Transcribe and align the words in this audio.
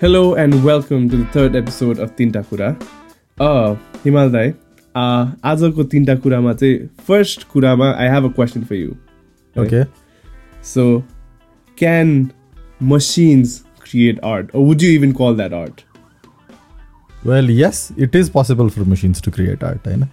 Hello 0.00 0.34
and 0.34 0.64
welcome 0.64 1.08
to 1.10 1.16
the 1.16 1.24
third 1.26 1.56
episode 1.56 1.98
of 1.98 2.14
Tinta 2.16 2.42
Kura. 2.48 2.76
Uh, 3.40 3.76
हिमाल 4.04 4.30
दाई 4.32 4.52
आजको 4.96 5.84
तिनवटा 5.84 6.14
कुरामा 6.22 6.52
चाहिँ 6.52 6.78
फर्स्ट 7.06 7.46
कुरामा 7.52 7.90
I 7.90 8.08
have 8.14 8.24
a 8.24 8.32
question 8.38 8.64
for 8.64 8.74
you 8.74 8.90
Okay. 9.64 9.84
So 10.64 11.02
can 11.78 12.30
machines 12.82 13.62
create 13.82 14.20
art 14.24 14.54
would 14.54 14.82
you 14.82 14.90
even 14.90 15.12
कल 15.22 15.36
that 15.36 15.52
art 15.52 15.80
Well, 17.28 17.50
yes, 17.50 17.80
it 18.04 18.14
is 18.14 18.28
possible 18.34 18.70
for 18.74 18.84
machines 18.90 19.20
to 19.24 19.30
create 19.30 19.62
art. 19.62 19.86
I 19.86 19.96
know. 19.96 20.06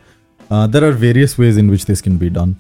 Uh, 0.52 0.68
there 0.68 0.84
are 0.88 0.92
various 1.04 1.38
ways 1.38 1.60
in 1.62 1.70
which 1.74 1.86
this 1.86 2.02
can 2.08 2.18
be 2.24 2.30
done, 2.30 2.56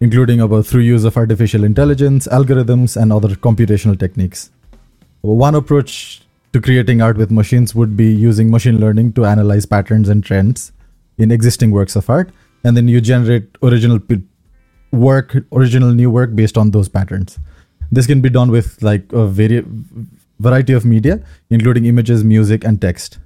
including 0.00 0.40
about 0.40 0.66
through 0.68 0.82
use 0.88 1.06
of 1.10 1.16
artificial 1.16 1.64
intelligence, 1.64 2.28
algorithms, 2.38 2.94
and 2.96 3.12
other 3.12 3.30
computational 3.48 3.98
techniques. 3.98 4.50
to 6.53 6.61
creating 6.61 7.01
art 7.01 7.17
with 7.17 7.31
machines 7.31 7.73
would 7.73 7.97
be 7.97 8.13
using 8.13 8.51
machine 8.51 8.79
learning 8.79 9.13
to 9.13 9.25
analyze 9.25 9.65
patterns 9.65 10.07
and 10.07 10.23
trends 10.23 10.71
in 11.17 11.31
existing 11.31 11.71
works 11.71 11.95
of 11.95 12.07
art, 12.07 12.29
and 12.63 12.77
then 12.77 12.87
you 12.87 13.01
generate 13.01 13.57
original 13.63 13.99
p- 13.99 14.21
work, 14.91 15.35
original 15.51 15.91
new 15.91 16.11
work 16.11 16.35
based 16.35 16.55
on 16.55 16.69
those 16.69 16.87
patterns. 16.87 17.39
This 17.91 18.05
can 18.05 18.21
be 18.21 18.29
done 18.29 18.51
with 18.51 18.83
like 18.83 19.11
a 19.11 19.25
vari- 19.25 19.65
variety 20.39 20.73
of 20.73 20.85
media, 20.85 21.23
including 21.49 21.85
images, 21.85 22.23
music, 22.23 22.63
and 22.63 22.79
text. 22.79 23.17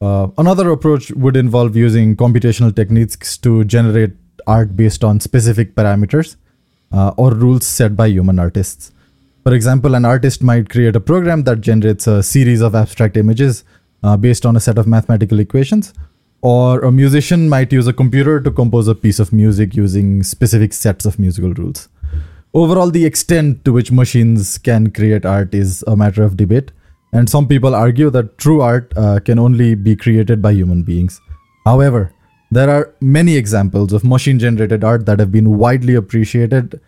Uh, 0.00 0.28
another 0.38 0.70
approach 0.70 1.10
would 1.10 1.36
involve 1.36 1.74
using 1.74 2.14
computational 2.14 2.74
techniques 2.74 3.36
to 3.38 3.64
generate 3.64 4.12
art 4.46 4.76
based 4.76 5.02
on 5.02 5.18
specific 5.18 5.74
parameters 5.74 6.36
uh, 6.92 7.12
or 7.16 7.34
rules 7.34 7.66
set 7.66 7.96
by 7.96 8.06
human 8.06 8.38
artists. 8.38 8.92
For 9.50 9.56
example, 9.56 9.96
an 9.96 10.04
artist 10.04 10.44
might 10.44 10.68
create 10.70 10.94
a 10.94 11.00
program 11.00 11.42
that 11.42 11.60
generates 11.60 12.06
a 12.06 12.22
series 12.22 12.60
of 12.60 12.76
abstract 12.76 13.16
images 13.16 13.64
uh, 14.04 14.16
based 14.16 14.46
on 14.46 14.54
a 14.54 14.60
set 14.60 14.78
of 14.78 14.86
mathematical 14.86 15.40
equations, 15.40 15.92
or 16.40 16.78
a 16.82 16.92
musician 16.92 17.48
might 17.48 17.72
use 17.72 17.88
a 17.88 17.92
computer 17.92 18.40
to 18.40 18.52
compose 18.52 18.86
a 18.86 18.94
piece 18.94 19.18
of 19.18 19.32
music 19.32 19.74
using 19.74 20.22
specific 20.22 20.72
sets 20.72 21.04
of 21.04 21.18
musical 21.18 21.52
rules. 21.52 21.88
Overall, 22.54 22.92
the 22.92 23.04
extent 23.04 23.64
to 23.64 23.72
which 23.72 23.90
machines 23.90 24.56
can 24.56 24.92
create 24.92 25.26
art 25.26 25.52
is 25.52 25.82
a 25.88 25.96
matter 25.96 26.22
of 26.22 26.36
debate, 26.36 26.70
and 27.12 27.28
some 27.28 27.48
people 27.48 27.74
argue 27.74 28.08
that 28.08 28.38
true 28.38 28.60
art 28.60 28.92
uh, 28.96 29.18
can 29.18 29.40
only 29.40 29.74
be 29.74 29.96
created 29.96 30.40
by 30.40 30.52
human 30.52 30.84
beings. 30.84 31.20
However, 31.64 32.12
there 32.52 32.70
are 32.70 32.94
many 33.00 33.36
examples 33.36 33.92
of 33.92 34.04
machine 34.04 34.38
generated 34.38 34.84
art 34.84 35.06
that 35.06 35.18
have 35.18 35.32
been 35.32 35.58
widely 35.58 35.96
appreciated 35.96 36.80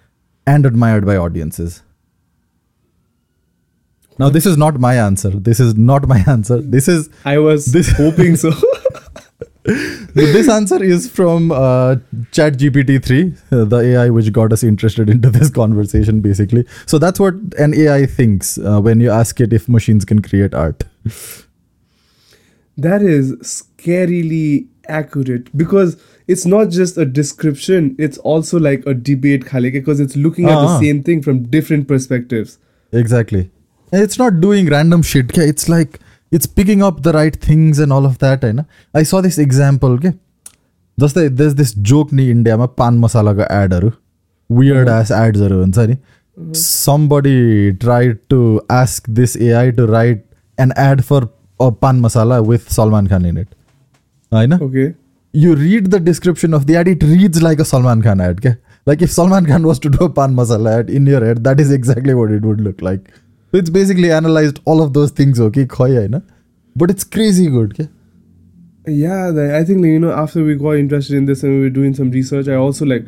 and 0.47 0.65
admired 0.65 1.05
by 1.05 1.17
audiences. 1.17 1.83
Now 4.19 4.29
this 4.29 4.47
is 4.47 4.57
not 4.57 4.79
my 4.79 4.95
answer. 4.97 5.31
This 5.31 5.61
is 5.61 5.75
not 5.77 6.07
my 6.07 6.23
answer. 6.27 6.61
This 6.61 6.89
is 6.89 7.09
I 7.25 7.39
was 7.39 7.67
this 7.67 7.91
hoping 7.97 8.37
so. 8.37 8.53
this 10.15 10.49
answer 10.49 10.83
is 10.83 11.09
from 11.09 11.53
uh, 11.53 11.97
ChatGPT 12.33 13.05
3, 13.05 13.35
uh, 13.53 13.65
the 13.65 13.77
AI 13.77 14.11
which 14.11 14.33
got 14.33 14.53
us 14.53 14.65
interested 14.65 15.09
into 15.09 15.31
this 15.31 15.51
conversation, 15.51 16.21
basically. 16.21 16.67
So 16.87 16.99
that's 16.99 17.21
what 17.21 17.35
an 17.59 17.73
AI 17.75 18.07
thinks 18.07 18.59
uh, 18.59 18.81
when 18.81 18.99
you 18.99 19.11
ask 19.11 19.41
it 19.41 19.53
if 19.53 19.69
machines 19.69 20.05
can 20.05 20.21
create 20.21 20.53
art. 20.53 20.83
that 22.77 23.03
is 23.03 23.35
scarily 23.37 24.67
accurate 24.89 25.57
because 25.57 25.97
it's 26.27 26.45
not 26.45 26.71
just 26.71 26.99
a 26.99 27.05
description, 27.05 27.95
it's 27.99 28.19
also 28.19 28.59
like 28.59 28.85
a 28.87 28.95
debate, 28.95 29.45
because 29.51 30.01
it's 30.01 30.17
looking 30.17 30.47
at 30.47 30.53
uh-huh. 30.53 30.67
the 30.67 30.73
ah. 30.73 30.81
same 30.81 31.03
thing 31.03 31.23
from 31.23 31.45
different 31.45 31.86
perspectives. 31.86 32.59
Exactly 32.92 33.51
And 33.92 34.04
It's 34.04 34.20
not 34.20 34.42
doing 34.42 34.70
random 34.76 35.02
shit. 35.02 35.32
Okay? 35.32 35.48
It's 35.50 35.70
like 35.70 36.00
it's 36.32 36.45
picking 36.45 36.83
up 36.83 37.04
the 37.04 37.14
right 37.14 37.36
things 37.36 37.80
and 37.80 37.94
all 37.94 38.05
of 38.05 38.17
that. 38.20 38.42
होइन 38.42 38.66
I 38.94 39.04
saw 39.04 39.22
this 39.22 39.38
example. 39.38 40.00
Okay? 40.00 40.14
जस्तै 41.02 41.23
there's 41.39 41.55
this 41.55 41.73
joke 41.89 42.14
नि 42.20 42.30
इन्डियामा 42.30 42.66
पान 42.82 42.98
मसालाको 43.00 43.48
एडहरू 43.55 43.89
weird 44.60 44.89
ass 44.89 45.11
एड्सहरू 45.17 45.60
हुन्छ 45.64 45.80
नि 45.89 45.98
somebody 46.54 47.73
tried 47.83 48.17
to 48.33 48.39
ask 48.78 49.08
this 49.20 49.36
AI 49.45 49.72
to 49.78 49.86
write 49.92 50.23
an 50.66 50.73
ad 50.83 51.04
for 51.05 51.20
a 51.66 51.70
pan 51.83 52.02
masala 52.02 52.39
with 52.50 52.70
Salman 52.78 53.08
Khan 53.14 53.26
in 53.26 53.38
it. 53.38 53.48
होइन 54.33 54.58
Okay. 54.61 54.88
you 55.44 55.55
read 55.55 55.89
the 55.94 56.00
description 56.00 56.54
of 56.58 56.66
the 56.67 56.76
ad, 56.82 56.88
it 56.88 57.04
reads 57.04 57.42
like 57.42 57.60
a 57.60 57.66
Salman 57.66 58.02
Khan 58.02 58.22
ad. 58.22 58.39
Okay? 58.39 58.55
Like 58.86 59.02
if 59.08 59.11
Salman 59.11 59.45
Khan 59.45 59.67
was 59.72 59.80
to 59.86 59.89
do 59.95 60.04
a 60.05 60.10
pan 60.20 60.36
masala 60.42 60.76
ad 60.80 60.89
in 61.00 61.10
your 61.14 61.23
head, 61.26 61.44
that 61.50 61.60
is 61.60 61.72
exactly 61.72 62.17
what 62.20 62.32
it 62.32 62.45
would 62.52 62.61
look 62.61 62.82
like. 62.82 63.11
So 63.52 63.58
it's 63.58 63.70
basically 63.70 64.11
analyzed 64.11 64.61
all 64.64 64.83
of 64.83 64.95
those 64.95 65.11
things, 65.11 65.39
okay? 65.39 65.67
Na? 66.08 66.20
But 66.74 66.90
it's 66.90 67.05
crazy 67.05 67.48
good. 67.48 67.73
Okay? 67.73 67.90
Yeah, 68.86 69.58
I 69.58 69.63
think 69.63 69.85
you 69.85 69.98
know 70.01 70.11
after 70.11 70.42
we 70.42 70.55
got 70.55 70.73
interested 70.73 71.17
in 71.17 71.27
this 71.27 71.42
and 71.42 71.52
we 71.57 71.61
were 71.61 71.70
doing 71.70 71.95
some 71.95 72.11
research, 72.11 72.48
I 72.48 72.55
also 72.55 72.86
like 72.86 73.05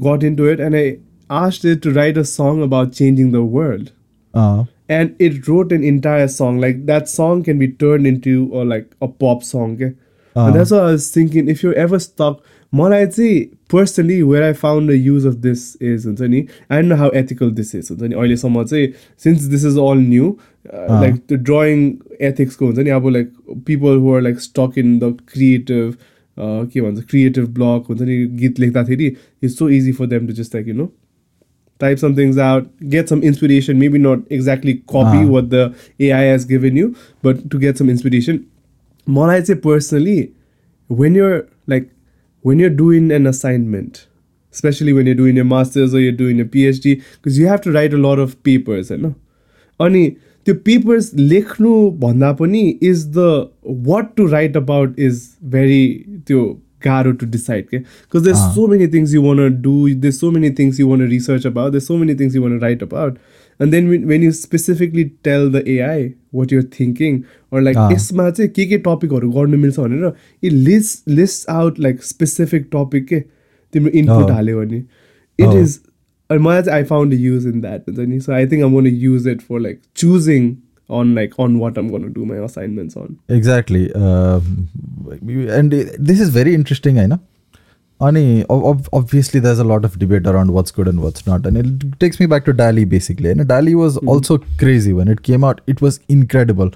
got 0.00 0.24
into 0.24 0.46
it 0.46 0.58
and 0.58 0.76
I 0.76 0.98
asked 1.30 1.64
it 1.64 1.80
to 1.82 1.92
write 1.92 2.18
a 2.18 2.24
song 2.24 2.60
about 2.62 2.92
changing 2.92 3.30
the 3.30 3.44
world. 3.44 3.92
Uh, 4.34 4.64
And 4.88 5.14
it 5.20 5.46
wrote 5.46 5.70
an 5.70 5.84
entire 5.84 6.26
song. 6.26 6.60
Like 6.60 6.84
that 6.86 7.08
song 7.08 7.44
can 7.44 7.58
be 7.58 7.68
turned 7.68 8.06
into 8.06 8.50
or 8.52 8.64
like 8.64 8.96
a 9.00 9.06
pop 9.06 9.44
song. 9.44 9.74
Okay? 9.74 9.94
Uh. 10.34 10.46
And 10.46 10.56
that's 10.56 10.72
what 10.72 10.82
I 10.82 10.92
was 10.92 11.10
thinking. 11.10 11.48
If 11.48 11.62
you're 11.62 11.74
ever 11.74 11.98
stuck, 12.00 12.42
मलाई 12.79 13.05
चाहिँ 13.07 13.41
personally 13.73 14.17
where 14.29 14.43
I 14.47 14.53
found 14.61 14.89
the 14.93 14.97
use 15.07 15.25
of 15.31 15.35
this 15.45 15.65
is 15.91 16.05
हुन्छ 16.09 16.21
नि 16.33 16.41
I 16.69 16.79
don't 16.81 16.89
know 16.93 16.99
how 17.03 17.09
ethical 17.21 17.51
this 17.59 17.73
is 17.79 17.91
हुन्छ 17.91 18.01
नि 18.03 18.15
अहिलेसम्म 18.15 18.63
चाहिँ 18.71 18.93
since 19.25 19.47
this 19.53 19.63
is 19.71 19.77
all 19.85 19.95
new 20.07 20.31
uh, 20.31 20.87
Uh. 20.87 21.01
like 21.03 21.21
the 21.33 21.37
drawing 21.51 21.85
ethics 22.31 22.55
को 22.61 22.65
हुन्छ 22.71 22.79
नि 22.87 22.89
अब 22.97 23.07
like 23.17 23.31
people 23.71 24.01
who 24.03 24.13
are 24.17 24.21
like 24.29 24.39
stuck 24.47 24.77
in 24.83 24.97
the 25.05 25.11
creative 25.35 25.93
uh, 26.37 26.65
के 26.73 26.81
भन्छ 26.87 27.05
creative 27.13 27.53
block 27.61 27.89
हुन्छ 27.93 28.01
नि 28.01 28.17
गीत 28.43 28.59
लेख्दाखेरि 28.65 29.09
it's 29.41 29.57
so 29.63 29.69
easy 29.79 29.95
for 30.01 30.07
them 30.15 30.27
to 30.31 30.37
just 30.41 30.59
like 30.59 30.69
you 30.73 30.77
know 30.81 30.91
type 31.83 31.99
some 31.99 32.13
things 32.17 32.37
out, 32.37 32.67
get 32.91 33.09
some 33.11 33.21
inspiration, 33.27 33.77
maybe 33.79 33.99
not 34.01 34.19
exactly 34.35 34.73
copy 34.91 35.17
Ah. 35.21 35.25
what 35.35 35.47
the 35.53 35.63
AI 36.07 36.19
has 36.25 36.45
given 36.51 36.77
you, 36.81 36.85
but 37.27 37.39
to 37.53 37.59
get 37.63 37.79
some 37.81 37.89
inspiration. 37.93 38.37
More 39.15 39.25
I'd 39.33 39.47
say 39.49 39.55
personally, 39.63 40.15
when 41.01 41.17
you're 41.19 41.39
like 41.73 41.89
when 42.41 42.59
you're 42.59 42.69
doing 42.69 43.11
an 43.11 43.27
assignment, 43.27 44.07
especially 44.51 44.93
when 44.93 45.05
you're 45.05 45.15
doing 45.15 45.35
your 45.35 45.45
masters 45.45 45.93
or 45.93 45.99
you're 45.99 46.11
doing 46.11 46.39
a 46.39 46.45
PhD, 46.45 47.01
because 47.15 47.39
you 47.39 47.47
have 47.47 47.61
to 47.61 47.71
write 47.71 47.93
a 47.93 47.97
lot 47.97 48.19
of 48.19 48.41
papers, 48.43 48.89
you 48.89 48.97
know. 48.97 49.15
अनि 49.79 50.09
त्यो 50.45 50.55
papers 50.55 51.13
लेख्नु 51.15 51.91
भन्दा 51.99 52.31
पनि 52.33 52.61
is 52.83 53.05
the 53.17 53.49
what 53.87 54.15
to 54.15 54.25
right 54.25 54.57
about 54.57 54.99
is 54.99 55.21
very 55.43 56.05
त्यो 56.27 56.41
गाह्रो 56.85 57.11
to 57.19 57.25
decide 57.33 57.67
के 57.69 57.77
because 57.77 58.23
there 58.23 58.35
Ah. 58.35 58.53
So 58.55 58.67
many 58.67 58.87
things 58.93 59.13
you 59.13 59.21
want 59.23 59.61
do 59.61 59.73
there 60.05 60.11
so 60.13 60.31
many 60.31 60.49
things 60.59 60.79
you 60.79 60.87
one 60.89 61.01
research 61.09 61.45
about 61.47 61.71
there 61.71 61.81
so 61.81 61.97
many 61.97 62.15
things 62.21 62.35
you 62.35 62.41
one 62.43 62.59
right 62.61 62.83
about 62.83 63.17
and 63.59 63.71
then 63.71 63.87
when 64.07 64.23
you 64.23 64.31
specifically 64.39 65.03
tell 65.23 65.49
the 65.51 65.63
AI 65.75 66.03
watt 66.35 66.53
your 66.53 66.63
thinking 66.79 67.21
or 67.53 67.61
like 67.61 67.77
Ah. 67.77 67.91
यसमा 67.93 68.29
चाहिँ 68.29 68.49
के 68.57 68.65
के 68.73 68.77
टपिकहरू 68.89 69.31
गर्नु 69.37 69.57
मिल्छ 69.63 69.79
भनेर 69.79 70.11
it 70.43 70.51
list 70.69 71.09
list 71.21 71.49
out 71.55 71.79
like 71.87 72.03
specific 72.03 72.67
topic 72.75 73.07
के 73.13 73.19
तिम्रो 73.73 73.91
input 74.03 74.25
Oh. 74.25 74.31
हाल्यो 74.31 74.59
भने 74.61 74.77
इट 74.77 75.47
Oh. 75.47 75.57
इज 75.63 75.79
and 76.29 76.41
मलाई 76.41 76.61
चाहिँ 76.63 76.83
I 76.83 76.85
found 76.89 77.13
a 77.13 77.17
use 77.21 77.43
in 77.49 77.57
that 77.63 77.87
हुन्छ 77.89 77.99
नि 78.11 78.19
so 78.27 78.31
I 78.35 78.45
think 78.51 78.63
I'm 78.67 78.75
going 78.75 78.85
to 78.89 78.97
use 79.07 79.25
it 79.31 79.41
for 79.47 79.57
like 79.63 79.79
choosing 80.01 80.45
on 80.88 81.14
like 81.14 81.38
on 81.38 81.58
what 81.58 81.76
I'm 81.78 81.88
going 81.88 82.02
to 82.02 82.08
do 82.08 82.24
my 82.24 82.36
assignments 82.36 82.96
on 82.96 83.18
exactly. 83.28 83.92
Um, 83.94 84.68
and 85.20 85.72
this 85.72 86.20
is 86.20 86.30
very 86.30 86.54
interesting, 86.54 86.98
I 86.98 87.06
know. 87.06 87.20
Ani, 88.00 88.44
ob- 88.48 88.64
ob- 88.64 88.88
obviously, 88.92 89.40
there's 89.40 89.58
a 89.58 89.64
lot 89.64 89.84
of 89.84 89.98
debate 89.98 90.26
around 90.26 90.52
what's 90.52 90.70
good 90.70 90.86
and 90.86 91.02
what's 91.02 91.26
not. 91.26 91.44
And 91.46 91.56
it 91.58 91.98
takes 92.00 92.20
me 92.20 92.26
back 92.26 92.44
to 92.44 92.52
DALL-E, 92.52 92.84
basically. 92.84 93.30
And 93.30 93.46
DALL-E 93.48 93.74
was 93.74 93.96
also 93.98 94.38
crazy. 94.56 94.92
When 94.92 95.08
it 95.08 95.22
came 95.24 95.42
out, 95.42 95.60
it 95.66 95.80
was 95.82 95.98
incredible. 96.08 96.70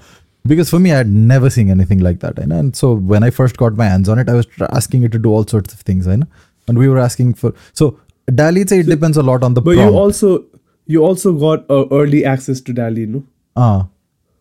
Because 0.45 0.69
for 0.69 0.79
me, 0.79 0.91
I 0.91 0.97
had 0.97 1.07
never 1.07 1.49
seen 1.49 1.69
anything 1.69 1.99
like 1.99 2.19
that. 2.19 2.37
I 2.41 2.43
know? 2.45 2.57
And 2.59 2.75
so 2.75 2.93
when 2.95 3.23
I 3.23 3.29
first 3.29 3.55
got 3.55 3.77
my 3.77 3.85
hands 3.85 4.09
on 4.09 4.19
it, 4.19 4.27
I 4.27 4.33
was 4.33 4.47
asking 4.73 5.03
it 5.03 5.13
to 5.13 5.17
do 5.17 5.29
all 5.29 5.47
sorts 5.47 5.73
of 5.73 5.79
things. 5.79 6.07
I 6.09 6.17
know? 6.17 6.27
And 6.67 6.77
we 6.77 6.89
were 6.89 6.99
asking 6.99 7.35
for. 7.35 7.53
So 7.71 7.97
DALL-E, 8.27 8.67
say 8.67 8.79
it 8.79 8.87
depends 8.87 9.15
a 9.15 9.23
lot 9.23 9.43
on 9.43 9.53
the 9.53 9.61
but 9.61 9.75
prompt. 9.75 9.93
you 9.93 9.97
also 9.97 10.43
you 10.87 11.05
also 11.05 11.31
got 11.31 11.65
uh, 11.71 11.85
early 11.91 12.25
access 12.25 12.59
to 12.59 12.73
DALL-E 12.73 13.05
no 13.05 13.23
Ah. 13.55 13.87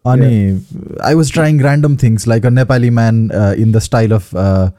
Ani, 0.06 0.60
I 1.04 1.16
was 1.16 1.30
trying 1.30 1.58
random 1.60 1.98
things 1.98 2.28
like 2.28 2.46
a 2.46 2.50
Nepali 2.50 2.92
man 2.92 3.32
uh, 3.32 3.56
in 3.58 3.72
the 3.72 3.82
style 3.82 4.14
of 4.14 4.34
uh, 4.36 4.72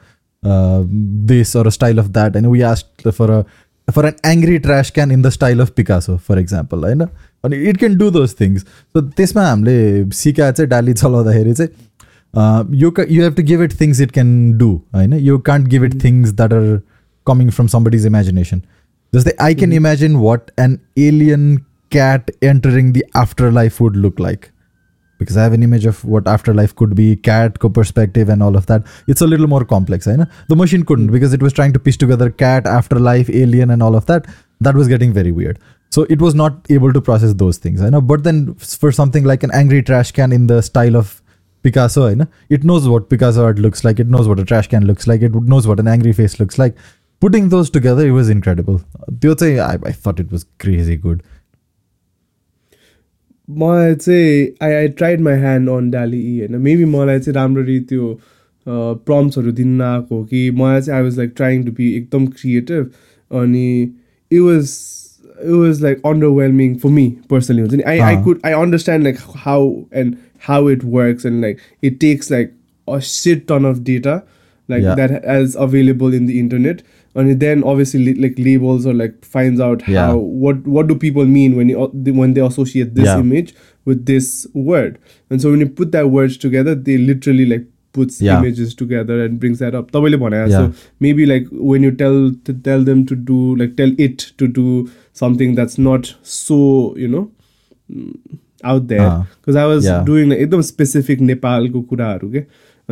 uh, 0.43 0.83
this 1.31 1.55
or 1.55 1.67
a 1.67 1.71
style 1.71 1.99
of 1.99 2.13
that. 2.13 2.35
And 2.35 2.49
we 2.49 2.63
asked 2.63 3.03
for 3.13 3.31
a 3.31 3.45
for 3.87 4.05
an 4.05 4.15
angry 4.23 4.59
trash 4.59 4.91
can 4.91 5.11
in 5.11 5.21
the 5.21 5.31
style 5.31 5.61
of 5.61 5.75
Picasso, 5.75 6.17
for 6.17 6.37
example. 6.37 6.83
होइन 6.83 7.01
अनि 7.43 7.57
it 7.69 7.77
can 7.77 7.95
do 7.97 8.09
those 8.11 8.35
things 8.39 8.61
so 8.61 9.01
त्यसमा 9.01 9.45
हामीले 9.47 9.77
सिकाएर 10.13 10.51
चाहिँ 10.51 10.69
डाली 10.69 10.93
चलाउँदाखेरि 10.93 11.53
चाहिँ 11.53 12.75
you 12.81 12.91
you 13.09 13.23
have 13.23 13.35
to 13.35 13.43
give 13.43 13.61
it 13.63 13.79
things 13.81 14.01
it 14.01 14.11
can 14.11 14.29
do 14.57 14.69
होइन 14.95 15.13
you 15.13 15.37
can't 15.47 15.67
give 15.67 15.83
it 15.83 16.03
things 16.03 16.33
that 16.33 16.53
are 16.53 16.67
coming 17.27 17.49
from 17.49 17.67
somebody's 17.75 18.05
imagination 18.05 18.61
जस्तै 19.13 19.33
I 19.41 19.55
can 19.55 19.73
imagine 19.73 20.15
what 20.27 20.51
an 20.59 20.77
alien 21.07 21.55
cat 21.91 22.31
entering 22.43 22.91
the 22.93 23.01
afterlife 23.51 23.81
would 23.81 23.95
look 24.05 24.19
like 24.21 24.45
because 25.24 25.36
I 25.36 25.42
have 25.42 25.52
an 25.52 25.62
image 25.62 25.86
of 25.86 26.04
what 26.04 26.26
afterlife 26.28 26.74
could 26.76 26.94
be, 26.94 27.16
cat 27.16 27.58
co-perspective 27.58 28.28
and 28.28 28.42
all 28.42 28.56
of 28.56 28.66
that. 28.66 28.84
It's 29.06 29.20
a 29.20 29.26
little 29.26 29.46
more 29.46 29.64
complex. 29.64 30.06
Eh, 30.06 30.12
I 30.12 30.16
know 30.16 30.26
the 30.48 30.56
machine 30.56 30.84
couldn't 30.84 31.06
hmm. 31.06 31.12
because 31.12 31.32
it 31.32 31.42
was 31.42 31.52
trying 31.52 31.72
to 31.72 31.78
piece 31.78 31.96
together 31.96 32.30
cat, 32.30 32.66
afterlife, 32.66 33.30
alien, 33.30 33.70
and 33.70 33.82
all 33.82 33.96
of 33.96 34.06
that. 34.06 34.26
That 34.60 34.74
was 34.74 34.88
getting 34.88 35.12
very 35.12 35.32
weird. 35.32 35.58
So 35.90 36.02
it 36.10 36.20
was 36.20 36.34
not 36.34 36.66
able 36.70 36.92
to 36.92 37.00
process 37.00 37.34
those 37.34 37.58
things. 37.58 37.82
Eh, 37.82 37.86
I 37.86 37.90
know. 37.90 38.00
But 38.00 38.24
then 38.24 38.54
for 38.54 38.92
something 38.92 39.24
like 39.24 39.42
an 39.42 39.50
angry 39.52 39.82
trash 39.82 40.12
can 40.12 40.32
in 40.32 40.46
the 40.46 40.62
style 40.62 40.96
of 40.96 41.20
Picasso, 41.62 42.04
eh, 42.06 42.10
I 42.10 42.14
know 42.14 42.28
it 42.48 42.64
knows 42.64 42.88
what 42.88 43.08
Picasso 43.08 43.44
art 43.44 43.58
looks 43.58 43.84
like. 43.84 43.98
It 43.98 44.08
knows 44.08 44.28
what 44.28 44.38
a 44.38 44.44
trash 44.44 44.68
can 44.68 44.86
looks 44.86 45.06
like. 45.06 45.22
It 45.22 45.34
knows 45.34 45.66
what 45.66 45.80
an 45.80 45.88
angry 45.88 46.12
face 46.12 46.38
looks 46.38 46.58
like. 46.58 46.76
Putting 47.20 47.48
those 47.48 47.70
together, 47.70 48.06
it 48.06 48.10
was 48.10 48.28
incredible. 48.28 48.82
I, 49.22 49.78
I 49.84 49.92
thought 49.92 50.20
it 50.20 50.30
was 50.30 50.44
crazy 50.58 50.96
good. 50.96 51.22
मलाई 53.48 53.94
चाहिँ 53.94 54.46
आई 54.62 54.72
I 54.72 54.88
tried 54.98 55.20
my 55.20 55.36
hand 55.38 55.68
अन 55.70 55.90
डाली 55.90 56.20
ई 56.34 56.38
होइन? 56.38 56.56
Maybe 56.62 56.84
मलाई 56.94 57.18
चाहिँ 57.20 57.34
राम्ररी 57.34 57.78
त्यो 57.90 58.12
प्रम्सहरू 59.06 59.52
दिन 59.52 59.68
नआएको 59.80 60.16
हो 60.18 60.24
कि 60.24 60.50
मलाई 60.60 60.80
चाहिँ 60.82 60.98
I 60.98 61.04
was 61.04 61.18
like 61.18 61.32
trying 61.36 61.64
to 61.64 61.72
be 61.78 61.92
एकदम 61.96 62.26
क्रिएटिभ 62.26 62.90
अनि 63.30 63.66
it 64.30 64.40
was 64.40 64.70
it 65.44 65.50
was 65.50 65.82
like 65.82 66.06
underwhelming 66.06 66.74
for 66.84 66.90
me 66.90 67.06
personally 67.30 67.60
हुन्छ 67.62 67.74
नि? 67.74 67.82
I 67.82 67.98
I 67.98 68.22
could 68.24 68.40
I 68.46 68.52
understand 68.62 69.04
like 69.04 69.16
how 69.46 69.72
and 70.02 70.14
how 70.48 70.70
it 70.70 70.84
works 70.98 71.26
and 71.26 71.40
like 71.40 71.58
it 71.84 71.98
takes 72.00 72.30
like 72.32 72.52
a 72.88 72.98
set 73.12 73.46
ton 73.48 73.64
of 73.72 73.78
data 73.90 74.20
like 74.68 74.84
Yeah. 74.84 74.94
that 74.98 75.10
as 75.32 75.54
available 75.62 76.14
in 76.18 76.28
the 76.28 76.36
internet. 76.42 76.78
and 77.15 77.39
then 77.43 77.63
obviously 77.63 77.99
li- 78.05 78.21
like 78.25 78.35
labels 78.37 78.85
or 78.85 78.93
like 78.93 79.13
finds 79.25 79.59
out 79.67 79.87
Yeah. 79.87 80.07
how 80.07 80.17
what 80.45 80.67
what 80.77 80.87
do 80.91 80.95
people 81.07 81.25
mean 81.39 81.55
when 81.59 81.69
you, 81.73 81.89
they- 81.93 82.11
when 82.21 82.33
they 82.37 82.41
associate 82.47 82.93
this 82.99 83.05
Yeah. 83.09 83.19
image 83.25 83.53
with 83.91 84.05
this 84.11 84.29
word 84.53 84.97
and 85.29 85.41
so 85.45 85.51
when 85.51 85.59
you 85.65 85.67
put 85.81 85.91
that 85.97 86.09
words 86.17 86.37
together 86.45 86.75
they 86.89 86.97
literally 87.09 87.45
like 87.53 87.65
puts 87.97 88.19
Yeah. 88.25 88.39
images 88.39 88.75
together 88.83 89.15
and 89.25 89.39
brings 89.43 89.59
that 89.65 89.75
up 89.81 89.91
तपाईँले 89.95 90.17
भने 90.25 90.41
Yeah. 90.41 90.49
so 90.57 90.89
maybe 91.07 91.25
like 91.33 91.47
when 91.73 91.87
you 91.89 91.91
tell 92.03 92.19
to 92.49 92.53
tell 92.69 92.83
them 92.91 93.05
to 93.13 93.15
do 93.31 93.39
like 93.63 93.75
tell 93.81 93.95
it 94.07 94.27
to 94.43 94.47
do 94.59 94.67
something 95.23 95.55
that's 95.61 95.79
not 95.89 96.13
so 96.35 96.59
you 97.05 97.07
know 97.15 97.23
mm, 97.91 98.13
out 98.73 98.87
there 98.87 99.01
Ah. 99.07 99.25
because 99.41 99.55
I 99.55 99.65
was 99.73 99.85
Yeah. 99.89 100.03
doing 100.11 100.29
like 100.33 100.39
एकदम 100.45 100.61
specific 100.69 101.21
नेपालको 101.31 101.81
कुराहरू 101.91 102.29
के 102.31 102.43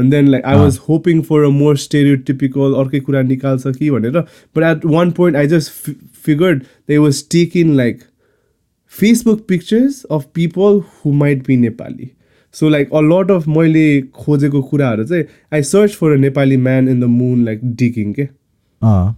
and 0.01 0.13
then 0.13 0.27
like 0.31 0.43
I 0.45 0.55
Ah. 0.55 0.63
was 0.63 0.75
hoping 0.89 1.21
for 1.29 1.37
a 1.45 1.51
more 1.59 1.73
stereotypical 1.83 2.75
अर्कै 2.83 2.99
कुरा 3.05 3.21
निकाल्छ 3.29 3.75
कि 3.77 3.89
भनेर 3.95 4.19
but 4.53 4.65
at 4.71 4.85
one 4.97 5.13
point 5.21 5.35
I 5.35 5.47
just 5.55 5.71
f- 5.87 5.95
figured 6.27 6.65
they 6.91 6.99
was 7.07 7.21
taking 7.37 7.73
like 7.81 8.05
Facebook 8.99 9.47
pictures 9.47 10.03
of 10.17 10.31
people 10.33 10.79
who 10.99 11.11
might 11.23 11.43
be 11.47 11.57
Nepali. 11.57 12.11
So 12.53 12.67
like 12.67 12.89
a 12.91 13.01
lot 13.07 13.29
of 13.37 13.47
मैले 13.57 13.85
खोजेको 14.19 14.61
कुराहरू 14.69 15.03
चाहिँ 15.09 15.25
I 15.51 15.61
searched 15.71 15.95
for 16.03 16.13
a 16.13 16.17
Nepali 16.17 16.57
man 16.69 16.87
in 16.93 16.99
the 17.05 17.09
moon 17.19 17.43
like 17.51 17.65
digging 17.83 18.13
के 18.19 18.27
Uh, 18.81 19.13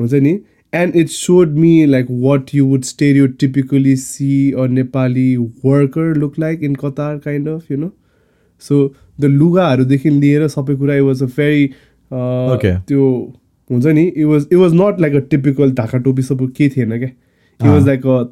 हुन्छ 0.00 0.20
नि 0.28 0.32
and 0.78 0.96
it 1.00 1.10
showed 1.10 1.52
me 1.64 1.72
like 1.86 2.08
what 2.28 2.52
you 2.58 2.64
would 2.70 2.86
stereotypically 2.92 3.96
see 4.04 4.52
a 4.52 4.66
Nepali 4.78 5.26
worker 5.68 6.06
look 6.24 6.38
like 6.44 6.62
in 6.68 6.74
Qatar 6.84 7.12
kind 7.28 7.48
of 7.56 7.68
you 7.74 7.76
know 7.84 7.92
so 8.68 8.80
the 9.19 9.25
लुगाहरूदेखि 9.25 10.09
लिएर 10.09 10.47
सबै 10.47 10.75
कुरा 10.75 10.95
it 10.95 11.01
was 11.01 11.23
अ 11.23 11.25
भेरी 11.25 11.67
त्यो 12.11 13.07
हुन्छ 13.69 13.85
नि 13.85 14.03
it 14.07 14.25
was 14.25 14.47
it 14.51 14.57
was 14.57 14.73
not 14.73 15.01
like 15.01 15.15
a 15.15 15.19
typical 15.29 15.71
Dhaka 15.71 15.97
topi 15.97 16.21
सबै 16.21 16.47
केही 16.57 16.69
थिएन 16.69 16.97
क्या? 16.97 17.09
इट 17.59 17.67
वाज 17.67 17.87
लाइक 17.87 18.07
अ 18.07 18.23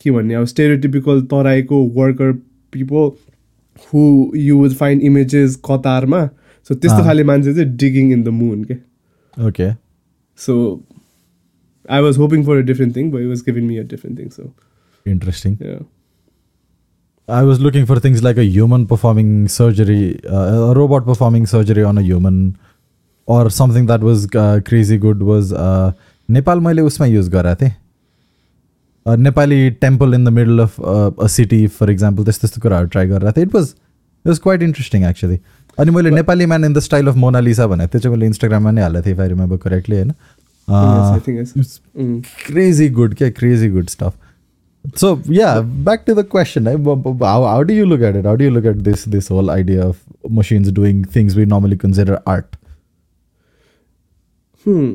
के 0.00 0.10
भन्ने 0.10 0.34
अब 0.34 0.44
stereotypical 0.44 1.22
तराईको 1.22 1.82
worker 1.94 2.32
people 2.72 3.10
who 3.92 4.32
you 4.36 4.60
will 4.62 4.74
find 4.74 5.02
images 5.02 5.56
कतारमा 5.70 6.26
so 6.70 6.74
त्यस्तो 6.74 6.98
ah. 6.98 7.04
खाले 7.04 7.24
मान्छे 7.24 7.54
चाहिँ 7.54 7.76
डिगिङ 7.76 8.12
इन 8.12 8.22
द 8.22 8.28
मुन 8.28 8.64
के 8.64 8.74
okay 9.48 9.70
so 10.36 10.54
I 11.90 12.02
was 12.02 12.18
hoping 12.18 12.44
for 12.44 12.56
a 12.56 12.60
different 12.60 12.96
thing 12.96 13.10
but 13.10 13.26
was 13.26 13.42
giving 13.42 13.64
me 13.64 13.76
a 13.76 13.82
different 13.82 14.18
thing 14.18 14.28
so 14.28 14.52
interesting 15.06 15.56
yeah, 17.27 17.39
I 17.39 17.43
was 17.43 17.59
looking 17.59 17.85
for 17.85 17.99
things 17.99 18.23
like 18.23 18.37
a 18.37 18.45
human 18.45 18.87
performing 18.87 19.47
surgery, 19.47 20.19
uh, 20.29 20.71
a 20.71 20.73
robot 20.73 21.05
performing 21.05 21.45
surgery 21.45 21.83
on 21.83 21.97
a 21.97 22.01
human, 22.01 22.57
or 23.27 23.49
something 23.49 23.85
that 23.85 24.01
was 24.01 24.27
uh, 24.35 24.59
crazy 24.65 24.97
good 24.97 25.23
was 25.23 25.53
uh, 25.53 25.91
Nepal 26.29 26.59
मैले 26.59 26.81
उसमा 26.81 27.05
use 27.05 27.29
गरेको 27.29 27.61
थिएँ 27.61 27.73
Uh, 29.05 29.15
Nepali 29.17 29.69
temple 29.81 30.13
in 30.13 30.25
the 30.25 30.29
middle 30.29 30.59
of 30.59 30.75
a 30.81 31.27
city 31.35 31.65
for 31.77 31.89
example 31.91 32.23
त्यस्तो 32.23 32.41
त्यस्तो 32.41 32.61
कुराहरू 32.61 32.87
try 32.87 33.07
गरेर 33.07 33.31
थिएँ 33.37 33.45
it 33.45 33.55
was 33.55 33.63
it 33.63 34.27
was 34.27 34.39
quite 34.39 34.63
interesting 34.63 35.05
actually 35.05 35.37
अनि 35.79 35.91
मैले 35.91 36.09
Nepali 36.11 36.45
man 36.45 36.65
in 36.65 36.73
the 36.73 36.79
style 36.87 37.07
of 37.07 37.15
Mona Lisa 37.23 37.67
भनेको 37.67 37.91
त्यो 37.91 38.01
चाहिँ 38.01 38.15
मैले 38.15 38.25
इन्स्टाग्राममा 38.25 38.71
नै 38.71 38.81
हालेको 38.81 39.05
थिएँ 39.05 39.15
इफ 39.15 39.21
आई 39.21 39.27
रिमेम्बर 39.27 39.57
करेक्टली 39.65 39.95
होइन 39.95 40.13
yes, 40.67 41.15
I 41.15 41.19
think 41.19 41.39
it's, 41.39 41.55
It's 41.55 41.81
mm. 41.95 42.23
so 44.95 45.09
yeah 45.39 45.61
back 45.89 46.05
to 46.05 46.13
the 46.19 46.23
question 46.23 46.67
eh, 46.67 46.75
b- 46.75 46.95
b- 46.95 47.25
how, 47.25 47.43
how 47.45 47.63
do 47.63 47.73
you 47.73 47.85
look 47.85 48.01
at 48.01 48.15
it 48.15 48.25
how 48.25 48.35
do 48.35 48.43
you 48.43 48.51
look 48.51 48.65
at 48.65 48.83
this 48.83 49.05
this 49.05 49.27
whole 49.27 49.51
idea 49.55 49.83
of 49.87 49.99
machines 50.39 50.71
doing 50.71 51.03
things 51.17 51.35
we 51.35 51.45
normally 51.45 51.77
consider 51.85 52.19
art 52.25 52.55
hmm. 54.63 54.89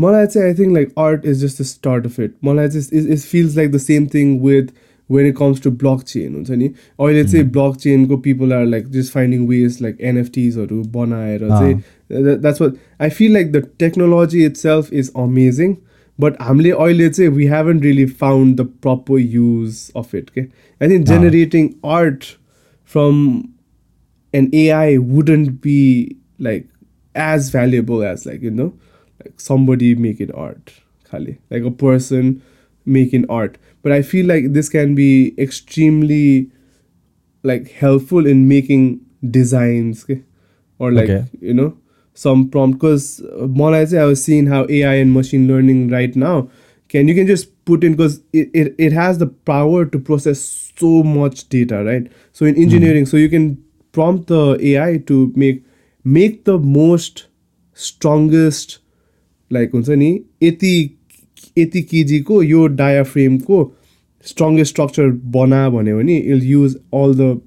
मलाई 0.00 0.26
चाहिँ 0.32 0.50
I 0.50 0.54
think 0.54 0.74
like 0.78 0.92
art 0.96 1.24
is 1.24 1.40
just 1.40 1.58
the 1.58 1.64
start 1.64 2.04
of 2.06 2.18
it. 2.18 2.34
मलाई 2.44 2.72
just 2.72 2.92
it, 2.92 3.08
it 3.16 3.20
feels 3.20 3.56
like 3.56 3.72
the 3.72 3.78
same 3.86 4.06
thing 4.08 4.40
with 4.40 4.72
when 5.08 5.26
it 5.26 5.34
comes 5.36 5.60
to 5.64 5.70
blockchain 5.82 6.34
हुन्छ 6.36 6.50
नि 6.62 6.68
अहिले 7.00 7.24
चाहिँ 7.32 7.44
blockchain 7.52 8.06
को 8.08 8.22
people 8.22 8.52
are 8.52 8.64
like 8.66 8.90
just 8.96 9.12
finding 9.12 9.46
ways 9.52 9.80
like 9.86 9.96
NFTs 10.12 10.56
हरू 10.62 10.82
बनाएर 10.96 11.44
Ah. 11.50 11.60
चाहिँ 11.60 11.82
that- 12.26 12.42
that's 12.46 12.60
what 12.64 12.76
I 13.00 13.08
feel 13.20 13.32
like 13.38 13.52
the 13.52 13.62
technology 13.84 14.44
itself 14.50 14.92
is 15.02 15.10
amazing 15.26 15.76
but 16.24 16.38
हामीले 16.48 16.70
अहिले 16.84 17.08
चाहिँ 17.18 17.34
we 17.40 17.46
haven't 17.54 17.84
really 17.88 18.06
found 18.22 18.56
the 18.62 18.64
proper 18.86 19.18
use 19.34 19.82
of 20.02 20.14
it 20.20 20.30
okay 20.32 20.46
I 20.80 20.88
think 20.92 21.06
Ah. 21.06 21.12
generating 21.12 21.68
art 21.98 22.26
from 22.96 23.20
an 24.40 24.50
AI 24.62 24.98
wouldn't 24.98 25.60
be 25.66 25.78
like 26.48 26.66
as 27.28 27.48
valuable 27.54 28.02
as 28.10 28.26
like 28.30 28.42
you 28.48 28.50
know 28.60 28.68
like 29.24 29.40
somebody 29.44 29.94
making 30.08 30.32
art 30.46 30.72
khali 31.10 31.38
like 31.54 31.64
a 31.70 31.74
person 31.86 32.32
making 32.98 33.24
art 33.40 33.56
but 33.82 33.92
I 33.92 34.02
feel 34.12 34.26
like 34.32 34.52
this 34.58 34.68
can 34.74 34.94
be 34.98 35.10
extremely 35.46 36.50
like 37.42 37.70
helpful 37.82 38.26
in 38.26 38.46
making 38.48 39.00
designs 39.38 40.04
okay? 40.04 40.22
or 40.78 40.92
like 40.92 41.10
Okay. 41.10 41.24
you 41.40 41.54
know 41.54 41.68
some 42.17 42.49
prompt 42.49 42.79
because 42.79 43.21
चाहिँ 43.21 43.99
I 43.99 44.05
was 44.05 44.23
seeing 44.23 44.47
how 44.47 44.65
AI 44.69 44.93
and 44.95 45.13
machine 45.13 45.47
learning 45.47 45.89
right 45.89 46.15
now 46.15 46.49
can 46.89 47.07
you 47.07 47.15
can 47.15 47.27
just 47.27 47.49
put 47.65 47.83
in 47.83 47.95
because 47.95 48.21
it, 48.33 48.49
it, 48.53 48.75
it 48.77 48.93
has 48.93 49.17
the 49.17 49.27
power 49.27 49.85
to 49.85 49.99
process 49.99 50.71
so 50.77 51.03
much 51.03 51.49
data 51.49 51.83
right 51.83 52.11
so 52.33 52.45
in 52.45 52.55
engineering 52.55 53.05
so 53.05 53.17
you 53.17 53.29
can 53.29 53.63
prompt 53.93 54.27
the 54.27 54.57
AI 54.61 54.97
to 55.07 55.31
make 55.35 55.63
make 56.05 56.45
the 56.45 56.57
most 56.57 57.27
strongest 57.73 58.79
like 59.51 59.71
हुन्छ 59.73 59.89
नि 59.89 60.09
यति 60.43 60.73
यति 61.57 61.81
केजीको 61.89 62.41
यो 62.43 62.65
डायाफ्रेमको 62.81 63.57
strongest 64.25 64.73
structure 64.73 65.09
बना 65.35 65.69
भन्यो 65.69 65.97
भने 65.97 66.17
I'll 66.33 66.43
use 66.45 66.75
all 67.01 67.13
the 67.17 67.39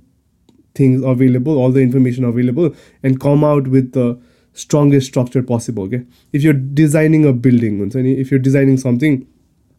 things 0.76 1.02
available 1.14 1.62
all 1.64 1.73
the 1.75 1.85
information 1.87 2.25
available 2.25 2.70
and 3.04 3.18
come 3.23 3.44
out 3.44 3.68
with 3.75 3.85
the 3.96 4.06
strongest 4.57 5.07
structure 5.07 5.43
possible 5.43 5.85
okay? 5.85 6.05
If 6.33 6.43
you're 6.43 6.53
designing 6.53 7.25
a 7.27 7.33
building 7.33 7.91
if 7.95 8.31
you're 8.31 8.41
designing 8.41 8.79
something 8.79 9.27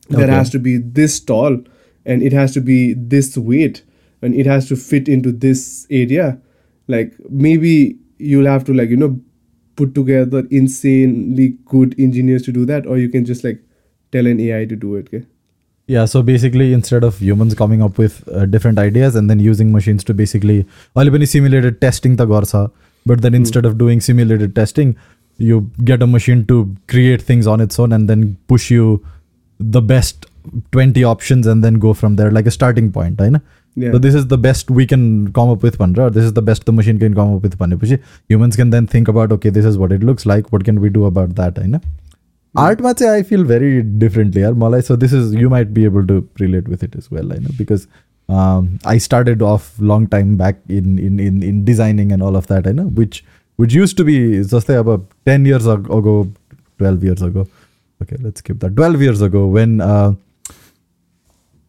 that 0.10 0.30
okay. 0.30 0.32
has 0.32 0.50
to 0.52 0.60
be 0.60 0.78
this 0.78 1.20
tall 1.20 1.58
and 2.06 2.24
it 2.24 2.34
has 2.34 2.54
to 2.54 2.62
be 2.62 2.94
this 2.94 3.38
weight 3.38 3.84
and 4.22 4.34
it 4.34 4.46
has 4.46 4.68
to 4.70 4.76
fit 4.76 5.08
into 5.08 5.32
this 5.32 5.86
area. 5.90 6.40
Like 6.88 7.14
maybe 7.30 7.98
you'll 8.18 8.46
have 8.46 8.64
to 8.66 8.74
like 8.74 8.90
you 8.90 8.98
know 8.98 9.20
put 9.76 9.94
together 9.94 10.44
insanely 10.50 11.58
good 11.66 11.96
engineers 12.00 12.44
to 12.44 12.52
do 12.52 12.66
that 12.66 12.88
or 12.88 12.98
you 12.98 13.10
can 13.10 13.26
just 13.26 13.44
like 13.44 13.62
tell 14.12 14.26
an 14.26 14.40
ai 14.40 14.66
to 14.66 14.76
do 14.76 14.96
it 14.96 15.08
okay? 15.08 15.26
Yeah 15.86 16.06
so 16.06 16.24
basically 16.24 16.74
instead 16.74 17.04
of 17.04 17.20
humans 17.20 17.54
coming 17.54 17.82
up 17.82 17.98
with 17.98 18.28
uh, 18.30 18.46
different 18.46 18.80
ideas 18.80 19.16
and 19.16 19.30
then 19.30 19.40
using 19.40 19.72
machines 19.72 20.04
to 20.06 20.14
basically 20.14 20.66
simulated 21.26 21.80
testing 21.80 22.16
the 22.16 22.26
gorsa 22.26 22.72
but 23.07 23.23
then 23.23 23.35
instead 23.35 23.65
of 23.71 23.79
doing 23.79 24.05
simulated 24.09 24.55
testing 24.55 24.93
you 25.39 25.71
get 25.85 26.03
a 26.03 26.07
machine 26.07 26.45
to 26.53 26.59
create 26.89 27.23
things 27.31 27.47
on 27.47 27.61
its 27.61 27.79
own 27.79 27.93
and 27.93 28.13
then 28.13 28.37
push 28.53 28.71
you 28.71 28.87
the 29.61 29.83
best 29.95 30.29
20 30.73 31.05
options 31.05 31.47
and 31.47 31.65
then 31.65 31.75
go 31.75 31.95
from 31.95 32.17
there 32.17 32.31
like 32.31 32.47
a 32.47 32.55
starting 32.59 32.93
point 32.93 33.21
होइन 33.21 33.41
yeah 33.77 33.93
So 33.93 33.99
this 33.99 34.15
is 34.15 34.27
the 34.31 34.39
best 34.39 34.71
we 34.71 34.87
can 34.87 35.33
come 35.33 35.51
up 35.51 35.63
with 35.63 35.79
भनेर 35.79 36.05
or 36.07 36.11
this 36.11 36.25
is 36.25 36.33
the 36.39 36.43
best 36.43 36.67
the 36.67 36.73
machine 36.79 36.99
can 37.03 37.15
come 37.15 37.35
up 37.37 37.49
with 37.49 37.57
भनेपछि 37.59 37.99
humans 38.33 38.57
can 38.57 38.71
then 38.71 38.87
think 38.95 39.11
about 39.13 39.33
okay 39.37 39.53
this 39.59 39.65
is 39.65 39.79
what 39.83 39.93
it 39.93 40.03
looks 40.03 40.27
like 40.33 40.53
what 40.55 40.65
can 40.71 40.81
we 40.87 40.91
do 41.01 41.11
about 41.11 41.35
that 41.41 41.61
होइन 41.63 41.81
आर्टमा 42.55 42.93
चाहिँ 42.93 43.13
आई 43.13 43.23
feel 43.23 43.45
very 43.45 43.81
differently 44.01 44.43
यार 44.43 44.55
मलाई 44.63 44.81
so 44.89 44.97
this 44.97 45.13
is 45.15 45.35
you 45.35 45.51
might 45.51 45.69
be 45.77 45.85
able 45.85 46.07
to 46.07 46.17
relate 46.41 46.69
with 46.69 46.85
it 46.85 46.97
is 46.97 47.07
well 47.13 47.31
होइन 47.31 47.47
because 47.59 47.87
um, 48.29 48.79
I 48.85 48.99
started 48.99 49.43
off 49.43 49.69
long 49.93 50.07
time 50.07 50.37
back 50.37 50.61
in 50.69 50.99
in 50.99 51.21
in, 51.21 51.43
in 51.43 51.65
designing 51.65 52.13
and 52.13 52.23
all 52.23 52.37
of 52.37 52.47
that, 52.49 52.67
I 52.67 52.73
know, 52.73 52.89
which 53.01 53.25
which 53.59 53.75
used 53.75 53.97
to 53.97 54.05
be 54.05 54.19
just 54.45 54.69
about 54.71 55.07
10 55.27 55.45
years 55.45 55.67
ag- 55.67 55.91
ago, 55.91 56.29
12 56.79 57.05
years 57.05 57.23
ago. 57.23 57.47
Okay, 58.01 58.17
let's 58.21 58.41
skip 58.41 58.61
that. 58.61 58.77
12 58.77 59.03
years 59.03 59.21
ago 59.23 59.47
when 59.47 59.81
uh, 59.81 60.13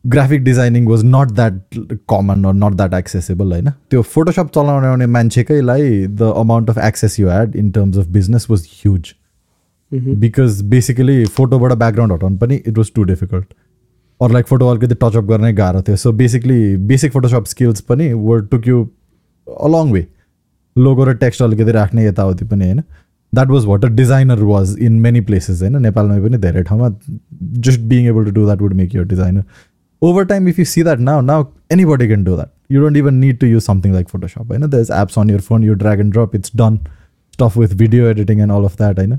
graphic 0.03 0.43
designing 0.43 0.87
was 0.87 1.03
not 1.05 1.31
that 1.31 1.97
common 2.09 2.45
or 2.45 2.53
not 2.53 2.73
that 2.77 2.93
accessible 2.93 3.51
होइन 3.51 3.69
त्यो 3.89 4.01
Photoshop 4.01 4.49
चलाउने 4.55 4.87
आउने 4.87 5.05
मान्छेकैलाई 5.17 6.05
the 6.07 6.31
amount 6.37 6.69
of 6.69 6.77
access 6.85 7.19
you 7.19 7.27
had 7.27 7.55
in 7.55 7.69
terms 7.71 7.97
of 7.97 8.07
business 8.17 8.47
was 8.49 8.67
huge 8.71 9.13
because 10.23 10.61
basically 10.73 11.23
फोटोबाट 11.37 11.73
background 11.73 12.13
हटाउनु 12.13 12.37
पनि 12.37 12.55
it 12.55 12.77
was 12.77 12.91
to 12.95 13.03
difficult 13.03 13.53
अरू 14.20 14.32
like 14.32 14.46
photo 14.46 14.68
अलिकति 14.68 14.94
touch up 14.96 15.24
गर्ने 15.24 15.52
गाह्रो 15.52 15.82
थियो 15.82 15.96
so 15.96 16.12
basically 16.12 16.76
basic 16.86 17.12
Photoshop 17.12 17.44
skills 17.46 17.80
पनि 17.80 18.12
word 18.12 18.48
took 18.48 18.68
you 18.68 18.86
along 19.46 19.92
way 19.92 20.06
logo 20.76 21.04
raw 21.04 21.14
text 21.16 21.42
अलिकति 21.42 21.72
राख्ने 21.72 22.06
यताउति 22.06 22.44
पनि 22.44 22.64
होइन 22.64 22.82
that 23.32 23.48
was 23.48 23.64
what 23.64 23.84
a 23.84 23.88
designer 23.94 24.42
was 24.44 24.76
in 24.80 24.92
many 25.00 25.20
places 25.22 25.62
होइन 25.62 25.80
नेपालमै 25.82 26.20
पनि 26.20 26.38
धेरै 26.38 26.62
ठाउँमा 26.62 26.90
just 27.60 27.80
being 27.88 28.06
able 28.06 28.24
to 28.24 28.30
do 28.30 28.44
that 28.44 28.62
would 28.62 28.74
make 28.74 28.94
your 28.94 29.06
designer 29.06 29.44
over 30.02 30.24
time 30.24 30.48
if 30.48 30.60
you 30.60 30.64
see 30.66 30.82
that 30.82 30.98
now 31.00 31.20
now 31.22 31.44
anybody 31.84 32.06
can 32.06 32.24
do 32.24 32.34
that 32.34 32.50
you 32.70 32.80
don't 32.80 32.96
even 32.96 33.14
need 33.16 33.38
to 33.38 33.46
use 33.46 33.62
something 33.62 33.92
like 33.92 34.08
Photoshop 34.08 34.50
होइन 34.50 34.66
the 34.66 34.80
is 34.80 34.92
apps 34.92 35.18
on 35.18 35.30
your 35.30 35.40
phone 35.40 35.64
you 35.64 35.74
drag 35.76 36.00
and 36.00 36.12
drop 36.12 36.34
it's 36.34 36.56
done 36.56 36.78
stuff 37.34 37.58
with 37.58 37.74
video 37.76 38.06
editing 38.06 38.40
and 38.40 38.52
all 38.52 38.64
of 38.64 38.76
that 38.76 38.98
होइन 38.98 39.18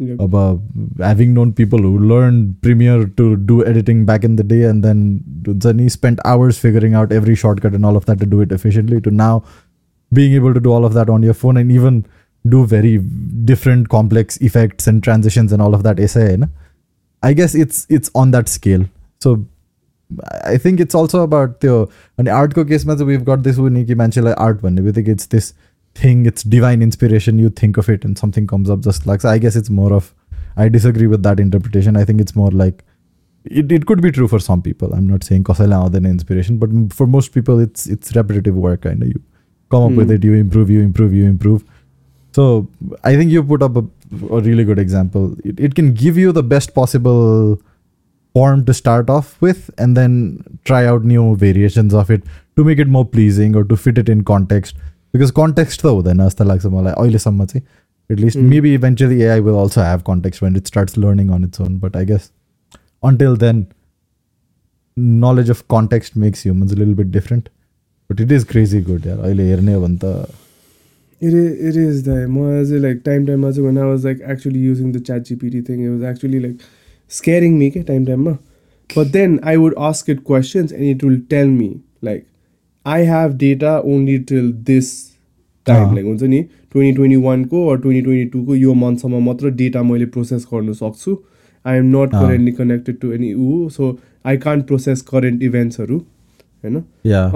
Yep. 0.00 0.60
Having 0.98 1.34
known 1.34 1.52
people 1.52 1.78
who 1.78 1.98
learned 1.98 2.60
Premiere 2.62 3.04
to 3.06 3.36
do 3.36 3.64
editing 3.66 4.06
back 4.06 4.24
in 4.24 4.36
the 4.36 4.42
day, 4.42 4.62
and 4.64 4.82
then 4.82 5.22
Zani 5.42 5.90
spent 5.90 6.20
hours 6.24 6.58
figuring 6.58 6.94
out 6.94 7.12
every 7.12 7.34
shortcut 7.34 7.74
and 7.74 7.84
all 7.84 7.98
of 7.98 8.06
that 8.06 8.18
to 8.20 8.26
do 8.26 8.40
it 8.40 8.50
efficiently, 8.50 9.00
to 9.02 9.10
now 9.10 9.44
being 10.10 10.32
able 10.32 10.54
to 10.54 10.60
do 10.60 10.72
all 10.72 10.86
of 10.86 10.94
that 10.94 11.10
on 11.10 11.22
your 11.22 11.34
phone 11.34 11.58
and 11.58 11.70
even 11.70 12.06
do 12.48 12.64
very 12.64 12.96
different 13.44 13.90
complex 13.90 14.38
effects 14.38 14.86
and 14.86 15.04
transitions 15.04 15.52
and 15.52 15.60
all 15.60 15.74
of 15.74 15.82
that. 15.82 16.00
Essay. 16.00 16.38
I 17.22 17.34
guess 17.34 17.54
it's 17.54 17.86
it's 17.90 18.10
on 18.14 18.30
that 18.30 18.48
scale. 18.48 18.86
So 19.20 19.44
I 20.44 20.56
think 20.56 20.80
it's 20.80 20.94
also 20.94 21.22
about 21.22 21.60
the 21.60 21.88
an 22.16 22.26
art 22.26 22.54
ko 22.54 22.64
case 22.64 22.86
we've 22.86 23.24
got 23.26 23.42
this 23.42 23.58
one 23.58 23.84
ki 23.84 23.94
art 24.38 24.62
one. 24.62 24.76
We 24.76 24.92
think 24.92 25.08
it's 25.08 25.26
this 25.26 25.52
thing 26.00 26.24
it's 26.30 26.42
divine 26.42 26.82
inspiration 26.86 27.38
you 27.38 27.50
think 27.50 27.76
of 27.82 27.88
it 27.94 28.04
and 28.04 28.18
something 28.18 28.46
comes 28.46 28.70
up 28.74 28.80
just 28.80 29.06
like 29.06 29.20
so 29.20 29.28
i 29.28 29.38
guess 29.44 29.56
it's 29.60 29.70
more 29.78 29.92
of 29.92 30.14
i 30.56 30.68
disagree 30.68 31.06
with 31.06 31.22
that 31.22 31.40
interpretation. 31.40 31.96
I 31.96 32.04
think 32.04 32.20
it's 32.20 32.36
more 32.36 32.50
like 32.50 32.84
it, 33.44 33.72
it 33.72 33.86
could 33.86 34.02
be 34.02 34.10
true 34.12 34.28
for 34.28 34.38
some 34.38 34.62
people. 34.62 34.92
I'm 34.92 35.06
not 35.08 35.24
saying 35.24 35.44
kosala 35.44 35.90
than 35.90 36.06
inspiration 36.06 36.58
but 36.58 36.70
for 36.92 37.06
most 37.06 37.32
people 37.32 37.60
it's 37.66 37.86
it's 37.86 38.14
repetitive 38.16 38.54
work 38.54 38.82
kind 38.82 39.02
of 39.02 39.08
you 39.08 39.22
come 39.70 39.84
up 39.84 39.90
mm. 39.92 39.96
with 39.96 40.08
hmm. 40.08 40.14
it 40.14 40.24
you 40.24 40.34
improve 40.34 40.70
you 40.70 40.80
improve 40.80 41.14
you 41.14 41.26
improve. 41.26 41.64
So 42.32 42.68
i 43.04 43.16
think 43.16 43.30
you 43.30 43.42
put 43.42 43.62
up 43.62 43.76
a, 43.76 43.84
a 44.38 44.40
really 44.40 44.64
good 44.64 44.78
example. 44.78 45.34
It, 45.44 45.60
it 45.68 45.74
can 45.74 45.92
give 45.94 46.22
you 46.24 46.32
the 46.32 46.42
best 46.42 46.74
possible 46.74 47.60
form 48.34 48.64
to 48.64 48.74
start 48.74 49.10
off 49.10 49.40
with 49.40 49.70
and 49.78 49.96
then 49.96 50.58
try 50.64 50.86
out 50.86 51.04
new 51.04 51.24
variations 51.36 51.92
of 51.92 52.10
it 52.10 52.22
to 52.56 52.64
make 52.64 52.78
it 52.78 52.88
more 52.88 53.04
pleasing 53.04 53.56
or 53.56 53.64
to 53.64 53.76
fit 53.76 53.98
it 53.98 54.08
in 54.08 54.22
context. 54.24 54.76
Because 55.14 55.30
context 55.36 55.82
त 55.82 55.86
हुँदैन 55.86 56.24
जस्तो 56.26 56.44
लाग्छ 56.44 56.66
मलाई 56.74 56.92
अहिलेसम्म 56.92 57.44
चाहिँ 57.52 57.66
at least 58.10 58.38
maybe 58.52 58.74
eventually 58.74 59.22
I 59.22 59.40
will 59.46 59.54
also 59.62 59.80
have 59.82 60.02
context 60.06 60.42
when 60.42 60.56
it 60.56 60.66
starts 60.66 60.98
learning 60.98 61.30
on 61.38 61.44
its 61.44 61.60
own 61.60 61.78
but 61.80 61.96
I 61.96 62.06
guess 62.12 62.30
until 63.10 63.36
then 63.46 63.64
knowledge 65.24 65.50
of 65.50 65.64
context 65.70 66.16
makes 66.26 66.46
humans 66.46 66.72
lil 66.82 66.94
bit 66.94 67.06
different 67.18 67.48
but 68.10 68.20
it 68.20 68.32
is 68.32 68.44
crazy 68.50 68.80
good 68.90 69.06
यार 69.06 69.18
अहिले 69.18 69.48
हेर्ने 69.50 69.74
हो 69.74 69.80
भने 69.86 69.98
त 70.04 70.28
It 71.22 71.34
is, 71.34 71.48
it 71.68 71.76
is 71.76 72.04
that 72.04 72.28
more 72.28 72.50
as 72.58 72.70
like 72.82 73.00
time 73.06 73.26
time 73.26 73.42
also 73.44 73.62
when 73.62 73.76
I 73.76 73.84
was 73.84 74.04
like 74.04 74.20
actually 74.34 74.60
using 74.60 74.92
the 74.92 75.00
ChatGPT 75.00 75.66
thing, 75.66 75.82
it 75.82 75.90
was 75.90 76.02
actually 76.02 76.40
like 76.40 76.62
scaring 77.08 77.58
me 77.58 77.68
okay, 77.68 77.82
time 77.82 78.06
time. 78.06 78.38
But 78.90 79.12
then 79.12 79.38
I 79.42 79.58
would 79.58 79.74
ask 79.76 80.08
it 80.08 80.24
questions 80.24 80.72
and 80.72 80.82
it 80.82 81.04
will 81.04 81.18
tell 81.28 81.46
me 81.46 81.68
like 82.00 82.24
I 82.86 83.00
have 83.04 83.36
data 83.38 83.82
only 83.84 84.18
till 84.24 84.52
this 84.68 84.86
time 85.66 85.94
like 85.94 86.06
हुन्छ 86.06 86.22
नि 86.22 86.40
twenty 86.72 86.92
twenty 86.96 87.16
वानको 87.24 87.74
twenty 87.74 88.02
twenty 88.02 88.24
टूको 88.30 88.54
यो 88.54 88.74
मन्थसम्म 88.74 89.22
मात्र 89.24 89.50
data 89.56 89.82
मैले 89.82 90.06
process 90.14 90.46
गर्नु 90.52 90.74
सक्छु. 90.74 91.16
I 91.64 91.76
am 91.78 91.90
not 91.96 92.10
currently 92.12 92.52
connected 92.52 92.98
to 93.00 93.12
any 93.12 93.32
uh 93.34 93.68
so 93.68 93.98
I 94.26 94.36
can't 94.46 94.66
process 94.66 95.02
current 95.12 95.42
इभेन्ट्सहरू 95.42 95.98
होइन? 95.98 96.76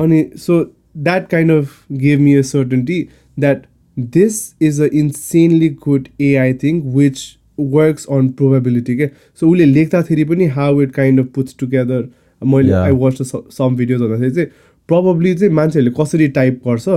अनि 0.05 0.25
so 0.47 0.63
that 0.97 1.29
kind 1.31 1.53
of 1.53 1.79
give 1.93 2.21
me 2.21 2.35
a 2.35 2.43
certainty 2.55 3.01
that 3.37 3.67
this 3.97 4.43
is 4.63 4.81
a 4.81 4.89
insanely 5.03 5.69
good 5.87 6.09
AI 6.21 6.55
thing 6.63 6.83
which 6.97 7.25
works 7.59 8.07
on 8.11 8.29
probability 8.39 8.97
के 8.97 9.11
सो 9.41 9.51
उसले 9.51 9.65
लेख्दाखेरि 9.65 10.25
पनि 10.25 10.47
how 10.59 10.81
it 10.83 10.93
kind 10.93 11.21
of 11.21 11.27
puts 11.35 11.57
together 11.61 12.09
मैले 12.43 12.73
I 12.73 12.93
watch 13.03 13.23
some 13.23 13.77
videos 13.77 14.01
भन्दाखेरि 14.01 14.35
चाहिँ 14.35 14.49
probably 14.90 15.34
चाहिँ 15.36 15.54
मान्छेहरूले 15.54 15.94
कसरी 16.00 16.28
टाइप 16.38 16.62
गर्छ 16.68 16.88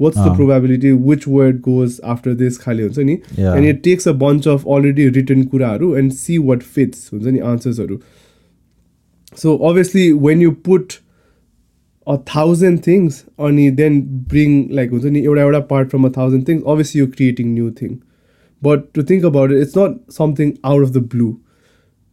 watts 0.00 0.18
the 0.18 0.34
probability 0.36 0.92
which 1.08 1.26
word 1.28 1.60
goes 1.60 2.00
after 2.14 2.34
this 2.42 2.58
खालि 2.58 2.82
हुन्छ 2.82 2.98
नि 2.98 3.18
and 3.38 3.66
it 3.66 3.82
takes 3.84 4.08
a 4.08 4.12
bunch 4.24 4.48
of 4.48 4.66
already 4.76 5.08
written 5.18 5.42
कुराहरू 5.52 5.94
एन्ड 5.96 6.12
सी 6.12 6.38
वाट 6.50 6.62
फिट्स 6.76 7.10
हुन्छ 7.12 7.26
नि 7.26 7.38
आन्सर्सहरू 7.52 8.00
so 9.42 9.56
obviously 9.70 10.10
when 10.26 10.42
you 10.42 10.50
put 10.66 10.92
a 12.06 12.16
thousand 12.34 12.80
things 12.86 13.24
अनि 13.46 13.70
देन 13.78 14.00
ब्रिङ 14.34 14.58
लाइक 14.80 14.90
हुन्छ 14.90 15.04
नि 15.06 15.20
एउटा 15.20 15.42
एउटा 15.42 15.60
part 15.70 15.88
from 15.90 16.06
a 16.06 16.10
thousand 16.16 16.48
things 16.48 16.62
obviously 16.74 17.00
you 17.00 17.06
creating 17.16 17.54
new 17.54 17.70
thing 17.82 17.96
But 18.62 18.94
to 18.94 19.02
think 19.02 19.24
about 19.24 19.52
it, 19.52 19.60
it's 19.60 19.76
not 19.76 19.92
something 20.08 20.58
out 20.64 20.82
of 20.82 20.92
the 20.92 21.00
blue. 21.00 21.40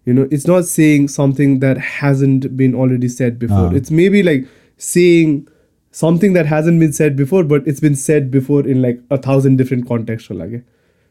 You 0.08 0.14
know, 0.14 0.28
it's 0.30 0.46
not 0.46 0.66
saying 0.66 1.08
something 1.08 1.60
that 1.60 1.78
hasn't 1.78 2.58
been 2.58 2.76
already 2.76 3.08
said 3.08 3.40
before. 3.40 3.68
Uh. 3.68 3.72
It's 3.72 3.92
maybe 3.92 4.22
like 4.22 4.48
saying 4.82 5.42
something 5.96 6.34
that 6.34 6.48
hasn't 6.48 6.80
been 6.80 6.94
said 6.94 7.16
before, 7.16 7.44
but 7.44 7.68
it's 7.68 7.80
been 7.80 7.96
said 7.96 8.32
before 8.32 8.62
in 8.68 8.82
like 8.82 9.02
a 9.12 9.18
thousand 9.18 9.58
different 9.58 9.88
contexts 9.88 10.32
होला 10.32 10.48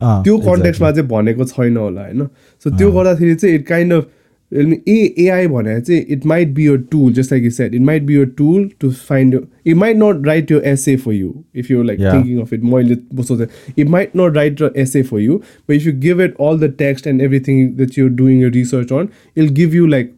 त्यो 0.00 0.38
कन्टेक्स्टमा 0.38 0.90
चाहिँ 0.90 1.08
भनेको 1.08 1.44
छैन 1.44 1.76
होला 1.76 2.02
होइन 2.02 2.26
सो 2.64 2.70
त्यो 2.78 2.90
गर्दाखेरि 2.92 3.34
चाहिँ 3.34 3.54
it 3.54 3.66
kind 3.66 3.92
of 3.92 4.10
a 4.52 4.96
AI 5.18 5.46
भनेर 5.48 5.80
चाहिँ 5.80 6.00
it 6.14 6.24
might 6.26 6.48
be 6.54 6.66
your 6.66 6.78
tool 6.90 7.12
just 7.12 7.32
like 7.32 7.44
you 7.44 7.50
set 7.50 7.74
it 7.74 7.80
might 7.80 8.02
be 8.02 8.14
your 8.14 8.26
tool 8.38 8.68
to 8.80 8.90
find 9.08 9.38
it 9.66 9.76
might 9.76 9.96
not 9.96 10.26
write 10.26 10.50
your 10.52 10.62
essay 10.66 10.96
for 11.04 11.12
you 11.12 11.32
if 11.56 11.70
you 11.70 11.82
like 11.82 12.00
thinking 12.00 12.40
of 12.40 12.52
it 12.52 12.64
मैले 12.72 12.96
सोचेँ 13.22 13.46
it 13.78 13.88
might 13.88 14.16
not 14.16 14.36
write 14.36 14.62
your 14.62 14.72
essay 14.76 15.02
for 15.02 15.20
you 15.20 15.36
but 15.38 15.74
if 15.74 15.86
you 15.86 15.92
give 16.00 16.20
it 16.20 16.34
all 16.48 16.58
the 16.60 16.72
text 16.78 17.06
and 17.06 17.22
everything 17.22 17.68
that 17.76 17.98
you're 17.98 18.10
doing 18.22 18.42
your 18.42 18.50
research 18.52 18.92
on 18.92 19.08
ill 19.36 19.48
give 19.60 19.74
you 19.74 19.86
like 19.86 20.12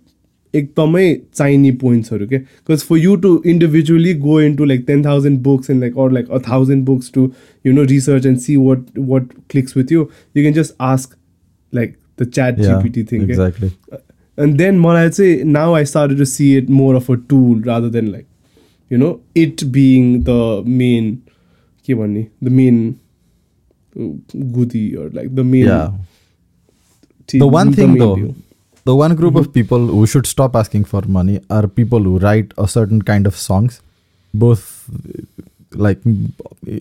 एकदमै 0.56 1.06
चाहिने 1.36 1.72
पोइन्ट्सहरू 1.84 2.28
के 2.28 2.38
because 2.38 2.84
for 2.90 2.98
you 2.98 3.16
to 3.26 3.32
individually 3.54 4.14
go 4.26 4.40
in 4.42 4.56
to 4.56 4.66
like 4.66 4.84
ten 4.88 5.06
thousand 5.06 5.40
books 5.44 5.70
and 5.70 5.82
like 5.82 5.98
or 5.98 6.12
like 6.12 6.30
a 6.32 6.40
thousand 6.50 6.86
books 6.86 7.12
to 7.16 7.30
you 7.66 7.74
know 7.74 7.84
research 7.94 8.26
and 8.26 8.40
see 8.40 8.56
what 8.56 8.86
what 9.00 9.34
clicks 9.50 9.78
with 9.78 9.92
you 9.92 10.00
you 10.02 10.42
can 10.42 10.54
just 10.54 10.76
ask 10.92 11.16
like 11.74 11.96
the 12.22 12.30
ChatGPT 12.60 13.04
thing 13.12 13.28
and 14.38 14.60
then 14.60 14.78
मलाई 14.80 15.10
चाहिँ 15.10 15.46
now 15.54 15.70
I 15.78 15.84
started 15.84 16.20
to 16.24 16.26
see 16.34 16.46
it 16.58 16.70
more 16.76 16.92
of 17.00 17.10
a 17.14 17.18
tool 17.32 17.64
rather 17.70 17.90
than 17.96 18.12
like 18.12 18.28
you 18.92 19.00
know 19.02 19.10
it 19.42 19.64
being 19.78 20.12
the 20.30 20.38
main 20.82 21.10
के 21.88 21.96
भन्ने 21.96 22.26
the 22.48 22.54
main 22.60 22.78
goody 24.58 24.86
or 24.96 25.10
like 25.18 25.34
the 25.40 25.44
main 25.56 25.66
yeah. 25.66 25.90
The 28.90 28.98
one 29.02 29.16
group 29.22 29.34
mm-hmm. 29.34 29.50
of 29.50 29.54
people 29.60 29.88
who 29.96 30.06
should 30.14 30.32
stop 30.34 30.60
asking 30.64 30.90
for 30.94 31.04
money 31.20 31.40
are 31.60 31.66
people 31.82 32.12
who 32.12 32.18
write 32.28 32.54
a 32.66 32.68
certain 32.76 33.02
kind 33.14 33.34
of 33.34 33.42
songs. 33.48 33.82
Both 34.34 34.68
like 35.78 35.98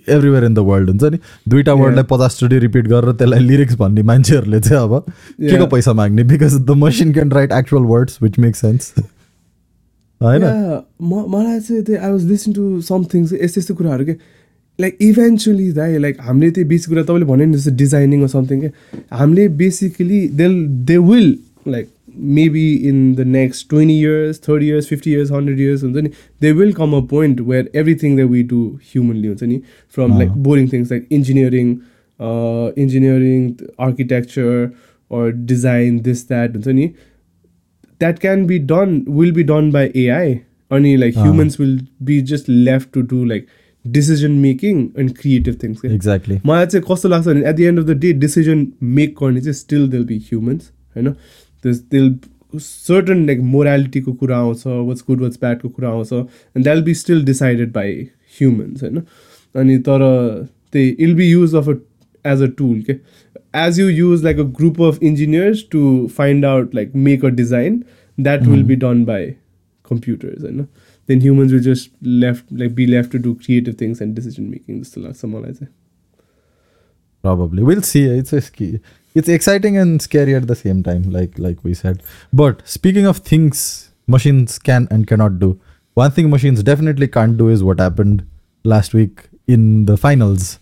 everywhere 0.08 0.44
in 0.44 0.54
the 0.54 0.58
world 0.66 0.88
हुन्छ 0.90 1.10
नि? 1.12 1.18
दुइटा 1.48 1.72
वर्डलाई 1.80 2.04
पचासचोटि 2.10 2.58
repeat 2.58 2.86
गरेर 2.88 3.12
त्यसलाई 3.12 3.40
lyrics 3.40 3.74
भन्ने 3.78 4.02
मान्छेहरूले 4.10 4.60
चाहिँ 4.60 4.82
अब 4.82 5.10
के 5.40 5.58
को 5.58 5.66
पैसा 5.74 5.92
माग्ने? 5.92 6.22
Because 6.30 6.54
the 6.66 6.76
machine 6.84 7.12
can 7.12 7.30
write 7.32 7.52
actual 7.52 7.84
words 7.90 8.18
which 8.22 8.38
make 8.38 8.56
sense 8.56 8.92
होइन? 10.20 10.44
मलाई 11.02 11.60
चाहिँ 11.60 11.82
त्यही 11.82 11.98
I 11.98 12.10
was 12.10 12.24
listen 12.30 12.52
to 12.52 12.80
something 12.88 13.28
यस्तो 13.42 13.60
यस्तो 13.60 13.74
कुराहरू 13.74 14.04
के 14.04 14.14
लाइक 14.78 14.98
इभेन्चुली 15.10 15.70
दाइ 15.72 15.98
लाइक 15.98 16.20
हामीले 16.20 16.50
त्यही 16.50 16.68
बेसिक 16.68 16.88
कुरा 16.88 17.02
तपाईँले 17.02 17.26
भन्यो 17.32 17.46
नि 17.46 17.56
जस्तो 17.58 17.76
डिजाइनिङ 17.84 18.26
समथिङ 18.38 18.60
के 18.60 18.70
हामीले 19.20 19.48
basically 19.62 20.26
they 20.40 20.48
they 20.90 20.98
will 21.12 21.30
like 21.68 21.88
maybe 22.17 22.87
in 22.87 23.15
the 23.15 23.25
next 23.25 23.69
20 23.69 23.93
years 23.93 24.37
30 24.37 24.65
years 24.65 24.87
50 24.87 25.09
years 25.09 25.31
100 25.31 25.57
years 25.57 25.83
there 26.39 26.53
will 26.53 26.73
come 26.73 26.93
a 26.93 27.01
point 27.01 27.41
where 27.41 27.67
everything 27.73 28.15
that 28.17 28.27
we 28.27 28.43
do 28.43 28.79
humanly 28.83 29.63
from 29.87 30.17
like 30.17 30.29
uh-huh. 30.29 30.37
boring 30.37 30.67
things 30.67 30.91
like 30.91 31.07
engineering 31.11 31.81
uh, 32.19 32.67
engineering 32.67 33.59
architecture 33.79 34.73
or 35.09 35.31
design 35.31 36.01
this 36.03 36.23
that 36.23 36.53
that 37.99 38.19
can 38.19 38.45
be 38.45 38.59
done 38.59 39.05
will 39.07 39.31
be 39.31 39.43
done 39.43 39.71
by 39.71 39.89
ai 39.95 40.39
अनि 40.71 40.95
like 40.97 41.17
uh. 41.17 41.23
Humans 41.23 41.59
will 41.59 41.79
be 42.03 42.21
just 42.21 42.49
left 42.49 42.89
to 42.93 43.01
do 43.01 43.23
like 43.25 43.47
decision 43.87 44.31
making 44.31 44.89
end 44.99 45.17
creative 45.17 45.57
things 45.63 45.81
क्या 45.81 45.91
exactly 45.91 46.37
मलाई 46.45 46.65
चाहिँ 46.65 46.85
कस्तो 46.91 47.09
लाग्छ 47.09 47.27
भने 47.27 47.49
at 47.49 47.55
the 47.55 47.59
end 47.59 47.79
of 47.79 47.85
the 47.85 47.89
day 47.89 48.13
decision 48.13 48.67
make 48.83 49.15
गर्ने 49.21 49.41
चाहिँ 49.41 49.53
still 49.53 49.87
there'll 49.87 50.03
B 50.03 50.17
humans 50.17 50.71
होइन 50.95 51.13
त्यस 51.63 51.79
दिल 51.91 52.13
सर्टन 52.53 53.25
लाइक 53.25 53.39
मोरालिटीको 53.51 54.13
कुरा 54.13 54.37
आउँछ 54.37 54.65
वाट्स 54.67 55.03
गुड 55.07 55.21
वाट्स 55.21 55.39
ब्याडको 55.41 55.69
कुरा 55.69 55.89
आउँछ 55.89 56.13
and 56.13 56.63
that 56.63 56.83
be 56.83 56.93
still 56.95 57.23
decided 57.25 57.71
by 57.73 57.93
humans 58.39 58.83
होइन 58.83 59.01
अनि 59.55 59.77
तर 59.87 60.01
त्यही 60.73 60.95
इल 60.99 61.13
be 61.15 61.29
use 61.29 61.55
of 61.55 61.69
a 61.69 61.73
as 62.25 62.41
a 62.41 62.47
tool 62.57 62.81
के 62.81 62.93
as 63.57 63.79
you 63.79 63.87
use 63.89 64.23
like 64.23 64.39
a 64.39 64.43
group 64.59 64.81
of 64.81 65.03
engineers 65.03 65.65
to 65.71 65.83
find 66.17 66.45
out 66.45 66.75
like 66.75 66.95
make 67.01 67.25
a 67.25 67.29
design 67.41 67.83
that 68.17 68.43
will 68.43 68.63
be 68.63 68.75
done 68.77 69.03
by 69.05 69.29
computers 69.85 70.41
होइन 70.41 70.65
then 71.09 71.21
humans 71.21 71.51
will 71.51 71.63
just 71.63 71.91
left 72.05 72.53
like 72.53 72.75
be 72.75 72.85
left 72.85 73.11
to 73.11 73.17
do 73.19 73.33
creative 73.35 73.75
things 73.81 74.01
and 74.01 74.15
decision 74.15 74.43
making 74.43 74.81
जस्तो 74.81 75.01
लाग्छ 75.01 75.25
मलाई 75.25 75.53
चाहिँ 75.53 75.71
probably 77.23 77.63
we'll 77.63 77.81
see 77.83 78.03
it's 78.05 78.33
a 78.33 78.41
ski 78.41 78.65
it's 79.18 79.28
exciting 79.36 79.76
and 79.82 80.02
scary 80.06 80.34
at 80.40 80.46
the 80.52 80.56
same 80.62 80.82
time 80.88 81.10
like 81.18 81.38
like 81.46 81.64
we 81.64 81.74
said 81.82 82.02
but 82.42 82.62
speaking 82.76 83.06
of 83.12 83.18
things 83.32 83.64
machines 84.06 84.58
can 84.70 84.88
and 84.90 85.06
cannot 85.12 85.38
do 85.38 85.50
one 86.02 86.12
thing 86.16 86.30
machines 86.30 86.62
definitely 86.62 87.08
can't 87.18 87.36
do 87.36 87.48
is 87.48 87.64
what 87.68 87.80
happened 87.80 88.24
last 88.64 88.94
week 88.94 89.28
in 89.46 89.86
the 89.86 89.96
finals 89.96 90.58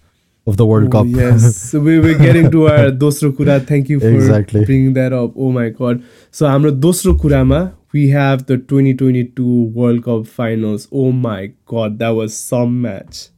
of 0.47 0.57
the 0.57 0.65
World 0.65 0.89
oh, 0.89 0.91
Cup. 0.91 1.07
Yes, 1.09 1.57
so 1.71 1.81
we're 1.81 2.17
getting 2.19 2.51
to 2.53 2.69
our 2.69 2.91
Dosro 2.91 3.37
Kura. 3.37 3.59
Thank 3.61 3.89
you 3.89 4.01
for 4.01 4.09
exactly. 4.09 4.65
bringing 4.65 4.93
that 4.95 5.13
up. 5.13 5.33
Oh 5.37 5.51
my 5.51 5.69
God. 5.71 6.03
So, 6.31 6.47
our 6.47 6.71
Dosro 6.71 7.19
Kurama, 7.21 7.75
we 7.93 8.09
have 8.11 8.47
the 8.47 8.57
2022 8.57 9.65
World 9.65 10.05
Cup 10.05 10.27
finals. 10.27 10.89
Oh 10.93 11.13
my 11.13 11.53
God, 11.65 11.99
that 11.99 12.11
was 12.11 12.37
some 12.37 12.81
match. 12.81 13.29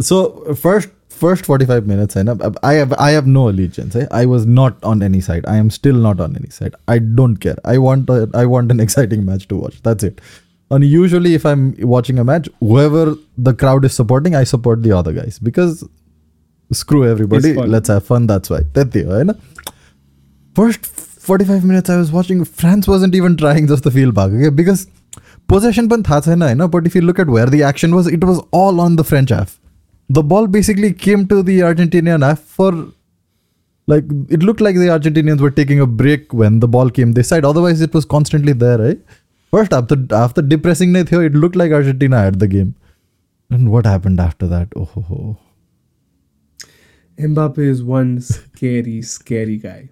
So, 0.00 0.54
first, 0.54 0.88
first 1.20 1.46
45 1.46 1.86
minutes 1.90 2.16
and 2.16 2.30
I 2.62 2.72
have 2.74 2.92
I 3.06 3.10
have 3.10 3.26
no 3.26 3.48
allegiance. 3.48 3.96
I, 3.96 4.06
I 4.22 4.26
was 4.32 4.46
not 4.46 4.82
on 4.92 5.02
any 5.02 5.20
side. 5.20 5.46
I 5.52 5.56
am 5.56 5.70
still 5.70 6.00
not 6.06 6.20
on 6.20 6.36
any 6.36 6.50
side. 6.50 6.74
I 6.96 6.98
don't 6.98 7.36
care. 7.46 7.56
I 7.64 7.78
want 7.78 8.10
a, 8.10 8.28
I 8.34 8.46
want 8.46 8.70
an 8.76 8.80
exciting 8.86 9.24
match 9.24 9.48
to 9.48 9.56
watch. 9.56 9.82
That's 9.82 10.04
it. 10.10 10.20
And 10.70 10.84
usually 10.84 11.34
if 11.34 11.46
I'm 11.46 11.74
watching 11.78 12.18
a 12.18 12.24
match, 12.24 12.48
whoever 12.60 13.14
the 13.38 13.54
crowd 13.54 13.84
is 13.84 13.94
supporting, 13.94 14.34
I 14.34 14.44
support 14.44 14.82
the 14.82 14.92
other 14.92 15.12
guys 15.12 15.38
because 15.38 15.84
screw 16.72 17.08
everybody. 17.08 17.54
Let's 17.54 17.88
have 17.88 18.04
fun. 18.04 18.26
That's 18.26 18.50
why. 18.50 18.60
That's 18.72 18.96
it, 18.96 19.06
right? 19.06 19.36
First 20.54 20.86
45 20.86 21.64
minutes 21.64 21.90
I 21.90 21.96
was 21.96 22.12
watching 22.12 22.44
France 22.44 22.86
wasn't 22.86 23.14
even 23.14 23.36
trying 23.36 23.66
just 23.66 23.82
the 23.82 23.90
field 23.90 24.14
back 24.14 24.30
okay? 24.30 24.48
because 24.48 24.86
possession 25.52 25.88
pan 25.92 26.04
tha 26.08 26.18
chaina 26.26 26.70
but 26.74 26.86
if 26.90 26.94
you 26.98 27.02
look 27.06 27.18
at 27.22 27.32
where 27.36 27.46
the 27.54 27.62
action 27.70 27.96
was 27.96 28.10
it 28.16 28.26
was 28.28 28.38
all 28.58 28.80
on 28.84 28.94
the 29.00 29.04
French 29.08 29.32
half 29.36 29.56
the 30.08 30.22
ball 30.22 30.46
basically 30.46 30.92
came 30.92 31.26
to 31.28 31.42
the 31.42 31.60
Argentinian 31.60 32.24
after, 32.24 32.44
for 32.44 32.92
like 33.86 34.04
it 34.28 34.42
looked 34.42 34.60
like 34.60 34.76
the 34.76 34.88
Argentinians 34.88 35.40
were 35.40 35.50
taking 35.50 35.80
a 35.80 35.86
break 35.86 36.32
when 36.32 36.60
the 36.60 36.68
ball 36.68 36.90
came 36.90 37.12
this 37.12 37.28
side. 37.28 37.44
Otherwise, 37.44 37.80
it 37.80 37.94
was 37.94 38.04
constantly 38.04 38.52
there. 38.52 38.78
Right? 38.78 39.00
First 39.50 39.72
after 39.72 39.96
after 40.12 40.42
depressing 40.42 40.94
it 40.96 41.08
here, 41.08 41.22
it 41.22 41.34
looked 41.34 41.56
like 41.56 41.72
Argentina 41.72 42.18
had 42.18 42.38
the 42.38 42.48
game. 42.48 42.74
And 43.50 43.70
what 43.70 43.86
happened 43.86 44.20
after 44.20 44.46
that? 44.48 44.68
Oh 44.74 44.84
ho 44.84 45.00
ho. 45.02 45.38
Mbappe 47.18 47.58
is 47.58 47.82
one 47.82 48.20
scary, 48.20 49.02
scary 49.02 49.56
guy. 49.56 49.88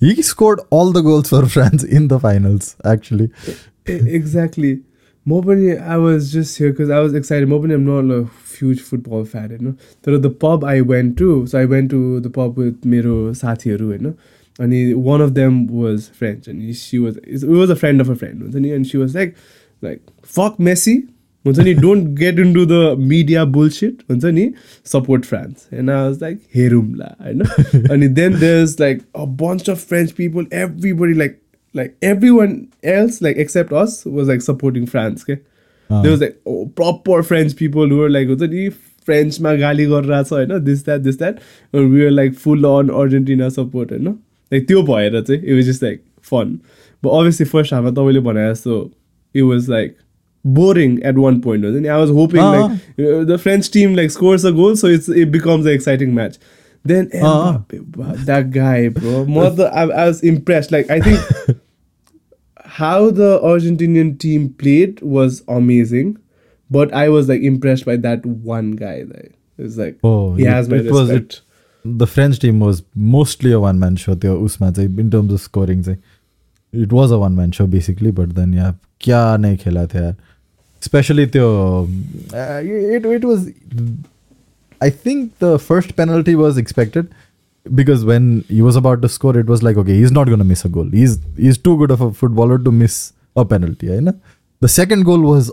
He 0.00 0.22
scored 0.22 0.60
all 0.70 0.92
the 0.92 1.02
goals 1.02 1.28
for 1.28 1.46
France 1.46 1.84
in 1.84 2.08
the 2.08 2.18
finals, 2.18 2.76
actually. 2.84 3.30
exactly. 3.86 4.82
Mobani, 5.26 5.80
I 5.80 5.98
was 5.98 6.32
just 6.32 6.56
here 6.56 6.70
because 6.70 6.88
I 6.88 7.00
was 7.00 7.14
excited. 7.14 7.48
Mobani, 7.48 7.74
I'm 7.74 7.84
not 7.84 8.30
huge 8.62 8.78
football 8.78 9.24
fan 9.24 9.50
होइन? 9.50 9.72
तर 9.72 10.18
the 10.18 10.26
pub 10.26 10.64
I 10.64 10.80
went 10.80 11.18
to 11.18 11.46
so 11.46 11.58
I 11.58 11.64
went 11.64 11.90
to 11.90 12.20
the 12.20 12.32
pub 12.36 12.58
with 12.58 12.86
मेरो 12.86 13.34
साथीहरू 13.34 13.86
होइन? 13.86 14.14
अनि 14.60 14.92
one 14.92 15.20
of 15.20 15.30
them 15.30 15.66
was 15.70 16.00
French 16.00 16.48
अनि 16.48 16.72
she 16.72 16.98
was 16.98 17.20
it 17.28 17.44
was 17.44 17.70
a 17.70 17.74
friend 17.74 18.00
of 18.00 18.10
a 18.10 18.14
friend 18.14 18.42
हुन्छ 18.42 18.56
नि? 18.56 18.70
अनि 18.70 18.84
she 18.84 18.98
was 18.98 19.16
like 19.16 19.34
like 19.84 20.00
fuck 20.24 20.56
Messi 20.60 21.02
हुन्छ 21.46 21.58
नि? 21.58 21.74
Don't 21.74 22.08
get 22.08 22.38
in 22.38 22.54
to 22.54 22.66
the 22.66 22.96
media 22.98 23.44
bullshit 23.44 23.98
हुन्छ 24.10 24.24
नि? 24.24 24.52
Support 24.84 25.24
France 25.24 25.68
and 25.74 25.90
was 25.90 26.22
like 26.22 26.40
हेरौँला 26.54 27.16
होइन? 27.20 27.42
अनि 27.92 28.08
then 28.08 28.38
there 28.40 28.62
is 28.62 28.76
like 28.80 29.02
a 29.16 29.24
bunch 29.24 29.70
of 29.70 29.88
French 29.88 30.12
people 30.12 30.46
everybody 30.52 31.14
like 31.14 31.38
like 31.74 31.90
everyone 32.02 32.52
else 32.82 33.20
like 33.20 33.36
except 33.36 33.72
us 33.72 34.04
was 34.06 34.28
like 34.28 34.42
supporting 34.42 34.86
France 34.86 35.22
okay? 35.22 35.34
Ah. 35.34 35.57
There 35.90 36.10
was 36.12 36.20
like 36.20 36.36
oh, 36.46 36.66
proper 36.80 37.22
French 37.22 37.54
people 37.56 37.92
who 37.94 37.98
were 37.98 38.10
like 38.16 38.28
हुन्छ 38.28 38.50
नि 38.52 38.68
फ्रेन्चमा 39.08 39.54
गाली 39.60 39.86
गरिरहेछ 39.86 40.32
होइन 40.32 40.58
this 40.64 40.84
that 40.84 41.00
this 41.00 41.18
that 41.18 41.38
we 41.74 42.04
are 42.04 42.10
like 42.10 42.34
full 42.38 42.64
on 42.64 42.88
Argentina 43.02 43.48
support 43.48 43.92
होइन 43.92 44.08
like 44.52 44.66
त्यो 44.68 44.82
भएर 44.82 45.20
चाहिँ 45.20 45.40
it 45.42 45.54
was 45.54 45.64
just 45.68 45.82
like 45.82 46.02
fun 46.30 46.58
but 47.02 47.10
obviously 47.10 47.46
first 47.46 47.74
हाफमा 47.74 47.90
तपाईँले 47.90 48.20
भने 48.28 48.50
जस्तो 48.50 48.80
it 49.34 49.42
was 49.42 49.68
like 49.70 49.96
boring 50.44 50.98
at 51.04 51.16
one 51.16 51.40
point 51.40 51.64
हुन्छ 51.64 51.80
नि 51.82 51.88
I 51.88 51.98
was 51.98 52.10
hoping. 52.10 52.40
Like 52.42 53.26
the 53.26 53.36
French 53.42 53.70
team 53.72 53.94
like 53.96 54.10
scores 54.10 54.46
a 54.46 54.50
goal 54.60 54.74
so 54.76 54.88
it's 54.88 55.08
it 55.10 55.28
becomes 55.28 55.66
a 55.66 55.70
exciting 55.70 56.14
match 56.14 56.38
then 56.84 57.08
Ah. 57.20 57.30
Mbappe, 57.54 57.96
wow, 57.96 58.12
that 58.26 58.50
guy, 58.50 58.88
bro. 58.88 59.24
Mother, 59.36 59.64
I, 59.74 59.82
I 60.02 60.04
was 60.08 60.20
impressed. 60.22 60.72
Like 62.77 62.77
I 62.77 62.77
think 62.77 62.79
how 62.79 63.09
the 63.11 63.39
Argentinian 63.39 64.19
team 64.19 64.49
played 64.49 65.01
was 65.01 65.43
amazing, 65.47 66.17
but 66.69 66.93
I 66.93 67.09
was 67.09 67.29
like 67.29 67.41
impressed 67.41 67.85
by 67.85 67.95
that 67.97 68.25
one 68.25 68.71
guy. 68.71 69.03
Like 69.07 69.33
it's 69.57 69.77
like 69.77 69.97
Oh, 70.03 70.35
he 70.35 70.43
it- 70.43 70.49
has 70.49 70.69
my 70.69 70.77
it 70.77 70.91
was 70.91 71.09
respect. 71.09 71.33
it- 71.33 71.41
the 71.85 72.07
French 72.07 72.39
team 72.39 72.59
was 72.59 72.83
mostly 72.95 73.51
a 73.51 73.59
one 73.59 73.77
man 73.79 73.95
show 73.97 74.15
त्यो 74.15 74.35
उसमा 74.43 74.71
चाहिँ 74.71 74.99
in 74.99 75.09
terms 75.11 75.33
of 75.33 75.41
scoring 75.41 75.81
चाहिँ 75.83 75.97
it 76.71 76.91
was 76.93 77.11
a 77.11 77.17
one 77.17 77.35
man 77.35 77.51
show 77.51 77.67
basically 77.67 78.11
but 78.11 78.35
then 78.35 78.53
yeah 78.53 78.71
क्या 79.01 79.37
नै 79.37 79.55
खेला 79.57 79.85
थियो 79.85 80.03
यार 80.03 80.15
especially 80.81 81.25
त्यो 81.27 81.87
uh, 82.33 82.61
it, 82.63 83.05
it 83.05 83.25
was 83.25 83.49
I 84.81 84.89
think 84.89 85.39
the 85.39 85.59
first 85.59 85.95
penalty 85.95 86.35
was 86.35 86.57
expected 86.57 87.07
because 87.79 88.03
when 88.11 88.43
he 88.49 88.61
was 88.61 88.75
about 88.75 89.01
to 89.01 89.09
score 89.09 89.35
it 89.41 89.47
was 89.55 89.61
like 89.63 89.77
okay 89.83 89.95
he's 89.99 90.11
not 90.19 90.27
going 90.31 90.39
to 90.45 90.49
miss 90.53 90.63
a 90.65 90.69
goal 90.77 90.89
he's 91.01 91.17
he's 91.37 91.57
too 91.67 91.75
good 91.81 91.91
of 91.97 92.01
a 92.01 92.11
footballer 92.21 92.57
to 92.67 92.71
miss 92.83 92.97
a 93.43 93.45
penalty 93.53 93.87
होइन 93.93 94.09
the 94.65 94.71
second 94.77 95.05
goal 95.11 95.21
was 95.31 95.51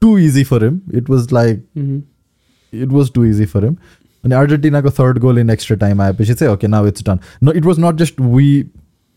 too 0.00 0.16
easy 0.18 0.44
for 0.44 0.60
him 0.64 0.82
it 1.02 1.08
was 1.14 1.30
like 1.38 1.60
Mhm. 1.82 2.02
it 2.86 2.90
was 2.98 3.10
too 3.10 3.24
easy 3.24 3.46
for 3.54 3.60
him. 3.64 3.78
And 4.24 4.32
Argentina 4.36 4.78
got 4.84 4.94
third 4.94 5.18
goal 5.24 5.38
in 5.40 5.50
extra 5.54 5.76
time. 5.80 6.00
I 6.04 6.06
should 6.28 6.38
say, 6.40 6.46
okay, 6.52 6.66
now 6.66 6.78
it's 6.84 7.02
done. 7.08 7.20
No, 7.40 7.52
it 7.58 7.64
was 7.68 7.78
not 7.82 7.94
just 8.00 8.18
we 8.36 8.46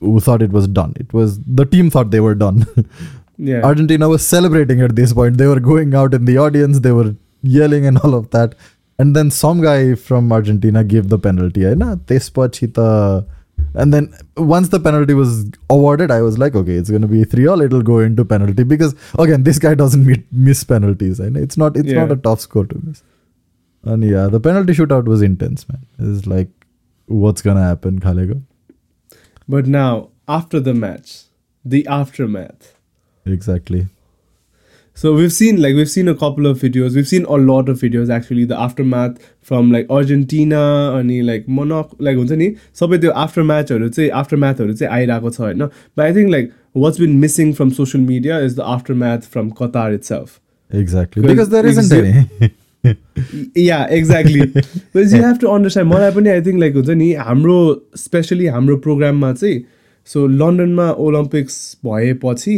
who 0.02 0.20
thought 0.26 0.44
it 0.48 0.52
was 0.58 0.68
done. 0.68 0.94
It 1.04 1.16
was 1.20 1.40
the 1.62 1.66
team 1.72 1.90
thought 1.96 2.12
they 2.12 2.20
were 2.26 2.36
done. 2.36 2.60
Yeah. 3.48 3.62
Argentina 3.70 4.08
was 4.12 4.28
celebrating 4.28 4.82
at 4.82 4.96
this 4.96 5.12
point. 5.14 5.38
They 5.42 5.48
were 5.48 5.60
going 5.62 5.96
out 5.96 6.14
in 6.14 6.26
the 6.30 6.38
audience. 6.46 6.80
They 6.88 6.92
were 6.92 7.16
yelling 7.42 7.86
and 8.99 9.15
then 9.17 9.31
some 9.31 9.61
guy 9.61 9.95
from 9.95 10.33
Argentina 10.33 10.85
gave 10.85 11.09
the 11.09 11.19
penalty. 11.19 11.65
Eh, 11.65 11.75
and 13.77 13.93
then 13.93 14.15
once 14.37 14.69
the 14.69 14.79
penalty 14.79 15.15
was 15.15 15.51
awarded, 15.69 16.11
I 16.11 16.21
was 16.21 16.39
like, 16.39 16.55
okay, 16.55 16.75
it's 16.75 16.91
gonna 16.91 17.09
be 17.09 17.25
three 17.25 17.47
all. 17.47 17.61
It'll 17.61 17.83
go 17.83 17.99
into 17.99 18.25
penalty 18.25 18.63
because 18.63 18.95
again, 19.19 19.43
this 19.43 19.59
guy 19.59 19.75
doesn't 19.75 20.07
meet, 20.07 20.25
miss 20.31 20.63
penalties, 20.65 21.21
eh, 21.21 21.25
and 21.25 21.37
it's 21.37 21.57
not 21.57 21.77
it's 21.77 21.89
yeah. 21.89 22.05
not 22.05 22.13
a 22.13 22.17
tough 22.17 22.41
score 22.41 22.67
to 22.67 22.81
miss. 22.85 23.03
And 23.83 24.03
yeah, 24.05 24.29
the 24.29 24.41
penalty 24.41 24.73
shootout 24.73 25.05
was 25.05 25.23
intense, 25.23 25.69
man. 25.69 25.87
It's 25.99 26.27
like, 26.27 26.49
what's 27.07 27.43
gonna 27.43 27.63
happen, 27.63 28.01
Khalego? 28.01 28.43
But 29.49 29.67
now 29.67 30.11
after 30.29 30.61
the 30.61 30.75
match, 30.75 31.25
the 31.65 31.87
aftermath. 31.87 32.75
Exactly. 33.27 33.89
So 34.97 35.13
we've 35.13 35.33
seen 35.33 35.57
like 35.61 35.75
we've 35.75 35.91
seen 35.91 36.09
a 36.09 36.15
couple 36.15 36.47
of 36.47 36.61
videos. 36.61 36.95
We've 36.95 37.09
seen 37.09 37.25
a 37.27 37.37
lot 37.47 37.69
of 37.69 37.81
videos 37.81 38.11
actually. 38.11 38.45
The 38.45 38.59
aftermath 38.59 39.17
from 39.43 39.73
like 39.73 39.89
Argentina 39.91 40.61
अनि 40.99 41.17
like 41.31 41.49
Monaco 41.49 41.97
like 42.09 42.17
हुन्छ 42.17 42.33
नि 42.43 42.49
सबै 42.81 42.99
त्यो 42.99 43.11
after 43.25 43.43
म्याचहरू 43.51 43.89
चाहिँ 43.97 44.11
after 44.21 44.37
म्याथहरू 44.45 44.73
चाहिँ 44.75 44.93
आइरहेको 44.99 45.31
छ 45.31 45.41
होइन 45.41 45.65
but 45.65 46.01
I 46.01 46.15
think 46.15 46.31
like 46.31 46.53
what's 46.85 47.01
been 47.01 47.17
missing 47.25 47.53
from 47.61 47.71
social 47.81 48.05
media 48.05 48.39
is 48.45 48.55
the 48.57 48.61
aftermath 49.03 49.27
from 49.35 49.51
Qatar 49.63 49.95
itself 50.13 50.41
Exactly. 50.71 51.23
Because 51.23 51.31
Because 51.31 51.51
there 51.51 51.67
isn't 51.73 51.93
exi- 51.97 52.05
any. 52.05 52.53
Yeah 53.65 53.85
exactly 53.99 54.41
you 54.41 55.23
have 55.25 55.37
to 55.41 55.49
understand 55.49 55.93
मलाई 55.93 56.11
पनि 56.13 56.29
आई 56.29 56.41
think 56.47 56.61
like 56.61 56.75
हुन्छ 56.77 56.97
नि 57.03 57.13
हाम्रो 57.27 57.59
specially 57.97 58.47
हाम्रो 58.55 58.77
प्रोग्राममा 58.87 59.33
चाहिँ 59.35 59.61
so 60.09 60.27
लन्डनमा 60.41 60.89
Olympics 61.07 61.61
भएपछि 61.87 62.57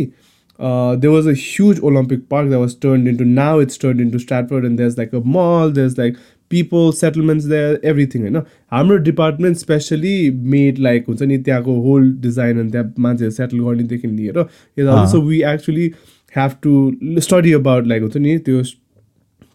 Uh, 0.59 0.97
there 0.97 1.11
was 1.11 1.27
a 1.27 1.35
huge 1.35 1.79
Olympic 1.81 2.29
Park 2.29 2.49
that 2.49 2.59
was 2.59 2.75
turned 2.75 3.07
into 3.07 3.25
now 3.27 3.59
it's 3.59 3.77
turned 3.77 4.01
into 4.01 4.19
Stratford 4.19 4.65
and 4.65 4.79
there's 4.79 4.97
like 4.97 5.13
a 5.13 5.21
mall, 5.21 5.71
there's 5.71 5.99
like 5.99 6.17
people 6.51 6.93
settlements 6.93 7.47
there, 7.47 7.79
everything 7.85 8.23
होइन 8.23 8.43
हाम्रो 8.73 8.97
डिपार्टमेन्ट 9.05 9.57
स्पेसली 9.57 10.31
मेड 10.55 10.79
लाइक 10.79 11.07
हुन्छ 11.09 11.23
नि 11.23 11.39
त्यहाँको 11.39 11.81
whole 11.83 12.13
design 12.21 12.61
अनि 12.61 12.71
त्यहाँ 12.71 12.93
मान्छेहरू 12.99 13.31
settle 13.33 13.61
गर्नेदेखि 13.61 14.09
लिएर 14.09 15.07
so 15.13 15.21
we 15.21 15.43
actually 15.53 15.93
have 16.35 16.57
to 16.63 17.21
study 17.21 17.53
about 17.53 17.87
like 17.87 18.03
हुन्छ 18.03 18.17
नि 18.17 18.39
त्यो 18.47 18.63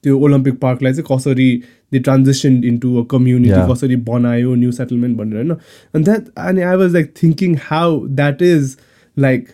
त्यो 0.03 0.17
ओलम्पिक 0.19 0.59
पार्कलाई 0.59 0.93
चाहिँ 0.93 1.05
कसरी 1.09 1.49
they 1.93 1.99
transition 1.99 2.63
into 2.63 2.95
a 3.01 3.05
community 3.11 3.71
कसरी 3.71 3.95
बनायो 4.11 4.53
न्यु 4.55 4.71
सेटलमेन्ट 4.71 5.17
भनेर 5.17 5.37
होइन 5.37 5.51
अनि 5.51 6.03
द्याट 6.03 6.29
अनि 6.45 6.61
I 6.61 6.75
was 6.75 6.93
like 6.93 7.13
thinking 7.23 7.57
how 7.63 8.05
that 8.11 8.41
is 8.41 8.77
like 9.17 9.49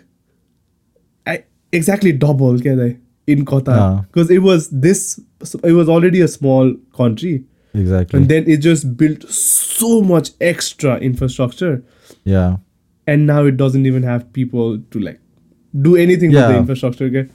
exactly 1.71 2.11
double 2.11 2.59
can 2.59 3.01
in 3.27 3.45
Qatar, 3.45 3.77
ah. 3.77 4.05
because 4.11 4.31
it 4.31 4.39
was 4.39 4.69
this 4.69 5.19
it 5.63 5.73
was 5.73 5.89
already 5.89 6.21
a 6.21 6.27
small 6.27 6.73
country. 6.95 7.43
Exactly. 7.73 8.17
And 8.17 8.29
then 8.29 8.49
it 8.49 8.57
just 8.57 8.97
built 8.97 9.29
so 9.29 10.01
much 10.01 10.31
extra 10.41 10.97
infrastructure. 10.97 11.83
Yeah. 12.23 12.57
And 13.05 13.27
now 13.27 13.45
it 13.45 13.57
doesn't 13.57 13.85
even 13.85 14.03
have 14.03 14.33
people 14.33 14.79
to 14.91 14.99
like 14.99 15.19
do 15.81 15.95
anything 15.95 16.31
yeah. 16.31 16.47
with 16.47 16.55
the 16.55 16.59
infrastructure 16.59 17.05
okay? 17.05 17.29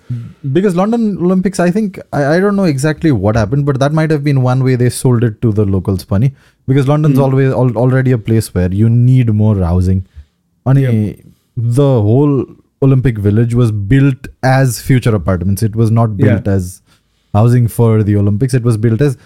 because 0.52 0.74
london 0.74 1.18
olympics 1.18 1.60
i 1.60 1.70
think 1.70 1.98
I, 2.12 2.36
I 2.36 2.40
don't 2.40 2.56
know 2.56 2.64
exactly 2.64 3.12
what 3.12 3.36
happened 3.36 3.66
but 3.66 3.78
that 3.78 3.92
might 3.92 4.10
have 4.10 4.24
been 4.24 4.42
one 4.42 4.64
way 4.64 4.74
they 4.74 4.88
sold 4.88 5.22
it 5.22 5.40
to 5.42 5.52
the 5.52 5.64
locals 5.64 6.02
Funny, 6.02 6.34
because 6.66 6.88
london's 6.88 7.18
mm. 7.18 7.22
always 7.22 7.52
al- 7.52 7.76
already 7.76 8.10
a 8.10 8.18
place 8.18 8.52
where 8.54 8.72
you 8.72 8.88
need 8.88 9.32
more 9.32 9.56
housing 9.56 10.06
money 10.64 11.22
the 11.56 11.82
whole 11.82 12.46
Olympic 12.82 13.18
Village 13.18 13.54
was 13.54 13.70
built 13.70 14.28
as 14.42 14.80
future 14.80 15.14
apartments. 15.14 15.62
It 15.62 15.76
was 15.76 15.90
not 15.90 16.16
built 16.16 16.46
yeah. 16.46 16.52
as 16.52 16.82
housing 17.32 17.68
for 17.68 18.02
the 18.02 18.16
Olympics. 18.16 18.54
It 18.54 18.62
was 18.62 18.76
built 18.76 19.00
as 19.00 19.16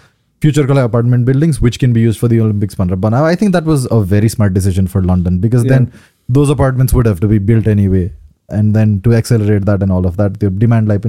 future 0.41 0.63
apartment 0.81 1.25
buildings, 1.25 1.61
which 1.61 1.79
can 1.79 1.93
be 1.93 2.01
used 2.01 2.19
for 2.19 2.29
the 2.29 2.41
Olympics. 2.41 2.75
but 2.75 3.15
I 3.15 3.35
think 3.35 3.53
that 3.53 3.65
was 3.65 3.89
a 3.91 4.01
very 4.01 4.29
smart 4.29 4.55
decision 4.55 4.87
for 4.87 5.03
London 5.03 5.39
because 5.39 5.65
yeah. 5.65 5.71
then 5.71 5.93
those 6.29 6.51
apartments 6.51 6.93
would 6.93 7.07
have 7.07 7.21
to 7.21 7.29
be 7.29 7.39
built 7.39 7.67
anyway. 7.67 8.13
And 8.49 8.75
then 8.75 9.01
to 9.01 9.15
accelerate 9.15 9.65
that 9.65 9.83
and 9.83 9.91
all 9.91 10.07
of 10.07 10.17
that, 10.19 10.39
the 10.39 10.51
demand 10.51 10.89
like 10.89 11.05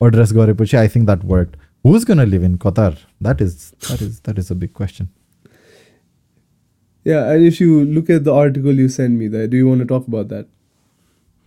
or 0.00 0.10
dress 0.10 0.32
gore 0.32 0.54
I 0.74 0.88
think 0.88 1.06
that 1.06 1.24
worked. 1.24 1.56
Who's 1.82 2.04
gonna 2.04 2.26
live 2.26 2.42
in 2.42 2.58
Qatar? 2.58 2.98
That 3.20 3.40
is 3.40 3.70
that 3.88 4.02
is 4.02 4.20
that 4.20 4.38
is 4.38 4.50
a 4.50 4.54
big 4.54 4.74
question. 4.74 5.08
Yeah, 7.04 7.30
and 7.30 7.44
if 7.44 7.60
you 7.60 7.84
look 7.84 8.10
at 8.10 8.24
the 8.24 8.34
article 8.34 8.72
you 8.72 8.88
sent 8.88 9.14
me 9.14 9.28
there, 9.28 9.46
do 9.46 9.56
you 9.56 9.66
want 9.66 9.80
to 9.80 9.86
talk 9.86 10.06
about 10.06 10.28
that? 10.28 10.46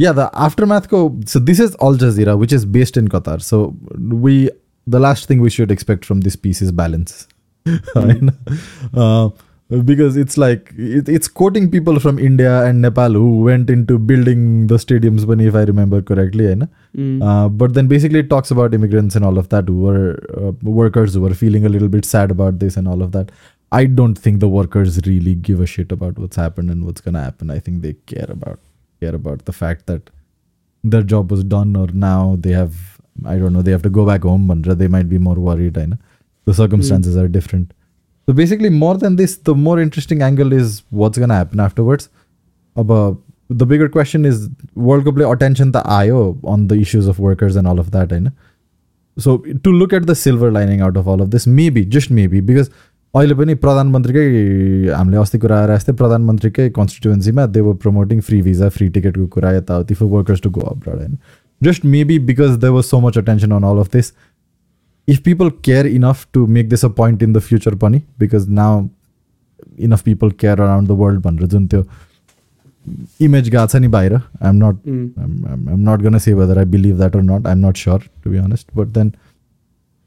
Yeah, 0.01 0.13
the 0.13 0.29
aftermath 0.33 0.89
go. 0.89 0.99
So 1.25 1.39
this 1.51 1.59
is 1.59 1.75
Al 1.87 1.95
Jazeera, 2.03 2.37
which 2.43 2.53
is 2.57 2.65
based 2.65 2.97
in 2.97 3.07
Qatar. 3.07 3.41
So 3.41 3.75
we 4.25 4.49
the 4.87 4.99
last 4.99 5.27
thing 5.27 5.41
we 5.41 5.51
should 5.55 5.71
expect 5.75 6.05
from 6.05 6.21
this 6.21 6.35
piece 6.35 6.61
is 6.61 6.71
balance. 6.71 7.27
uh, 8.95 9.29
because 9.91 10.17
it's 10.17 10.37
like 10.43 10.73
it, 10.77 11.07
it's 11.17 11.27
quoting 11.27 11.69
people 11.69 11.99
from 11.99 12.17
India 12.29 12.63
and 12.69 12.81
Nepal 12.81 13.11
who 13.11 13.41
went 13.41 13.69
into 13.69 13.99
building 13.99 14.65
the 14.73 14.79
stadiums, 14.85 15.25
when 15.25 15.39
if 15.39 15.59
I 15.61 15.63
remember 15.69 16.01
correctly, 16.01 16.47
hai 16.47 16.55
na? 16.55 16.65
Uh, 17.27 17.47
but 17.49 17.75
then 17.75 17.87
basically 17.93 18.25
it 18.25 18.29
talks 18.33 18.49
about 18.57 18.73
immigrants 18.79 19.15
and 19.15 19.23
all 19.23 19.37
of 19.37 19.49
that 19.49 19.71
who 19.73 19.77
were 19.83 20.17
uh, 20.41 20.51
workers 20.63 21.13
who 21.13 21.21
were 21.21 21.35
feeling 21.45 21.65
a 21.65 21.69
little 21.69 21.93
bit 21.99 22.05
sad 22.05 22.35
about 22.39 22.59
this 22.65 22.75
and 22.75 22.87
all 22.87 23.07
of 23.09 23.13
that. 23.19 23.31
I 23.71 23.85
don't 24.01 24.15
think 24.25 24.39
the 24.39 24.49
workers 24.49 24.99
really 25.05 25.35
give 25.35 25.61
a 25.61 25.71
shit 25.77 25.91
about 25.91 26.17
what's 26.17 26.35
happened 26.47 26.71
and 26.71 26.85
what's 26.85 27.01
gonna 27.01 27.23
happen. 27.29 27.57
I 27.59 27.59
think 27.59 27.81
they 27.83 27.93
care 28.15 28.29
about 28.39 28.59
care 29.01 29.15
about 29.15 29.45
the 29.45 29.53
fact 29.53 29.87
that 29.87 30.09
their 30.83 31.03
job 31.03 31.31
was 31.31 31.43
done 31.43 31.75
or 31.75 31.87
now 31.87 32.37
they 32.39 32.51
have 32.51 32.75
I 33.25 33.37
don't 33.37 33.53
know 33.53 33.61
they 33.61 33.71
have 33.71 33.83
to 33.83 33.89
go 33.89 34.05
back 34.05 34.23
home 34.23 34.47
but 34.47 34.77
they 34.77 34.87
might 34.87 35.09
be 35.09 35.17
more 35.17 35.35
worried. 35.35 35.77
I 35.77 35.85
know 35.85 35.97
the 36.45 36.53
circumstances 36.53 37.15
hmm. 37.15 37.21
are 37.21 37.27
different. 37.27 37.73
So 38.27 38.33
basically, 38.33 38.69
more 38.69 38.97
than 38.97 39.15
this, 39.15 39.37
the 39.37 39.55
more 39.55 39.79
interesting 39.79 40.21
angle 40.21 40.53
is 40.53 40.83
what's 40.89 41.17
gonna 41.17 41.35
happen 41.35 41.59
afterwards. 41.59 42.09
About 42.75 43.17
the 43.49 43.65
bigger 43.65 43.89
question 43.89 44.25
is 44.25 44.49
World 44.75 45.05
Cup 45.05 45.17
attention 45.17 45.71
the 45.71 45.85
IO 45.85 46.39
on 46.43 46.67
the 46.67 46.75
issues 46.75 47.07
of 47.07 47.19
workers 47.19 47.55
and 47.55 47.67
all 47.67 47.79
of 47.79 47.91
that. 47.91 48.13
I 48.13 48.19
know. 48.19 48.31
So 49.17 49.37
to 49.37 49.71
look 49.71 49.91
at 49.91 50.07
the 50.07 50.15
silver 50.15 50.51
lining 50.51 50.81
out 50.81 50.95
of 50.95 51.07
all 51.07 51.21
of 51.21 51.31
this, 51.31 51.45
maybe 51.45 51.83
just 51.83 52.09
maybe 52.09 52.39
because 52.39 52.69
अहिले 53.14 53.34
पनि 53.34 53.54
प्रधानमन्त्रीकै 53.64 54.24
हामीले 54.92 55.16
अस्ति 55.16 55.38
कुरा 55.38 55.58
आएर 55.60 55.70
यस्तै 55.70 55.92
प्रधानमन्त्रीकै 56.00 56.68
कन्स्टिट्युएन्सीमा 56.78 57.46
they 57.56 57.60
were 57.66 57.74
promoting 57.84 58.20
free 58.22 58.40
visa 58.48 58.68
free 58.70 58.88
टिकटको 58.96 59.26
कुरा 59.36 59.52
यताउति 59.52 59.94
for 59.94 60.06
workers 60.14 60.40
to 60.42 60.50
go 60.56 60.66
abroad 60.72 60.98
होइन 60.98 61.18
just 61.60 61.84
maybe 61.92 62.18
because 62.26 62.56
there 62.64 62.72
was 62.72 62.84
so 62.86 63.00
much 63.00 63.18
attention 63.18 63.52
on 63.52 63.64
all 63.64 63.78
of 63.80 63.92
this 63.92 64.12
if 65.08 65.22
people 65.24 65.50
care 65.64 65.86
enough 65.88 66.26
to 66.32 66.46
make 66.58 66.68
this 66.68 66.84
a 66.84 66.88
point 66.98 67.22
in 67.22 67.32
the 67.32 67.38
future 67.48 67.74
पनि 67.84 68.02
because 68.18 68.48
now 68.60 68.86
enough 69.80 70.02
people 70.02 70.30
care 70.40 70.60
around 70.60 70.88
the 70.88 71.00
world 71.00 71.20
भनेर 71.22 71.46
जुन 71.46 71.66
त्यो 71.66 71.84
image 73.20 73.48
गएको 73.48 73.66
छ 73.66 73.76
नि 73.76 73.88
बाहिर 73.88 74.14
I'm 74.14 74.56
nut 74.56 74.76
Mm. 74.86 75.06
आइम 75.18 75.90
नट 75.90 76.00
gonna 76.00 76.18
say 76.18 76.32
whether 76.34 76.58
I 76.58 76.64
believe 76.72 76.96
that 76.96 77.16
or 77.16 77.22
not 77.22 77.46
I'm 77.46 77.66
not 77.66 77.76
sure 77.76 78.02
to 78.24 78.30
be 78.30 78.36
honest 78.38 78.66
but 78.76 78.88
then 78.98 79.12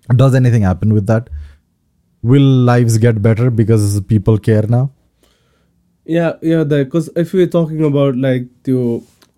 does 0.10 0.36
anything 0.36 0.62
happen 0.62 0.92
with 0.92 1.02
that 1.02 1.30
will 2.24 2.50
lives 2.70 2.98
get 2.98 3.22
better 3.22 3.50
because 3.50 4.02
people 4.14 4.38
care 4.38 4.64
now 4.68 4.84
yeah 6.06 6.34
yeah 6.42 6.64
that 6.64 6.86
because 6.86 7.10
if 7.16 7.34
we're 7.34 7.48
talking 7.48 7.84
about 7.84 8.16
like 8.16 8.48
the 8.64 8.78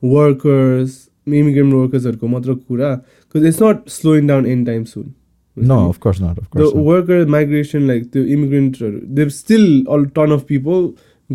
workers 0.02 1.10
immigrant 1.40 1.74
workers 1.80 2.06
हरूको 2.12 2.28
मात्र 2.36 2.54
कुरा 2.70 2.92
because 3.26 3.44
it's 3.50 3.60
not 3.64 3.90
slowing 3.96 4.30
down 4.32 4.48
anytime 4.54 4.86
soon 4.94 5.10
no 5.72 5.78
of 5.90 6.00
course 6.06 6.20
not 6.24 6.38
of 6.38 6.46
the 6.46 6.50
course 6.56 6.74
not. 6.74 6.84
worker 6.92 7.18
migration 7.36 7.88
like 7.92 8.12
the 8.16 8.24
immigrant 8.36 8.80
there's 9.20 9.38
still 9.38 9.68
a 9.96 10.00
ton 10.20 10.32
of 10.38 10.46
people 10.54 10.88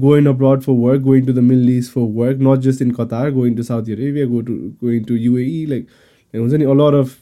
going 0.07 0.27
abroad 0.33 0.65
for 0.65 0.75
work 0.87 1.05
going 1.05 1.29
to 1.29 1.35
the 1.39 1.45
middle 1.51 1.71
east 1.75 1.93
for 1.93 2.07
work 2.23 2.43
not 2.49 2.65
just 2.69 2.83
in 2.87 2.91
qatar 2.99 3.23
going 3.37 3.55
to 3.61 3.67
saudi 3.69 3.95
arabia 3.99 4.27
go 4.33 4.43
to 4.49 4.57
going 4.81 5.05
to 5.13 5.21
uae 5.31 5.61
like 5.75 5.87
there 6.33 6.43
was 6.43 6.53
a 6.53 6.75
lot 6.83 6.99
of 7.03 7.15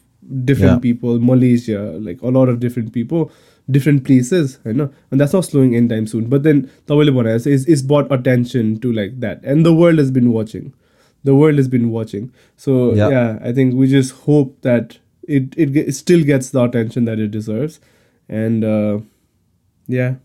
different 0.51 0.73
Yeah. 0.79 0.85
people 0.87 1.21
malaysia 1.33 1.83
like 2.09 2.23
a 2.23 2.33
lot 2.39 2.49
of 2.55 2.59
different 2.67 2.93
people 2.99 3.31
different 3.72 4.04
places 4.04 4.60
you 4.66 4.74
know 4.74 4.92
and 5.12 5.20
that's 5.22 5.34
not 5.34 5.46
slowing 5.46 5.76
anytime 5.76 6.08
soon. 6.08 6.28
But 6.30 6.44
then 6.44 6.70
Tawile 6.88 7.48
is 7.48 7.66
is 7.68 7.84
brought 7.84 8.12
attention 8.12 8.80
to 8.80 8.92
like 8.92 9.20
that. 9.20 9.44
And 9.44 9.66
the 9.66 9.74
world 9.74 9.98
has 10.00 10.12
been 10.12 10.32
watching. 10.32 10.74
The 11.24 11.36
world 11.36 11.58
has 11.58 11.68
been 11.68 11.90
watching. 11.92 12.32
So 12.56 12.94
yeah, 12.94 13.10
yeah 13.10 13.40
i 13.44 13.52
think 13.52 13.76
we 13.76 13.88
just 13.88 14.12
hope 14.28 14.62
that 14.62 14.98
it, 15.28 15.54
it 15.58 15.76
it 15.76 15.94
still 15.94 16.24
gets 16.24 16.50
the 16.52 16.64
attention 16.64 17.06
that 17.06 17.20
it 17.20 17.32
deserves. 17.32 17.80
And 18.28 18.64
uh 18.64 19.00
yeah 19.88 20.16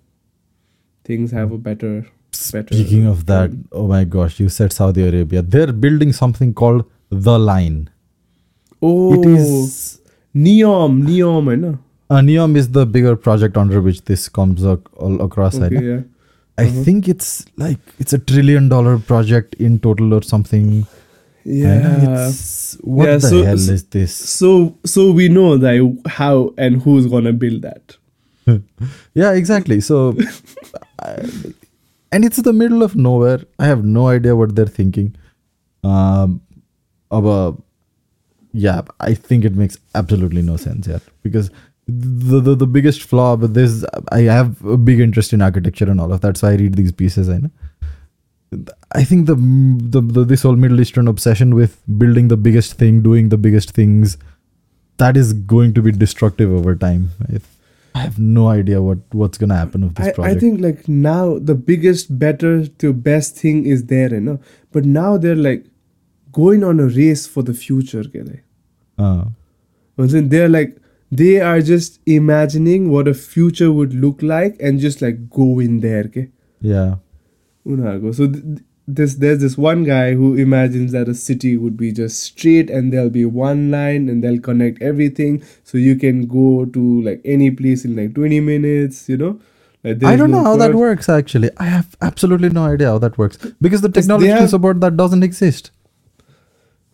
things 1.04 1.30
have 1.32 1.52
a 1.52 1.58
better 1.58 2.06
better 2.52 2.74
speaking 2.74 3.06
of 3.06 3.26
that 3.26 3.50
oh 3.72 3.86
my 3.86 4.04
gosh 4.04 4.40
you 4.40 4.48
said 4.48 4.72
saudi 4.72 5.06
arabia. 5.06 5.42
They're 5.42 5.72
building 5.72 6.12
something 6.12 6.54
called 6.54 6.84
the 7.10 7.38
line. 7.38 7.90
Oh 8.82 9.14
it 9.14 9.26
is 9.26 10.00
neom 10.34 11.02
neom 11.08 11.52
i 11.52 11.56
know 11.56 11.78
uh, 12.10 12.20
neom 12.20 12.56
is 12.56 12.70
the 12.72 12.84
bigger 12.86 13.16
project 13.16 13.56
under 13.56 13.80
which 13.80 14.02
this 14.04 14.28
comes 14.28 14.64
ac- 14.64 14.82
all 14.96 15.20
across 15.22 15.56
I 15.58 15.64
okay 15.66 15.74
know. 15.76 15.80
yeah. 15.94 16.00
I 16.56 16.66
Uh-huh. 16.66 16.82
think 16.84 17.08
it's 17.08 17.44
like 17.56 17.80
it's 17.98 18.12
a 18.12 18.18
trillion 18.18 18.68
dollar 18.68 18.98
project 18.98 19.54
in 19.54 19.78
total 19.80 20.12
or 20.14 20.22
something. 20.22 20.86
I 21.46 21.50
yeah. 21.60 22.26
it's, 22.26 22.74
what 22.80 23.08
Yeah, 23.08 23.16
the 23.16 23.28
so- 23.28 23.42
hell 23.44 23.54
is 23.78 23.84
this? 23.96 24.14
so 24.14 24.76
so 24.84 25.10
we 25.12 25.28
know 25.28 25.56
that 25.58 26.02
how 26.06 26.54
and 26.56 26.80
who's 26.82 27.06
gonna 27.06 27.32
build 27.32 27.62
that. 27.62 27.96
Yeah 29.14 29.32
exactly. 29.32 29.80
So 29.80 30.16
I, 31.00 31.16
and 32.12 32.24
it's 32.24 32.36
the 32.42 32.52
middle 32.52 32.82
of 32.84 32.94
nowhere. 32.94 33.40
I 33.58 33.66
have 33.66 33.84
no 33.84 34.06
idea 34.08 34.36
what 34.36 34.54
they're 34.54 34.66
thinking. 34.80 35.14
Um 35.82 36.40
about 37.10 37.62
yeah 38.52 38.80
i 39.00 39.12
think 39.14 39.44
it 39.44 39.54
makes 39.60 39.76
absolutely 40.00 40.42
no 40.42 40.56
sense 40.56 40.86
yet 40.92 41.02
because 41.22 41.50
the, 41.86 42.40
the 42.40 42.54
the 42.54 42.66
biggest 42.66 43.02
flaw 43.02 43.36
but 43.36 43.52
this 43.52 43.84
i 44.10 44.20
have 44.20 44.64
a 44.64 44.76
big 44.76 45.00
interest 45.00 45.32
in 45.32 45.42
architecture 45.42 45.90
and 45.90 46.00
all 46.00 46.12
of 46.12 46.20
that 46.22 46.36
so 46.36 46.48
i 46.48 46.54
read 46.54 46.74
these 46.74 46.92
pieces 46.92 47.28
i 47.28 47.38
know. 47.38 47.50
I 48.92 49.04
think 49.04 49.26
the, 49.26 49.34
the, 49.34 50.00
the 50.00 50.24
this 50.24 50.42
whole 50.42 50.56
middle 50.56 50.80
eastern 50.80 51.08
obsession 51.08 51.54
with 51.54 51.80
building 51.98 52.28
the 52.28 52.36
biggest 52.36 52.74
thing 52.74 53.02
doing 53.02 53.28
the 53.28 53.36
biggest 53.36 53.72
things 53.72 54.16
that 54.98 55.16
is 55.16 55.32
going 55.32 55.74
to 55.74 55.82
be 55.82 55.90
destructive 55.90 56.52
over 56.52 56.76
time. 56.76 57.10
I, 57.28 57.40
I 57.96 58.02
have 58.02 58.18
no 58.18 58.48
idea 58.48 58.82
what 58.82 58.98
what's 59.12 59.38
gonna 59.38 59.56
happen 59.56 59.82
with 59.82 59.94
this 59.96 60.18
I, 60.18 60.30
I 60.30 60.34
think 60.34 60.60
like 60.60 60.88
now 60.88 61.38
the 61.38 61.54
biggest 61.54 62.18
better 62.18 62.66
to 62.66 62.92
best 62.92 63.36
thing 63.36 63.66
is 63.66 63.86
there 63.86 64.12
you 64.12 64.20
know? 64.20 64.40
But 64.72 64.84
now 64.84 65.16
they're 65.16 65.36
like 65.36 65.66
going 66.32 66.64
on 66.64 66.80
a 66.80 66.86
race 66.86 67.26
for 67.26 67.42
the 67.42 67.54
future 67.54 68.02
they? 68.02 68.40
uh, 68.98 69.24
they're 69.96 70.48
like 70.48 70.76
they 71.22 71.40
are 71.40 71.60
just 71.60 72.00
imagining 72.06 72.90
what 72.90 73.06
a 73.06 73.14
future 73.14 73.70
would 73.72 73.94
look 73.94 74.22
like 74.22 74.56
and 74.60 74.80
just 74.80 75.02
like 75.02 75.18
go 75.30 75.48
in 75.60 75.80
there 75.80 76.04
okay 76.10 76.28
yeah 76.60 76.94
unago 77.74 78.14
so 78.20 78.26
th- 78.26 78.62
this 78.86 79.14
there's 79.14 79.40
this 79.40 79.56
one 79.56 79.84
guy 79.84 80.12
who 80.12 80.34
imagines 80.34 80.92
that 80.92 81.08
a 81.08 81.14
city 81.14 81.56
would 81.56 81.76
be 81.76 81.90
just 81.98 82.22
straight 82.22 82.68
and 82.68 82.92
there'll 82.92 83.14
be 83.16 83.24
one 83.24 83.70
line 83.70 84.08
and 84.08 84.22
they'll 84.22 84.40
connect 84.40 84.82
everything 84.82 85.42
so 85.62 85.78
you 85.78 85.96
can 85.96 86.26
go 86.26 86.66
to 86.66 87.02
like 87.02 87.20
any 87.24 87.50
place 87.50 87.84
in 87.84 87.96
like 87.96 88.14
20 88.14 88.40
minutes 88.40 89.08
you 89.08 89.16
know 89.16 89.40
like 89.84 90.02
I 90.02 90.16
don't 90.16 90.30
know 90.30 90.42
how 90.42 90.52
curve. 90.52 90.60
that 90.60 90.74
works 90.74 91.08
actually. 91.10 91.50
I 91.58 91.64
have 91.64 91.94
absolutely 92.00 92.48
no 92.48 92.64
idea 92.64 92.86
how 92.86 92.98
that 93.00 93.18
works 93.18 93.36
because 93.60 93.82
the 93.82 93.90
technology 93.90 94.28
have, 94.28 94.40
to 94.40 94.48
support 94.48 94.80
that 94.80 94.96
doesn't 94.96 95.22
exist 95.22 95.72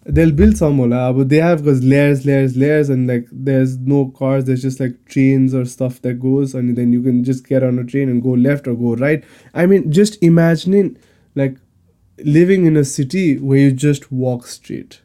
they'll 0.06 0.32
build 0.32 0.56
some 0.56 0.76
hola, 0.78 1.12
but 1.12 1.28
they 1.28 1.36
have 1.36 1.62
because 1.64 1.82
layers, 1.84 2.24
layers, 2.24 2.56
layers, 2.56 2.88
and 2.88 3.06
like 3.06 3.26
there's 3.30 3.76
no 3.78 4.06
cars. 4.10 4.44
There's 4.44 4.62
just 4.62 4.80
like 4.80 5.04
trains 5.06 5.54
or 5.54 5.64
stuff 5.64 6.00
that 6.02 6.14
goes, 6.20 6.54
and 6.54 6.76
then 6.76 6.92
you 6.92 7.02
can 7.02 7.22
just 7.24 7.46
get 7.46 7.62
on 7.62 7.78
a 7.78 7.84
train 7.84 8.08
and 8.08 8.22
go 8.22 8.30
left 8.30 8.66
or 8.66 8.74
go 8.74 8.94
right. 8.96 9.22
I 9.54 9.66
mean, 9.66 9.90
just 9.92 10.22
imagining 10.22 10.96
like 11.34 11.56
living 12.24 12.66
in 12.66 12.76
a 12.76 12.84
city 12.84 13.38
where 13.38 13.58
you 13.58 13.72
just 13.72 14.10
walk 14.12 14.46
straight. 14.46 15.00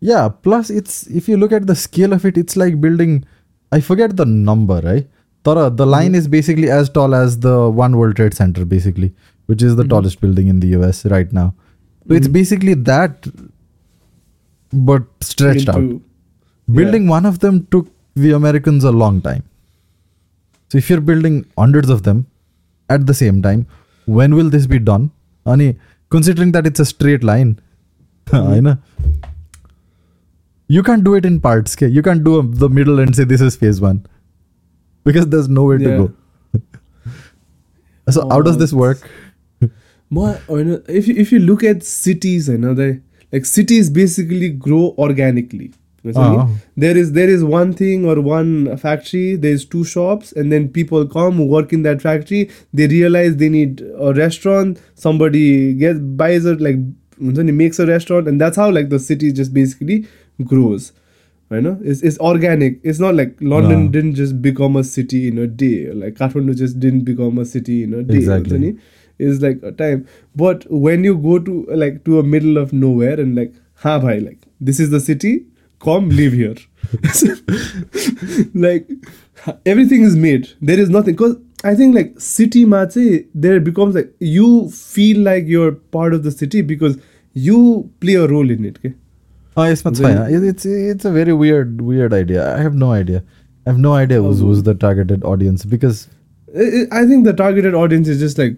Yeah, 0.00 0.28
plus 0.28 0.70
it's 0.70 1.06
if 1.06 1.28
you 1.28 1.36
look 1.36 1.52
at 1.52 1.66
the 1.66 1.74
scale 1.74 2.12
of 2.12 2.24
it, 2.24 2.36
it's 2.36 2.56
like 2.56 2.80
building 2.80 3.24
I 3.72 3.80
forget 3.80 4.16
the 4.16 4.24
number, 4.26 4.80
right? 4.84 5.08
Tara, 5.44 5.68
the 5.68 5.86
line 5.86 6.12
Mhm. 6.12 6.16
is 6.16 6.28
basically 6.28 6.70
as 6.70 6.88
tall 6.88 7.14
as 7.14 7.40
the 7.40 7.68
One 7.68 7.96
World 7.96 8.16
Trade 8.16 8.34
Center, 8.34 8.64
basically, 8.64 9.12
which 9.46 9.62
is 9.62 9.76
the 9.76 9.82
Mhm. 9.84 9.88
tallest 9.90 10.20
building 10.20 10.46
in 10.48 10.60
the 10.60 10.68
US 10.68 11.04
right 11.06 11.32
now. 11.32 11.54
So 12.08 12.14
it's 12.14 12.28
Mhm. 12.28 12.32
basically 12.32 12.74
that 12.74 13.26
but 14.74 15.02
stretched 15.22 15.68
out. 15.68 16.00
Building 16.72 17.06
one 17.08 17.26
of 17.26 17.38
them 17.40 17.66
took 17.70 17.88
the 18.14 18.32
Americans 18.32 18.84
a 18.84 18.90
long 18.92 19.20
time. 19.20 19.42
So 20.68 20.78
if 20.78 20.88
you're 20.90 21.00
building 21.00 21.46
hundreds 21.58 21.88
of 21.90 22.02
them 22.02 22.26
at 22.88 23.06
the 23.06 23.14
same 23.14 23.42
time, 23.42 23.66
when 24.06 24.34
will 24.34 24.50
this 24.50 24.66
be 24.66 24.78
done? 24.78 25.10
Ani, 25.46 25.76
considering 26.10 26.52
that 26.52 26.66
it's 26.66 26.80
a 26.80 26.84
straight 26.84 27.22
line, 27.22 27.60
I 28.32 28.60
know. 28.60 28.78
You 30.68 30.82
can't 30.82 31.04
do 31.04 31.14
it 31.14 31.24
in 31.26 31.40
parts. 31.40 31.76
Okay? 31.76 31.86
You 31.88 32.02
can't 32.02 32.24
do 32.24 32.38
a, 32.38 32.42
the 32.42 32.68
middle 32.68 32.98
and 32.98 33.14
say 33.14 33.24
this 33.24 33.40
is 33.40 33.56
phase 33.56 33.80
one 33.80 34.06
because 35.04 35.28
there's 35.28 35.48
nowhere 35.48 35.78
Yeah. 35.78 35.96
to 35.96 36.08
go. 36.54 36.60
so 38.10 38.28
how 38.28 38.40
does 38.40 38.56
Oh, 38.56 38.58
this 38.58 38.72
work? 38.72 39.08
More, 40.10 40.40
or, 40.48 40.58
you 40.58 40.64
know, 40.64 40.82
if 40.88 41.08
you, 41.08 41.14
if 41.16 41.32
you 41.32 41.38
look 41.38 41.62
at 41.64 41.82
cities, 41.82 42.48
you 42.48 42.58
know, 42.58 42.72
they 42.74 43.00
like 43.34 43.44
cities 43.52 43.90
basically 44.02 44.48
grow 44.68 44.84
organically. 45.06 45.72
You 46.06 46.12
know 46.12 46.20
what 46.20 46.26
I 46.26 46.30
mean? 46.30 46.40
Ah. 46.40 46.48
There 46.86 46.96
is 47.02 47.12
there 47.18 47.28
is 47.34 47.44
one 47.52 47.70
thing 47.82 48.02
or 48.14 48.16
one 48.20 48.50
factory. 48.80 49.36
There's 49.44 49.64
two 49.74 49.84
shops, 49.92 50.32
and 50.32 50.52
then 50.56 50.66
people 50.80 51.06
come 51.14 51.38
work 51.52 51.72
in 51.78 51.86
that 51.90 52.02
factory. 52.02 52.42
They 52.80 52.88
realize 52.88 53.38
they 53.44 53.48
need 53.54 53.80
a 54.08 54.12
restaurant. 54.18 54.82
Somebody 55.06 55.46
gets 55.84 55.98
buys 56.24 56.44
it 56.52 56.60
like 56.66 56.76
somebody 57.16 57.52
makes 57.62 57.78
a 57.78 57.86
restaurant, 57.92 58.28
and 58.34 58.40
that's 58.46 58.56
how 58.64 58.68
like 58.80 58.90
the 58.90 58.98
city 59.06 59.32
just 59.40 59.54
basically 59.62 60.06
grows. 60.52 60.92
You 61.50 61.60
know, 61.60 61.78
it's, 61.84 62.02
it's 62.02 62.18
organic. 62.18 62.80
It's 62.82 62.98
not 62.98 63.14
like 63.14 63.36
London 63.40 63.84
No. 63.86 63.90
didn't 63.96 64.14
just 64.20 64.42
become 64.42 64.76
a 64.76 64.82
city 64.82 65.28
in 65.28 65.38
a 65.38 65.46
day. 65.46 65.92
Like 65.92 66.14
Kathmandu 66.14 66.56
just 66.56 66.80
didn't 66.80 67.04
become 67.04 67.38
a 67.38 67.44
city 67.44 67.82
in 67.84 67.94
a 67.94 68.02
day. 68.02 68.16
Exactly 68.16 68.76
is 69.18 69.40
like 69.42 69.60
a 69.62 69.72
time. 69.72 70.06
But 70.34 70.66
when 70.70 71.04
you 71.04 71.16
go 71.16 71.38
to 71.38 71.66
like 71.70 72.04
to 72.04 72.18
a 72.18 72.22
middle 72.22 72.58
of 72.58 72.72
nowhere 72.72 73.18
and 73.20 73.34
like 73.34 73.52
ha 73.76 73.96
i 74.12 74.18
like 74.18 74.46
this 74.60 74.80
is 74.80 74.90
the 74.90 75.00
city 75.00 75.46
come 75.80 76.08
live 76.10 76.32
here. 76.32 76.56
Like 78.54 78.88
everything 79.66 80.02
is 80.02 80.16
made. 80.16 80.48
There 80.60 80.78
is 80.78 80.90
nothing. 80.90 81.14
Because 81.14 81.36
i 81.68 81.74
think 81.74 81.94
like 81.94 82.20
city 82.20 82.62
ma 82.66 82.84
there 83.44 83.58
becomes 83.58 83.94
like 83.94 84.08
you 84.20 84.70
feel 84.70 85.20
like 85.28 85.46
you're 85.46 85.72
part 85.96 86.12
of 86.16 86.22
the 86.22 86.30
city 86.30 86.60
because 86.60 86.98
you 87.32 87.90
play 88.00 88.14
a 88.14 88.26
role 88.26 88.50
in 88.50 88.66
it 88.66 88.76
okay? 88.80 88.92
oh 89.56 89.64
yes 89.64 89.82
but 89.82 89.96
fine. 89.96 90.18
it's 90.50 90.66
it's 90.66 91.06
a 91.06 91.10
very 91.10 91.32
weird 91.32 91.80
weird 91.80 92.12
idea. 92.12 92.54
I 92.56 92.60
have 92.60 92.74
no 92.74 92.92
idea. 92.92 93.22
I 93.66 93.70
have 93.70 93.78
no 93.78 93.94
idea 93.94 94.20
who's, 94.20 94.40
um, 94.40 94.48
who's 94.48 94.62
the 94.62 94.74
targeted 94.74 95.24
audience 95.24 95.64
because 95.64 96.08
I 96.56 97.04
think 97.06 97.24
the 97.24 97.32
targeted 97.32 97.74
audience 97.74 98.06
is 98.06 98.20
just 98.20 98.38
like 98.38 98.56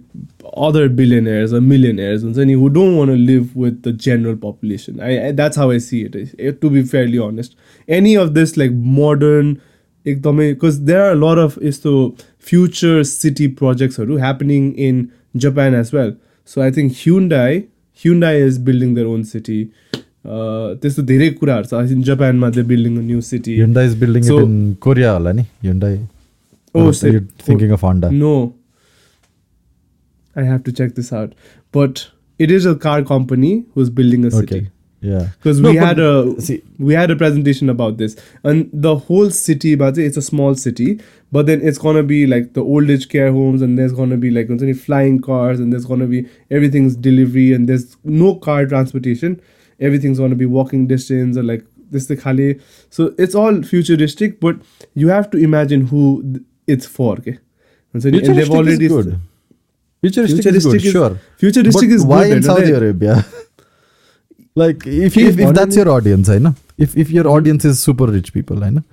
other 0.67 0.87
billionaires 0.89 1.53
or 1.53 1.61
millionaires 1.61 2.23
and 2.23 2.37
any 2.37 2.53
who 2.53 2.69
don't 2.69 2.95
want 2.97 3.09
to 3.11 3.17
live 3.17 3.55
with 3.55 3.81
the 3.83 3.91
general 3.93 4.35
population. 4.35 4.99
I, 4.99 5.27
I 5.27 5.31
that's 5.31 5.55
how 5.57 5.69
I 5.71 5.77
see 5.79 6.03
it. 6.03 6.15
eh, 6.39 6.51
To 6.61 6.69
be 6.69 6.83
fairly 6.83 7.19
honest, 7.19 7.55
any 7.87 8.15
of 8.15 8.33
this 8.33 8.55
like 8.57 8.71
modern, 8.71 9.61
because 10.03 10.83
there 10.85 11.01
are 11.07 11.11
a 11.11 11.15
lot 11.15 11.37
of 11.37 11.57
is 11.59 11.79
the 11.81 11.95
future 12.39 13.03
city 13.03 13.47
projects 13.47 13.99
are 13.99 14.19
happening 14.19 14.73
in 14.75 15.11
Japan 15.37 15.73
as 15.73 15.91
well. 15.93 16.15
So 16.45 16.61
I 16.61 16.71
think 16.71 16.93
Hyundai 16.93 17.67
Hyundai 18.03 18.35
is 18.41 18.57
building 18.57 18.93
their 18.95 19.07
own 19.07 19.23
city. 19.23 19.59
Uh, 20.23 20.75
त्यस्तो 20.81 21.01
धेरै 21.09 21.27
कुराहरू 21.37 21.65
छ 21.69 21.73
I 21.77 21.87
think 21.91 22.03
जापानमा 22.07 22.49
दे 22.55 22.63
building 22.71 22.97
a 22.97 23.01
new 23.05 23.21
city 23.27 23.53
Hyundai 23.59 23.85
is 23.89 23.95
building 24.01 24.23
So- 24.27 24.39
it 24.39 24.43
in 24.49 24.75
Korea, 24.85 25.13
होला 25.13 25.31
नि 25.37 25.45
Hyundai. 25.67 25.93
Oh, 26.75 26.83
Or 26.87 26.93
shit. 26.93 27.13
you're 27.13 27.23
thinking 27.45 27.71
of 27.77 27.81
Honda. 27.87 28.11
No. 28.11 28.33
I 30.36 30.42
have 30.44 30.62
to 30.64 30.72
check 30.72 30.94
this 30.94 31.12
out. 31.12 31.34
But 31.72 32.08
it 32.38 32.50
is 32.50 32.66
a 32.66 32.74
car 32.74 33.02
company 33.02 33.64
who's 33.74 33.90
building 33.90 34.24
a 34.24 34.30
city. 34.30 34.56
Okay. 34.58 34.70
Yeah. 35.00 35.28
Because 35.38 35.60
No, 35.60 35.70
we 35.70 35.76
had 35.76 35.98
a 35.98 36.40
see- 36.40 36.62
we 36.78 36.94
had 36.94 37.10
a 37.10 37.16
presentation 37.16 37.68
about 37.68 37.96
this. 37.98 38.16
And 38.44 38.68
the 38.72 38.96
whole 38.96 39.30
city, 39.30 39.74
but 39.74 39.98
it's 39.98 40.16
a 40.16 40.22
small 40.22 40.54
city, 40.54 41.00
but 41.32 41.46
then 41.46 41.60
it's 41.62 41.78
gonna 41.78 42.02
be 42.02 42.26
like 42.26 42.54
the 42.54 42.62
old 42.62 42.90
age 42.90 43.08
care 43.08 43.30
homes 43.32 43.62
and 43.62 43.78
there's 43.78 43.92
gonna 43.92 44.16
be 44.16 44.30
like 44.30 44.48
flying 44.78 45.20
cars 45.20 45.60
and 45.60 45.72
there's 45.72 45.84
gonna 45.84 46.06
be 46.06 46.26
everything's 46.50 46.96
delivery 46.96 47.52
and 47.52 47.68
there's 47.68 47.96
no 48.04 48.34
car 48.34 48.66
transportation. 48.66 49.40
Everything's 49.80 50.18
gonna 50.18 50.34
be 50.34 50.46
walking 50.46 50.86
distance 50.86 51.36
or 51.36 51.42
like 51.42 51.64
this 51.90 52.06
the 52.06 52.16
khali. 52.16 52.58
So 52.90 53.14
it's 53.18 53.34
all 53.34 53.62
futuristic, 53.62 54.40
but 54.40 54.56
you 54.94 55.08
have 55.08 55.30
to 55.30 55.38
imagine 55.38 55.86
who 55.86 56.40
it's 56.66 56.86
for, 56.86 57.12
okay? 57.18 57.38
And 57.92 58.02
so- 58.02 58.08
and 58.08 58.16
they've 58.38 58.50
already 58.50 58.86
is 58.86 58.92
good. 58.92 59.18
Futuristic, 60.06 60.46
is 60.54 60.66
good, 60.66 60.84
is- 60.84 60.92
sure. 60.92 61.18
Futuristic 61.38 61.88
but 61.90 61.94
is 61.96 62.04
why 62.04 62.22
good, 62.24 62.36
in 62.36 62.42
you 62.42 62.48
know, 62.48 62.54
Saudi 62.54 62.70
they- 62.70 62.78
Arabia? 62.78 63.24
like 64.54 64.86
if, 64.86 65.12
Okay, 65.16 65.26
if, 65.26 65.38
if 65.38 65.54
that's 65.54 65.76
your 65.76 65.88
audience, 65.90 66.28
I 66.28 66.38
know. 66.38 66.54
If 66.78 66.96
if 66.96 67.10
your 67.10 67.26
audience 67.28 67.64
is 67.64 67.82
super 67.82 68.06
rich 68.06 68.32
people, 68.32 68.64
I 68.64 68.70
know. 68.70 68.84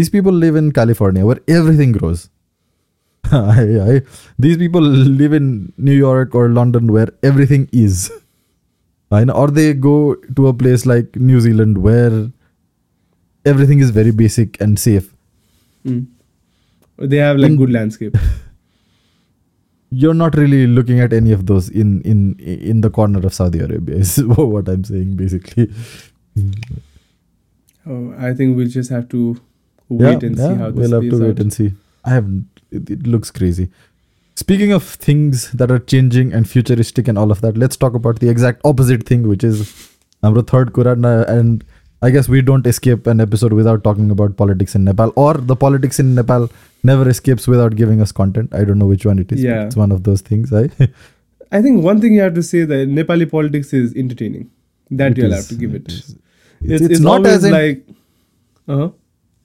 These 0.00 0.10
people 0.10 0.32
live 0.32 0.56
in 0.56 0.72
California 0.72 1.24
where 1.26 1.40
everything 1.48 1.92
grows. 1.92 2.28
I, 3.32 3.62
I, 3.88 4.00
these 4.38 4.56
people 4.56 4.80
live 5.22 5.32
in 5.32 5.72
New 5.76 5.92
York 5.92 6.34
or 6.34 6.48
London 6.48 6.92
where 6.92 7.08
everything 7.22 7.68
is. 7.72 8.10
I 9.10 9.24
know. 9.24 9.34
Or 9.34 9.48
they 9.48 9.74
go 9.74 10.14
to 10.36 10.46
a 10.48 10.54
place 10.54 10.86
like 10.86 11.14
New 11.16 11.40
Zealand 11.40 11.78
where 11.78 12.30
everything 13.44 13.80
is 13.80 13.90
very 13.90 14.10
basic 14.10 14.58
and 14.60 14.78
safe. 14.78 15.12
Mm. 15.84 16.06
They 16.98 17.18
have 17.18 17.36
like 17.36 17.50
In- 17.52 17.56
good 17.58 17.70
landscape. 17.70 18.16
You're 19.92 20.14
not 20.14 20.36
really 20.36 20.66
looking 20.66 21.00
at 21.00 21.12
any 21.12 21.32
of 21.32 21.46
those 21.46 21.68
in 21.68 22.00
in 22.02 22.38
in 22.40 22.80
the 22.80 22.90
corner 22.90 23.20
of 23.26 23.34
Saudi 23.34 23.58
Arabia. 23.60 23.96
Is 23.96 24.16
what 24.42 24.68
I'm 24.68 24.84
saying 24.84 25.16
basically. 25.16 25.70
Oh, 27.86 28.14
I 28.18 28.32
think 28.32 28.56
we'll 28.56 28.68
just 28.68 28.90
have 28.90 29.08
to 29.10 29.40
wait 29.88 30.22
and 30.22 30.36
see 30.36 30.54
how 30.54 30.70
this 30.70 30.90
we'll 30.90 31.00
have 31.00 31.10
to 31.10 31.16
plays 31.16 31.20
wait 31.20 31.40
and 31.40 31.52
see. 31.52 31.72
I 32.04 32.10
have 32.10 32.28
it, 32.70 32.90
it 32.90 33.06
looks 33.06 33.30
crazy. 33.30 33.70
Speaking 34.34 34.72
of 34.72 34.82
things 34.82 35.50
that 35.52 35.70
are 35.70 35.78
changing 35.78 36.32
and 36.32 36.48
futuristic 36.48 37.06
and 37.06 37.18
all 37.18 37.30
of 37.30 37.42
that, 37.42 37.56
let's 37.56 37.76
talk 37.76 37.94
about 37.94 38.20
the 38.20 38.28
exact 38.28 38.62
opposite 38.64 39.04
thing, 39.04 39.28
which 39.28 39.44
is 39.44 39.90
our 40.22 40.40
third 40.42 40.72
Quran. 40.72 41.04
Uh, 41.04 41.30
and 41.30 41.64
I 42.02 42.10
guess 42.10 42.28
we 42.28 42.42
don't 42.42 42.66
escape 42.66 43.06
an 43.06 43.20
episode 43.20 43.52
without 43.52 43.84
talking 43.84 44.10
about 44.10 44.36
politics 44.36 44.74
in 44.74 44.84
Nepal, 44.84 45.12
or 45.14 45.34
the 45.34 45.54
politics 45.54 46.00
in 46.00 46.14
Nepal 46.14 46.50
never 46.82 47.08
escapes 47.08 47.46
without 47.46 47.76
giving 47.76 48.00
us 48.00 48.10
content. 48.10 48.52
I 48.52 48.64
don't 48.64 48.78
know 48.78 48.86
which 48.86 49.06
one 49.06 49.20
it 49.20 49.30
is. 49.30 49.42
Yeah. 49.42 49.66
It's 49.66 49.76
one 49.76 49.92
of 49.92 50.02
those 50.02 50.20
things. 50.20 50.52
I 50.52 50.70
I 51.52 51.62
think 51.62 51.84
one 51.84 52.00
thing 52.00 52.14
you 52.14 52.22
have 52.22 52.34
to 52.34 52.42
say 52.42 52.64
that 52.64 52.88
Nepali 52.88 53.30
politics 53.30 53.72
is 53.72 53.94
entertaining. 53.94 54.50
That 54.90 55.16
you'll 55.16 55.32
have 55.32 55.48
to 55.48 55.54
give 55.54 55.74
it. 55.74 55.86
it. 55.86 55.92
It's, 55.92 56.14
it's, 56.60 56.82
it's 56.82 57.00
not 57.00 57.26
as 57.26 57.44
in, 57.44 57.52
like 57.52 57.86
uh-huh. 58.68 58.90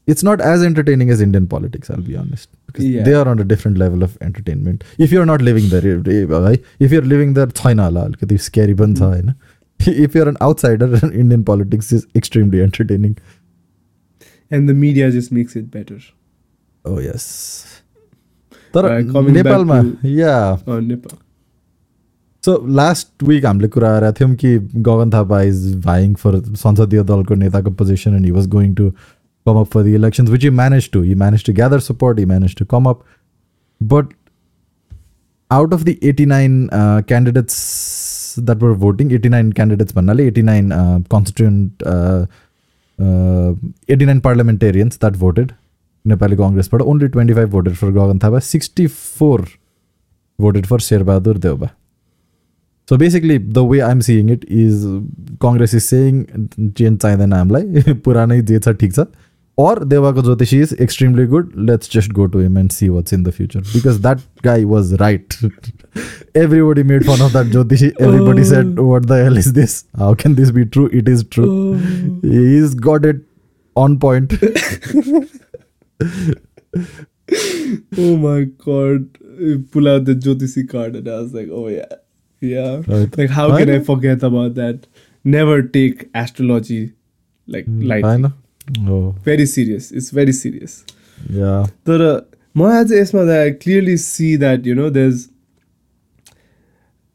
It's 0.08 0.24
not 0.24 0.40
as 0.40 0.64
entertaining 0.64 1.10
as 1.10 1.20
Indian 1.20 1.48
politics, 1.48 1.90
I'll 1.90 2.02
be 2.02 2.16
honest. 2.16 2.50
Because 2.66 2.86
yeah. 2.86 3.04
they 3.04 3.14
are 3.14 3.28
on 3.28 3.40
a 3.40 3.44
different 3.44 3.78
level 3.78 4.04
of 4.04 4.18
entertainment. 4.22 4.86
If 4.98 5.12
you're 5.12 5.26
not 5.26 5.42
living 5.42 5.68
there, 5.68 5.86
eh, 5.86 6.26
eh, 6.54 6.58
if 6.80 6.94
you're 6.94 7.02
living 7.02 7.34
there, 7.34 7.48
it's 7.50 8.44
scary. 8.44 8.74
Mm 8.74 9.36
If 9.81 10.15
you're 10.17 10.29
an 10.31 10.37
outsider, 10.47 10.89
Indian 11.13 11.45
politics 11.47 11.93
is 11.99 12.03
extremely 12.23 12.61
entertaining. 12.67 13.15
and 14.57 14.69
the 14.71 14.75
media 14.81 15.07
just 15.13 15.31
makes 15.37 15.57
it 15.59 15.69
better. 15.77 15.97
Oh 16.85 16.99
yes. 17.03 17.25
तर 18.75 18.89
Uh, 18.89 18.99
coming 19.13 19.35
back 19.37 19.45
नेपालमा 19.45 19.79
to- 19.83 20.11
या 20.19 20.35
Oh, 20.69 20.81
Nepal. 20.89 21.17
So 22.45 22.55
last 22.77 23.23
week 23.23 23.45
हामीले 23.47 23.69
कुरा 23.75 23.91
गरेका 23.99 24.13
थियौँ 24.21 24.35
कि 24.37 24.49
Gagan 24.89 25.11
Thapa 25.11 25.41
is 25.51 25.75
भाइङ 25.85 26.15
फर 26.23 26.39
संसदीय 26.63 27.03
दलको 27.11 27.35
नेताको 27.43 27.71
position 27.83 28.15
and 28.15 28.25
he 28.27 28.31
was 28.39 28.47
going 28.55 28.75
to 28.81 28.91
come 29.47 29.59
up 29.61 29.67
for 29.75 29.83
the 29.83 29.95
elections 30.01 30.31
which 30.31 30.45
he 30.45 30.51
manage 30.61 30.91
to 30.93 31.03
he 31.03 31.15
manage 31.23 31.45
to 31.47 31.53
gather 31.61 31.81
support 31.91 32.19
he 32.19 32.25
manage 32.33 32.57
to 32.59 32.65
come 32.75 32.87
up 32.91 33.05
but 33.81 34.13
out 35.51 35.75
of 35.75 35.83
the 35.85 35.95
eighty 36.11 36.27
nine 36.27 36.69
candidates 37.09 37.57
that 38.38 38.60
were 38.60 38.74
voting 38.74 39.12
89 39.12 39.54
candidates 39.54 39.94
89 39.96 40.72
uh, 40.72 41.00
constituent 41.10 41.84
uh, 41.86 42.26
uh, 43.00 43.54
89 43.88 44.22
parliamentarians 44.22 44.98
that 44.98 45.16
voted 45.16 45.56
nepali 46.06 46.38
congress 46.38 46.68
but 46.68 46.82
only 46.82 47.10
25 47.10 47.50
voted 47.50 47.78
for 47.78 47.92
Gagan 47.92 48.20
Thapa, 48.20 48.42
64 48.42 49.46
voted 50.40 50.68
for 50.68 50.78
sherbadur 50.78 51.36
deoba 51.36 51.72
so 52.90 52.98
basically 52.98 53.38
the 53.38 53.64
way 53.64 53.82
i'm 53.82 54.02
seeing 54.02 54.30
it 54.30 54.44
is 54.48 54.86
congress 55.40 55.74
is 55.74 55.88
saying 55.88 56.18
change 56.76 57.04
i'm 57.04 57.50
like 57.50 57.66
or 59.58 59.76
Devaka 59.76 60.22
Jyotishi 60.22 60.60
is 60.60 60.74
extremely 60.74 61.26
good. 61.26 61.52
Let's 61.56 61.88
just 61.88 62.14
go 62.14 62.28
to 62.28 62.38
him 62.38 62.56
and 62.58 62.72
see 62.72 62.90
what's 62.92 63.12
in 63.12 63.24
the 63.24 63.32
future. 63.32 63.62
Because 63.74 64.00
that 64.02 64.22
guy 64.44 64.64
was 64.64 64.98
right. 65.00 65.28
Everybody 66.35 66.83
made 66.91 67.05
fun 67.07 67.21
of 67.21 67.33
that 67.35 67.47
Jyotishi. 67.55 67.89
Everybody 68.01 68.45
said, 68.45 68.79
What 68.79 69.07
the 69.09 69.23
hell 69.25 69.37
is 69.37 69.53
this? 69.53 69.85
How 70.03 70.15
can 70.15 70.35
this 70.37 70.51
be 70.51 70.65
true? 70.65 70.89
It 71.01 71.09
is 71.09 71.25
true. 71.25 71.77
He's 72.23 72.75
got 72.75 73.05
it 73.05 73.21
on 73.77 73.99
point. 73.99 74.33
oh 77.99 78.17
my 78.17 78.45
god. 78.65 79.09
You 79.39 79.59
pull 79.71 79.89
out 79.89 80.05
the 80.05 80.15
Jyotisi 80.15 80.69
card 80.69 80.97
and 80.97 81.09
I 81.09 81.19
was 81.21 81.33
like, 81.35 81.49
oh 81.51 81.69
yeah. 81.69 81.87
Yeah. 82.41 82.81
Right. 82.87 83.17
Like 83.19 83.31
how 83.31 83.51
I 83.53 83.61
can 83.61 83.71
I 83.71 83.79
know. 83.79 83.85
forget 83.85 84.23
about 84.23 84.55
that? 84.55 84.87
Never 85.25 85.63
take 85.63 86.09
astrology 86.15 86.93
like 87.47 87.67
lightly. 87.69 88.09
होइन 88.09 88.33
Oh, 88.89 89.15
Very 89.25 89.47
serious. 89.47 89.91
It's 89.91 90.11
very 90.11 90.33
serious. 90.33 90.75
yeah. 91.31 91.67
तर 91.89 92.03
मलाई 92.57 92.85
चाहिँ 92.85 93.01
यसमा 93.03 93.23
I 93.33 93.51
clearly 93.63 93.97
see 94.05 94.37
that 94.43 94.67
you 94.67 94.75
know 94.75 94.89
there 94.97 95.09
is 95.09 95.29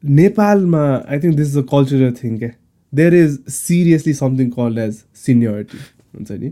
नेपालमा 0.03 0.83
I 1.09 1.19
think 1.19 1.35
this 1.35 1.47
is 1.47 1.57
a 1.57 1.61
cultural 1.71 2.13
thing 2.23 2.37
क्या 2.37 2.49
there 2.93 3.15
is 3.15 3.37
seriously 3.53 4.13
something 4.21 4.49
called 4.57 4.79
as 4.79 5.03
seniority 5.25 5.77
हुन्छ 6.15 6.31
नि 6.31 6.51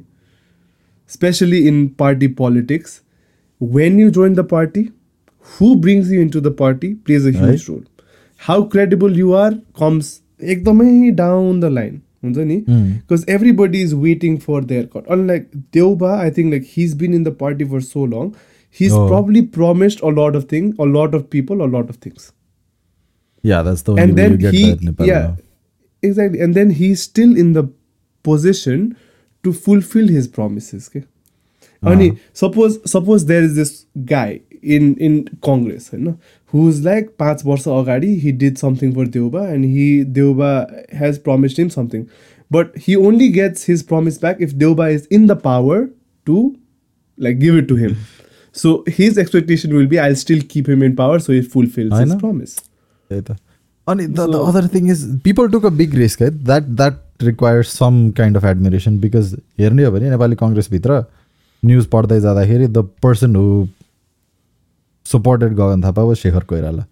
specially 1.11 1.57
in 1.67 1.87
party 1.99 2.27
politics 2.41 3.01
when 3.61 3.99
you 3.99 4.09
join 4.19 4.33
the 4.35 4.47
party 4.53 4.87
who 5.47 5.73
brings 5.81 6.11
you 6.11 6.21
in 6.21 6.29
to 6.29 6.41
the 6.41 6.55
party 6.59 6.93
plays 7.09 7.27
a 7.27 7.31
huge 7.37 7.49
Right. 7.51 7.69
Role 7.69 7.83
how 8.41 8.63
credible 8.69 9.19
you 9.19 9.31
are 9.43 9.53
comes 9.79 10.09
एकदमै 10.53 11.11
down 11.21 11.59
the 11.59 11.65
line 11.77 12.01
हुन्छ 12.25 12.37
नि 12.49 12.55
Hmm. 12.67 12.85
because 13.01 13.23
everybody 13.31 13.79
is 13.87 13.91
waiting 14.03 14.35
for 14.45 14.59
their 14.69 14.85
cut. 14.93 15.09
Unlike 15.15 15.43
Deuba, 15.75 16.13
I 16.21 16.29
think 16.37 16.53
like 16.55 16.63
he's 16.75 16.93
been 17.01 17.17
in 17.17 17.25
the 17.27 17.33
party 17.41 17.67
for 17.73 17.81
so 17.89 18.05
long, 18.13 18.31
he's 18.75 18.95
Oh. 18.99 19.03
probably 19.11 19.43
promised 19.57 20.01
a 20.09 20.13
lot 20.19 20.37
of 20.39 20.47
things, 20.53 20.81
a 20.85 20.87
lot 20.93 21.17
of 21.19 21.27
people, 21.35 21.61
a 21.65 21.67
lot 21.75 21.91
of 21.93 21.99
things. 22.05 22.25
yeah, 23.42 23.62
that's 23.62 23.82
the 23.82 23.92
only 23.92 24.12
way 24.12 24.28
you 24.28 24.36
get 24.36 24.96
that 24.96 25.06
Yeah, 25.06 25.36
exactly. 26.02 26.40
And 26.40 26.54
then 26.54 26.70
he's 26.70 27.02
still 27.02 27.36
in 27.36 27.52
the 27.52 27.72
position 28.22 28.96
to 29.42 29.52
fulfill 29.52 30.08
his 30.08 30.28
promises. 30.28 30.88
Okay? 30.88 31.06
Uh-huh. 31.82 32.10
Suppose 32.34 32.90
suppose 32.90 33.26
there 33.26 33.42
is 33.42 33.56
this 33.56 33.86
guy 34.04 34.42
in 34.62 34.96
in 34.96 35.28
Congress, 35.42 35.90
you 35.92 35.98
know, 35.98 36.18
who's 36.46 36.84
like 36.84 37.16
Pat 37.16 37.38
Borsa 37.38 37.72
Agadi, 37.82 38.20
he 38.20 38.32
did 38.32 38.58
something 38.58 38.92
for 38.92 39.06
Deuba 39.06 39.44
and 39.52 39.64
he 39.64 40.04
Deuba 40.04 40.84
has 40.92 41.18
promised 41.18 41.58
him 41.58 41.70
something. 41.70 42.08
But 42.50 42.76
he 42.76 42.96
only 42.96 43.30
gets 43.30 43.64
his 43.64 43.82
promise 43.82 44.18
back 44.18 44.40
if 44.40 44.56
Deuba 44.56 44.90
is 44.92 45.06
in 45.06 45.26
the 45.26 45.36
power 45.36 45.88
to 46.26 46.56
like 47.16 47.38
give 47.38 47.54
it 47.54 47.68
to 47.68 47.76
him. 47.76 47.96
so 48.52 48.84
his 48.86 49.16
expectation 49.16 49.74
will 49.74 49.86
be 49.86 49.98
I'll 49.98 50.16
still 50.16 50.42
keep 50.48 50.68
him 50.68 50.82
in 50.82 50.96
power 50.96 51.18
so 51.18 51.32
he 51.32 51.40
fulfills 51.42 51.98
his 51.98 52.14
promise. 52.16 52.58
त्यही 53.10 53.22
त। 53.22 53.36
अनि 53.86 54.06
So- 54.16 54.42
other 54.48 54.62
thing 54.74 54.88
is 54.94 55.04
people 55.28 55.48
took 55.54 55.64
a 55.64 55.74
big 55.82 55.94
risk 56.00 56.20
है 56.22 56.30
that 56.50 56.66
that 56.80 56.98
requires 57.28 57.70
some 57.78 57.96
kind 58.20 58.36
of 58.40 58.44
admiration 58.50 58.98
because 59.04 59.34
हेर्ने 59.60 59.84
हो 59.84 59.90
भने 59.92 60.10
नेपाली 60.10 60.36
कङ्ग्रेसभित्र 60.42 61.04
news 61.62 61.86
पढ्दै 61.94 62.20
जाँदाखेरि 62.20 62.66
the 62.76 62.88
person 63.02 63.36
who 63.36 63.66
supported 65.06 65.54
Gagan 65.56 65.82
Thapa 65.84 66.02
वा 66.02 66.14
Shekhar 66.22 66.44
Koirala 66.52 66.84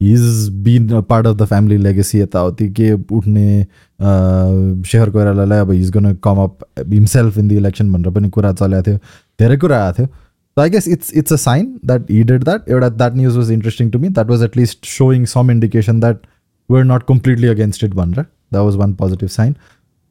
his 0.00 0.48
been 0.64 0.88
a 0.96 1.00
part 1.08 1.26
of 1.26 1.36
the 1.36 1.44
family 1.52 1.76
legacy 1.86 2.20
यताउति 2.20 2.68
के 2.78 2.92
उठ्ने 2.92 3.60
अ, 3.62 4.82
शेखर 4.90 5.10
कोइरालालाई 5.16 5.58
अब 5.60 5.70
his 5.70 5.90
gonna 5.96 6.12
come 6.24 6.36
up 6.44 6.58
himself 6.78 7.38
in 7.38 7.48
the 7.48 7.52
election 7.52 7.92
भनेर 7.92 8.12
पनि 8.14 8.28
कुरा 8.36 8.52
चलेको 8.60 8.82
थियो। 8.90 8.98
धेरै 9.40 9.56
कुरा 9.64 9.84
आएको 9.86 9.96
थियो। 9.98 10.08
So 10.57 10.63
I 10.63 10.69
guess 10.69 10.87
it's 10.87 11.11
it's 11.21 11.31
a 11.31 11.37
sign 11.37 11.71
that 11.83 12.09
he 12.09 12.23
did 12.23 12.43
that. 12.43 12.67
एउटा 12.67 12.89
that 12.97 13.15
news 13.15 13.37
was 13.37 13.49
interesting 13.49 13.91
to 13.91 13.99
me. 13.99 14.13
That 14.19 14.27
was 14.27 14.41
at 14.41 14.55
least 14.55 14.85
showing 14.85 15.25
some 15.31 15.49
indication 15.49 15.99
that 16.01 16.21
we're 16.69 16.85
not 16.91 17.07
completely 17.07 17.49
against 17.49 17.83
it 17.83 17.97
भनेर 18.01 18.25
that 18.51 18.61
was 18.61 18.77
one 18.77 18.95
positive 19.01 19.31
sign. 19.31 19.55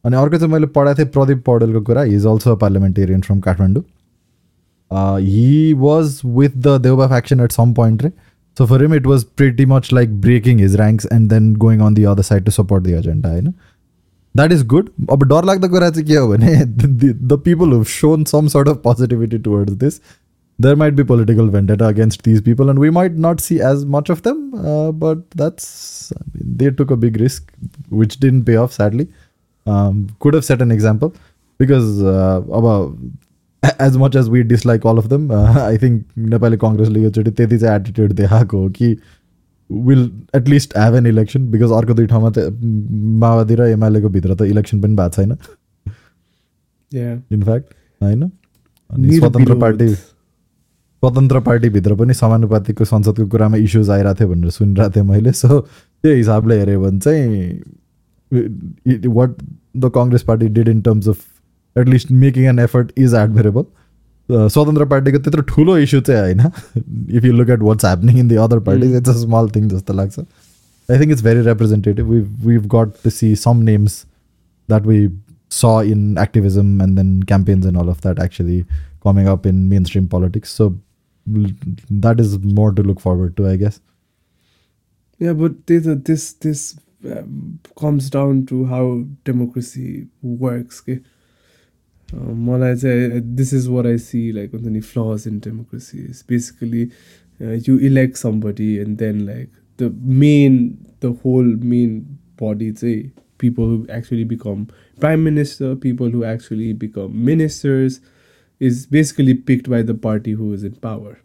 अनि 0.04 0.16
अर्को 0.16 0.38
चाहिँ 0.38 0.52
मैले 0.52 0.66
पढाएको 0.66 0.98
थिएँ 0.98 1.10
प्रदीप 1.12 1.42
पौडेलको 1.44 1.80
कुरा 1.82 2.02
he 2.02 2.14
is 2.14 2.26
also 2.26 2.52
a 2.52 2.58
parliamentarian 2.60 3.20
from 3.20 3.38
Kathmandu 3.40 3.82
he 5.20 5.72
was 5.78 6.20
with 6.24 6.56
the 6.66 6.80
Deuba 6.82 7.06
fraction 7.08 7.40
eight 7.40 7.52
some 7.52 7.72
point 7.74 8.02
रे 8.02 8.10
so 8.56 8.66
for 8.66 8.82
him 8.82 8.94
it 8.94 9.06
was 9.06 9.24
pretty 9.36 9.66
much 9.66 9.92
like 9.92 10.20
breaking 10.20 10.58
his 10.60 10.76
ranks 10.76 11.06
and 11.12 11.30
then 11.30 11.54
going 11.64 11.80
on 11.86 11.94
the 11.94 12.04
other 12.10 12.22
side 12.22 12.44
to 12.44 12.50
support 12.50 12.84
the 12.84 12.92
agenda 12.98 13.28
होइन 13.28 13.50
that 14.34 14.52
is 14.52 14.66
good 14.74 14.90
अब 15.12 15.24
डरलाग्दो 15.28 15.68
कुरा 15.68 15.90
चाहिँ 15.90 16.06
के 16.08 16.16
हो 16.16 16.28
भने 16.28 16.54
the 16.64 17.40
people 17.44 17.72
who 17.72 17.82
Son 17.94 18.24
some 18.34 18.48
sort 18.56 18.68
of 18.68 18.80
positivity 18.84 19.38
towards 19.38 19.72
this 19.84 20.00
there 20.58 20.76
might 20.80 20.94
be 20.98 21.04
political 21.04 21.48
vendetta 21.52 21.86
against 21.92 22.22
these 22.24 22.40
people 22.48 22.68
and 22.72 22.78
we 22.78 22.90
might 22.96 23.14
not 23.22 23.40
see 23.40 23.60
as 23.70 23.84
much 23.94 24.10
of 24.14 24.20
them 24.26 24.42
uh, 24.72 24.90
but 25.04 25.22
that's 25.42 26.12
I 26.16 26.22
mean, 26.34 26.56
they 26.60 26.70
took 26.80 26.90
a 26.90 26.98
big 27.04 27.16
risk 27.22 27.52
which 28.02 28.18
didn't 28.24 28.44
pay 28.50 28.56
off 28.64 28.72
sadly 28.72 29.06
um, 29.66 30.06
could 30.20 30.34
have 30.34 30.44
set 30.44 30.62
an 30.66 30.70
example 30.76 31.12
because 31.60 31.90
uh, 32.02 32.40
अब 32.60 32.68
as 33.88 33.98
much 34.04 34.14
as 34.20 34.30
we 34.30 34.44
dislike 34.52 34.84
all 34.84 34.98
of 34.98 35.08
them 35.08 35.26
uh, 35.30 35.50
I 35.64 35.76
think 35.84 36.00
Nepali 36.30 36.56
कङ्ग्रेसले 36.64 37.02
योचोटि 37.02 37.30
त्यति 37.42 37.58
चाहिँ 37.58 37.76
attitude 37.80 38.12
देखाएको 38.22 38.58
हो 38.62 38.68
कि 38.78 38.88
will 39.70 40.02
at least 40.36 40.76
have 40.78 40.94
an 40.96 41.06
election 41.06 41.46
because 41.50 41.70
अर्को 41.76 41.94
दुई 42.00 42.06
ठाउँमा 42.06 42.30
त 42.38 42.48
माओवादी 43.22 43.54
र 43.60 43.68
एमालेको 43.76 44.08
भित्र 44.16 44.34
त 44.34 44.50
इलेक्सन 44.54 44.80
पनि 44.80 44.96
भएको 44.96 45.22
छैन 45.22 45.36
Yeah. 46.92 47.14
इनफ्याक्ट 47.32 47.72
होइन 48.02 48.22
अनि 48.22 49.06
Need 49.06 49.14
a 49.14 49.18
स्वतन्त्र 49.18 49.52
below 49.52 49.60
पार्टी 49.60 49.84
with- 49.84 50.02
स्वतन्त्र 51.02 51.40
पार्टीभित्र 51.40 51.94
पनि 51.94 52.14
समानुपातिको 52.14 52.84
संसदको 52.84 53.26
कुरामा 53.26 53.56
इस्युज 53.56 53.90
आइरहेको 53.90 54.18
थियो 54.20 54.28
भनेर 54.28 54.50
सुनिरहेको 54.50 54.94
थिएँ 54.96 55.04
मैले 55.04 55.32
सो 55.32 55.60
त्यो 55.60 56.14
हिसाबले 56.14 56.58
हेऱ्यो 56.58 56.80
भने 56.80 56.98
चाहिँ 56.98 57.28
what 59.08 59.34
the 59.76 59.90
Congress 59.94 60.22
party 60.22 60.48
did 60.48 60.68
in 60.68 60.80
terms 60.80 61.08
of 61.08 61.18
at least 61.76 62.10
making 62.10 62.44
an 62.44 62.58
effort 62.58 62.92
is 62.98 63.14
admirable 63.14 63.64
स्वतन्त्र 64.28 64.84
पार्टीको 64.84 65.18
त्यत्रो 65.18 65.42
ठुलो 65.42 65.76
इस्यु 65.78 66.00
चाहिँ 66.00 66.22
होइन 66.22 66.40
if 67.16 67.24
you 67.24 67.32
look 67.32 67.50
at 67.50 67.62
what's 67.62 67.84
happening 67.84 68.18
in 68.18 68.28
the 68.28 68.36
other 68.46 68.58
parties 68.70 68.96
it's 68.96 69.08
a 69.08 69.18
small 69.20 69.48
thing 69.56 69.68
जस्तो 69.68 69.94
लाग्छ 69.94 70.18
I 70.18 70.98
think 70.98 71.12
it's 71.12 71.22
very 71.24 71.40
representative 71.40 72.06
we 72.06 72.20
वीभ 72.46 72.66
gut 72.74 72.88
to 73.04 73.10
see 73.10 73.36
some 73.36 73.56
names 73.62 74.04
that 74.68 74.84
we 74.84 75.10
saw 75.50 75.80
in 75.80 76.18
activism 76.18 76.80
and 76.80 76.98
then 76.98 77.22
campaigns 77.22 77.66
and 77.66 77.76
all 77.76 77.88
of 77.88 78.00
that 78.00 78.18
actually 78.18 78.64
coming 79.02 79.28
up 79.28 79.46
in 79.46 79.68
mainstream 79.68 80.08
politics. 80.08 80.50
So 80.50 80.66
l- 80.66 80.78
that 81.89 82.19
is 82.19 82.39
more 82.39 82.71
to 82.71 82.83
look 82.83 82.99
forward 82.99 83.37
to, 83.37 83.47
I 83.47 83.55
guess. 83.55 83.79
Yeah, 85.17 85.33
but 85.33 85.67
this 85.67 85.85
uh, 85.87 85.95
this 85.97 86.33
this 86.33 86.79
um, 87.05 87.59
comes 87.77 88.09
down 88.09 88.45
to 88.47 88.65
how 88.65 89.03
democracy 89.23 90.07
works. 90.21 90.81
Okay, 90.81 91.01
um, 92.13 92.45
what 92.45 92.63
I 92.63 92.75
say, 92.75 93.19
this 93.23 93.53
is 93.53 93.69
what 93.69 93.85
I 93.85 93.97
see 93.97 94.31
like 94.31 94.53
on 94.53 94.63
the 94.63 94.81
flaws 94.81 95.25
in 95.25 95.39
democracy 95.39 95.99
is 95.99 96.23
basically 96.23 96.91
uh, 97.41 97.51
you 97.51 97.77
elect 97.77 98.17
somebody 98.17 98.79
and 98.79 98.97
then 98.97 99.25
like 99.25 99.49
the 99.77 99.89
main 100.01 100.85
the 100.99 101.13
whole 101.13 101.43
main 101.43 102.19
body 102.37 102.75
say 102.75 103.11
people 103.37 103.65
who 103.65 103.87
actually 103.89 104.23
become 104.23 104.67
prime 104.99 105.23
minister, 105.23 105.75
people 105.75 106.09
who 106.09 106.23
actually 106.23 106.73
become 106.73 107.25
ministers, 107.25 108.01
is 108.60 108.86
basically 108.86 109.34
picked 109.34 109.68
by 109.70 109.82
the 109.82 109.94
party 109.94 110.32
who 110.32 110.52
is 110.52 110.64
in 110.64 110.74
power. 110.76 111.18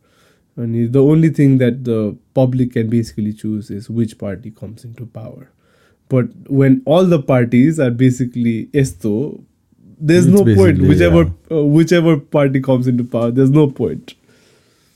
And 0.57 0.93
the 0.93 1.01
only 1.01 1.29
thing 1.29 1.57
that 1.59 1.83
the 1.85 2.17
public 2.33 2.73
can 2.73 2.89
basically 2.89 3.33
choose 3.33 3.69
is 3.71 3.89
which 3.89 4.17
party 4.17 4.51
comes 4.51 4.83
into 4.83 5.05
power. 5.05 5.49
But 6.09 6.25
when 6.47 6.81
all 6.85 7.05
the 7.05 7.19
parties 7.21 7.79
are 7.79 7.91
basically 7.91 8.69
esto, 8.73 9.13
there's 10.01 10.25
It's 10.25 10.33
no 10.35 10.43
point. 10.43 10.57
basically, 10.57 10.87
Whichever 10.89 11.21
uh, 11.51 11.63
whichever 11.77 12.17
party 12.17 12.61
comes 12.61 12.87
into 12.87 13.03
power, 13.03 13.31
there's 13.31 13.51
no 13.51 13.67
point. 13.67 14.15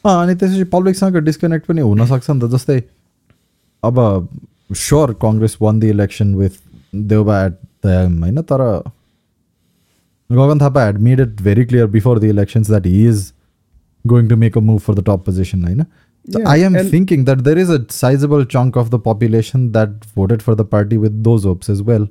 अँ, 0.05 0.15
अनि 0.23 0.35
त्यसपछि 0.35 0.63
पब्लिकसँग 0.71 1.17
disconnect 1.25 1.65
पनि 1.67 1.81
हुनसक्छ 1.81 2.29
नि 2.29 2.39
त 2.39 2.49
जस्तै 2.53 2.77
अब 3.83 3.99
sure 4.71 5.13
Congress 5.21 5.57
one 5.61 5.79
the 5.79 5.83
election 5.95 6.33
with 6.35 6.57
Deuba 7.11 7.37
at 7.45 7.53
the 7.85 7.93
होइन 8.23 8.41
तर 8.51 8.63
Gagan 10.29 10.59
Thapa 10.61 10.81
had 10.81 10.97
made 11.07 11.19
it 11.19 11.41
very 11.41 11.65
clear 11.65 11.87
before 11.97 12.19
the 12.19 12.23
elections 12.35 12.69
that 12.69 12.85
he 12.87 13.07
is 13.09 13.31
going 14.05 14.27
to 14.29 14.35
make 14.37 14.57
a 14.57 14.61
move 14.69 14.79
for 14.87 14.95
the 14.95 15.03
top 15.09 15.23
position 15.25 15.63
होइन 15.65 15.85
So 16.25 16.39
Yeah, 16.39 16.45
I 16.49 16.59
am 16.65 16.75
and- 16.79 16.89
thinking 16.91 17.23
that 17.27 17.39
there 17.45 17.61
is 17.61 17.71
a 17.75 17.77
sizable 17.93 18.43
chunk 18.51 18.77
of 18.81 18.89
the 18.91 18.97
population 19.07 19.63
that 19.77 20.03
voted 20.19 20.43
for 20.45 20.53
the 20.59 20.65
party 20.75 20.99
with 21.05 21.15
those 21.25 21.47
hopes 21.49 21.71
as 21.73 21.81
well. 21.89 22.05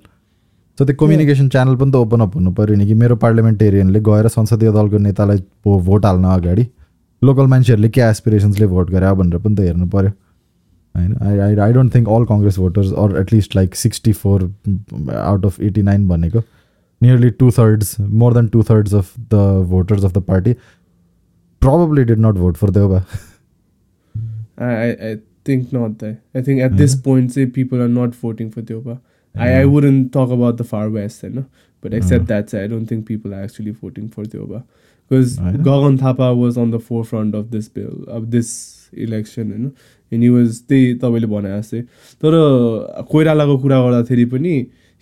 सो 0.78 0.84
त्यो 0.90 0.94
communication 1.02 1.48
channel 1.54 1.76
पनि 1.82 1.90
त 1.92 1.96
open 2.06 2.20
up 2.24 2.34
हुनु 2.36 2.50
पऱ्यो 2.58 2.76
नि 2.80 2.86
कि 2.86 2.94
मेरो 3.02 3.16
पार्लिमेन्टेरियनले 3.22 4.00
गएर 4.08 4.28
संसदीय 4.34 4.70
दलको 4.76 4.98
नेतालाई 5.06 5.38
भो- 5.68 5.80
भोट 5.86 6.06
हाल्न 6.06 6.24
अगाडि 6.34 6.66
लोकल 7.22 7.46
मान्छेहरूले 7.54 7.88
के 7.96 8.00
एसपिरेसन्सले 8.08 8.66
भोट 8.74 8.90
गरे 8.96 9.12
भनेर 9.22 9.38
पनि 9.46 9.54
त 9.54 9.66
हेर्नु 9.68 9.86
पऱ्यो 9.96 10.12
I, 10.94 11.06
know. 11.08 11.18
I, 11.30 11.32
I 11.48 11.68
I 11.68 11.72
don't 11.78 11.92
think 11.96 12.08
all 12.16 12.26
Congress 12.32 12.56
voters, 12.62 12.92
or 13.02 13.08
at 13.20 13.30
least 13.34 13.54
like 13.60 13.74
64 13.82 14.40
mm, 14.40 15.10
out 15.32 15.46
of 15.50 15.58
89 15.70 16.06
भनेको 16.08 16.42
nearly 17.01 17.31
two 17.31 17.51
thirds, 17.51 17.97
more 17.99 18.33
than 18.33 18.49
two 18.49 18.63
thirds 18.63 18.93
of 18.93 19.13
the 19.29 19.61
voters 19.61 20.03
of 20.03 20.13
the 20.13 20.21
party 20.21 20.55
probably 21.59 22.05
did 22.05 22.19
not 22.19 22.35
vote 22.35 22.57
for 22.57 22.67
Deuba. 22.67 23.05
I, 24.57 24.89
I 25.09 25.17
think 25.43 25.71
not. 25.73 26.01
Eh. 26.03 26.15
I 26.33 26.41
think 26.41 26.61
at 26.61 26.71
yeah. 26.71 26.77
this 26.77 26.93
hmm. 26.95 27.01
point, 27.01 27.31
say 27.31 27.45
people 27.45 27.81
are 27.81 27.87
not 27.87 28.15
voting 28.15 28.51
for 28.51 28.61
Deuba. 28.61 28.99
Yeah. 29.35 29.43
I, 29.43 29.59
I 29.59 29.63
hmm. 29.63 29.71
wouldn't 29.71 30.13
talk 30.13 30.29
about 30.29 30.57
the 30.57 30.63
far 30.63 30.89
west, 30.89 31.23
eh, 31.23 31.27
you 31.27 31.33
know? 31.33 31.45
but 31.81 31.93
except 31.93 32.23
hmm. 32.23 32.27
that, 32.27 32.49
say, 32.49 32.63
I 32.63 32.67
don't 32.67 32.87
think 32.87 33.05
people 33.05 33.33
are 33.33 33.43
actually 33.43 33.71
voting 33.71 34.09
for 34.09 34.23
Deuba 34.23 34.63
because 35.07 35.37
Gagan 35.37 35.99
Thapa 35.99 36.35
was 36.35 36.57
on 36.57 36.71
the 36.71 36.79
forefront 36.79 37.33
of 37.33 37.51
this 37.51 37.69
bill, 37.69 38.03
of 38.07 38.31
this 38.31 38.89
election, 38.93 39.51
eh, 39.51 39.55
you 39.55 39.59
know? 39.59 39.71
and 40.11 40.23
he 40.23 40.29
was 40.29 40.63
the 40.67 40.95
तपाईँले 40.99 41.27
भने 41.27 41.49
जस्तै 41.59 41.81
तर 42.23 42.33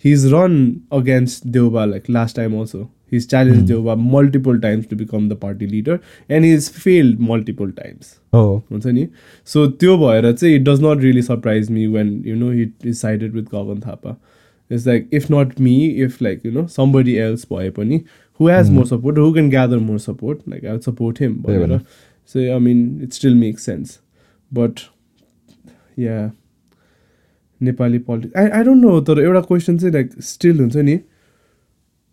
His 0.05 0.25
run 0.33 0.55
against 0.93 1.47
Deuba 1.47 1.85
like 1.85 2.09
last 2.09 2.35
time 2.35 2.59
also 2.59 2.89
his 3.13 3.27
challenge 3.29 3.57
Hmm. 3.57 3.67
Deuba 3.67 3.95
multiple 3.95 4.59
times 4.59 4.85
to 4.89 4.95
become 4.95 5.27
the 5.29 5.33
party 5.41 5.65
leader 5.67 5.99
and 6.29 6.45
his 6.45 6.69
failed 6.73 7.19
multiple 7.29 7.71
times 7.77 8.15
Oh, 8.35 8.61
हुन्छ 8.71 8.85
नि 8.87 9.07
so 9.47 9.65
त्यो 9.81 9.97
भएर 9.97 10.31
चाहिँ 10.31 10.55
it 10.55 10.61
does 10.69 10.83
not 10.83 11.01
really 11.03 11.21
surprise 11.21 11.71
me 11.71 11.85
when 11.87 12.11
you 12.27 12.35
know 12.35 12.51
hit 12.51 12.73
decided 12.83 13.33
with 13.33 13.43
Gagan 13.55 13.79
Thapa 13.87 14.15
it's 14.71 14.87
like 14.87 15.09
if 15.13 15.31
not 15.31 15.59
me 15.61 15.75
if 16.05 16.21
like 16.21 16.45
you 16.45 16.51
know 16.51 16.65
somebody 16.75 17.15
else 17.25 17.45
भए 17.53 17.69
पनि 17.77 18.01
who 18.39 18.47
has 18.49 18.69
more 18.69 18.85
support 18.85 19.17
who 19.17 19.31
can 19.33 19.49
gather 19.49 19.77
more 19.89 19.99
support 19.99 20.49
like 20.49 20.65
I 20.65 20.79
support 20.85 21.21
him 21.21 21.41
त्यही 21.41 21.57
भनेर 21.57 21.77
भएर। 21.77 21.79
So 22.33 22.51
I 22.53 22.59
mean 22.59 22.99
it 23.03 23.13
still 23.13 23.35
make 23.35 23.59
sense 23.59 23.99
but 24.51 24.79
yeah 25.99 26.31
Nepali 27.62 27.98
politics 27.98 28.36
I 28.36 28.48
I 28.48 28.64
don't 28.64 28.84
know 28.84 29.00
तर 29.00 29.20
एउटा 29.20 29.40
question 29.40 29.78
चाहिँ 29.78 29.92
like 29.92 30.10
still 30.22 30.60
हुन्छ 30.60 30.76
नि 30.76 30.98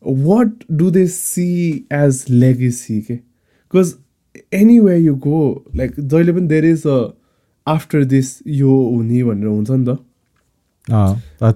what 0.04 0.64
do 0.72 0.90
they 0.92 1.06
see 1.08 1.48
as 1.94 2.26
legacy 2.30 3.02
के 3.02 3.16
because 3.16 3.94
anyway 4.54 4.98
you 4.98 5.16
go 5.28 5.42
like 5.76 6.00
जहिले 6.00 6.34
पनि 6.34 6.48
there 6.48 6.66
is 6.66 6.88
a 6.88 6.98
after 7.68 8.04
this 8.04 8.40
यो 8.48 8.72
हुने 8.96 9.24
भनेर 9.24 9.48
हुन्छ 9.48 9.72
नि 9.72 9.86
त। 9.86 9.98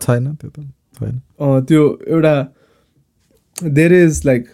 छैन 0.01 0.35
त्यो 0.35 0.49
त 0.49 0.59
छैन। 0.99 1.19
त्यो 1.65 1.81
एउटा 2.07 2.35
there 3.63 3.93
is 3.93 4.21
like 4.25 4.47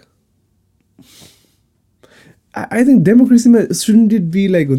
I 2.55 2.83
think 2.83 3.03
democracy 3.03 3.51
shouldn't 3.73 4.13
it 4.13 4.29
be 4.29 4.47
like 4.47 4.69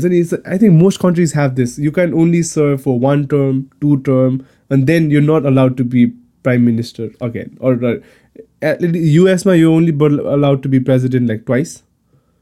I 0.47 0.59
think 0.59 0.75
most 0.75 1.01
countries 1.01 1.33
have 1.33 1.57
this. 1.57 1.77
You 1.79 1.91
can 1.91 2.15
only 2.15 2.43
serve 2.43 2.83
for 2.83 2.99
one 2.99 3.27
term, 3.27 3.71
two 3.81 4.01
term, 4.03 4.47
and 4.71 4.87
then 4.87 5.11
you're 5.11 5.23
not 5.23 5.45
allowed 5.45 5.77
to 5.79 5.85
be 5.85 6.13
prime 6.45 6.65
minister 6.65 7.11
again. 7.21 7.57
Or 7.61 7.73
uh, 7.85 8.77
US, 8.81 9.45
you're 9.45 9.73
only 9.73 9.93
allowed 9.93 10.63
to 10.63 10.69
be 10.69 10.79
president 10.79 11.29
like 11.29 11.47
twice. 11.47 11.83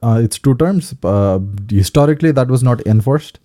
Uh, 0.02 0.20
it's 0.22 0.38
two 0.38 0.54
terms. 0.56 0.94
Uh, 1.02 1.38
historically, 1.70 2.32
that 2.32 2.48
was 2.48 2.62
not 2.62 2.86
enforced. 2.86 3.38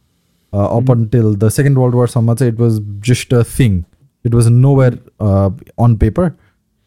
Uh, 0.51 0.67
mm-hmm. 0.67 0.77
Up 0.77 0.97
until 0.97 1.35
the 1.35 1.51
Second 1.51 1.77
World 1.79 1.93
War, 1.93 2.07
so 2.07 2.21
much 2.21 2.41
it 2.41 2.57
was 2.57 2.81
just 2.99 3.31
a 3.31 3.43
thing. 3.43 3.85
It 4.23 4.33
was 4.33 4.49
nowhere 4.49 4.97
uh, 5.19 5.51
on 5.77 5.97
paper. 5.97 6.35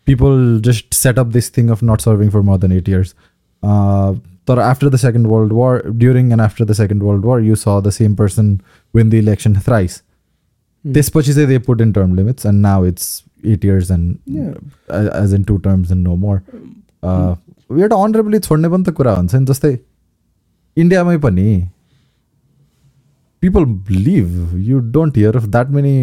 People 0.05 0.59
just 0.61 0.93
set 0.93 1.19
up 1.19 1.33
this 1.33 1.49
thing 1.49 1.71
of 1.71 1.83
not 1.83 2.01
serving 2.01 2.31
for 2.31 2.43
more 2.43 2.59
than 2.59 2.73
eight 2.73 2.89
years. 2.89 3.15
Uh, 3.63 4.15
but 4.50 4.60
after 4.60 4.90
the 4.90 4.98
Second 4.98 5.28
World 5.28 5.54
War, 5.60 5.72
during 6.04 6.32
and 6.32 6.42
after 6.42 6.66
the 6.66 6.76
Second 6.80 7.04
World 7.04 7.24
War, 7.26 7.40
you 7.42 7.56
saw 7.56 7.80
the 7.80 7.92
same 7.92 8.16
person 8.16 8.62
win 8.94 9.10
the 9.10 9.20
election 9.20 9.56
thrice. 9.68 10.02
This 10.86 11.14
much 11.16 11.28
is 11.28 11.36
they 11.36 11.60
put 11.60 11.82
in 11.82 11.94
term 11.94 12.16
limits, 12.16 12.46
and 12.46 12.62
now 12.62 12.84
it's 12.84 13.08
eight 13.44 13.64
years 13.64 13.90
and 13.90 14.20
Yeah. 14.26 14.54
uh, 14.90 15.10
as 15.24 15.34
in 15.34 15.46
two 15.46 15.58
terms 15.60 15.92
and 15.96 16.04
no 16.04 16.16
more. 16.28 16.38
Uh, 17.04 17.36
एउटा 17.72 17.96
अनरेबली 18.06 18.40
छोड्ने 18.46 18.70
पनि 18.70 18.84
त 18.84 18.90
कुरा 18.98 19.14
हुन्छ 19.16 19.36
नि 19.36 19.46
जस्तै 19.52 19.72
इन्डियामै 20.78 21.18
पनि 21.26 21.46
people 23.42 23.66
live 23.92 24.54
you 24.68 24.80
don't 24.98 25.18
here 25.18 25.38
of 25.38 25.46
that 25.56 25.70
many 25.78 25.94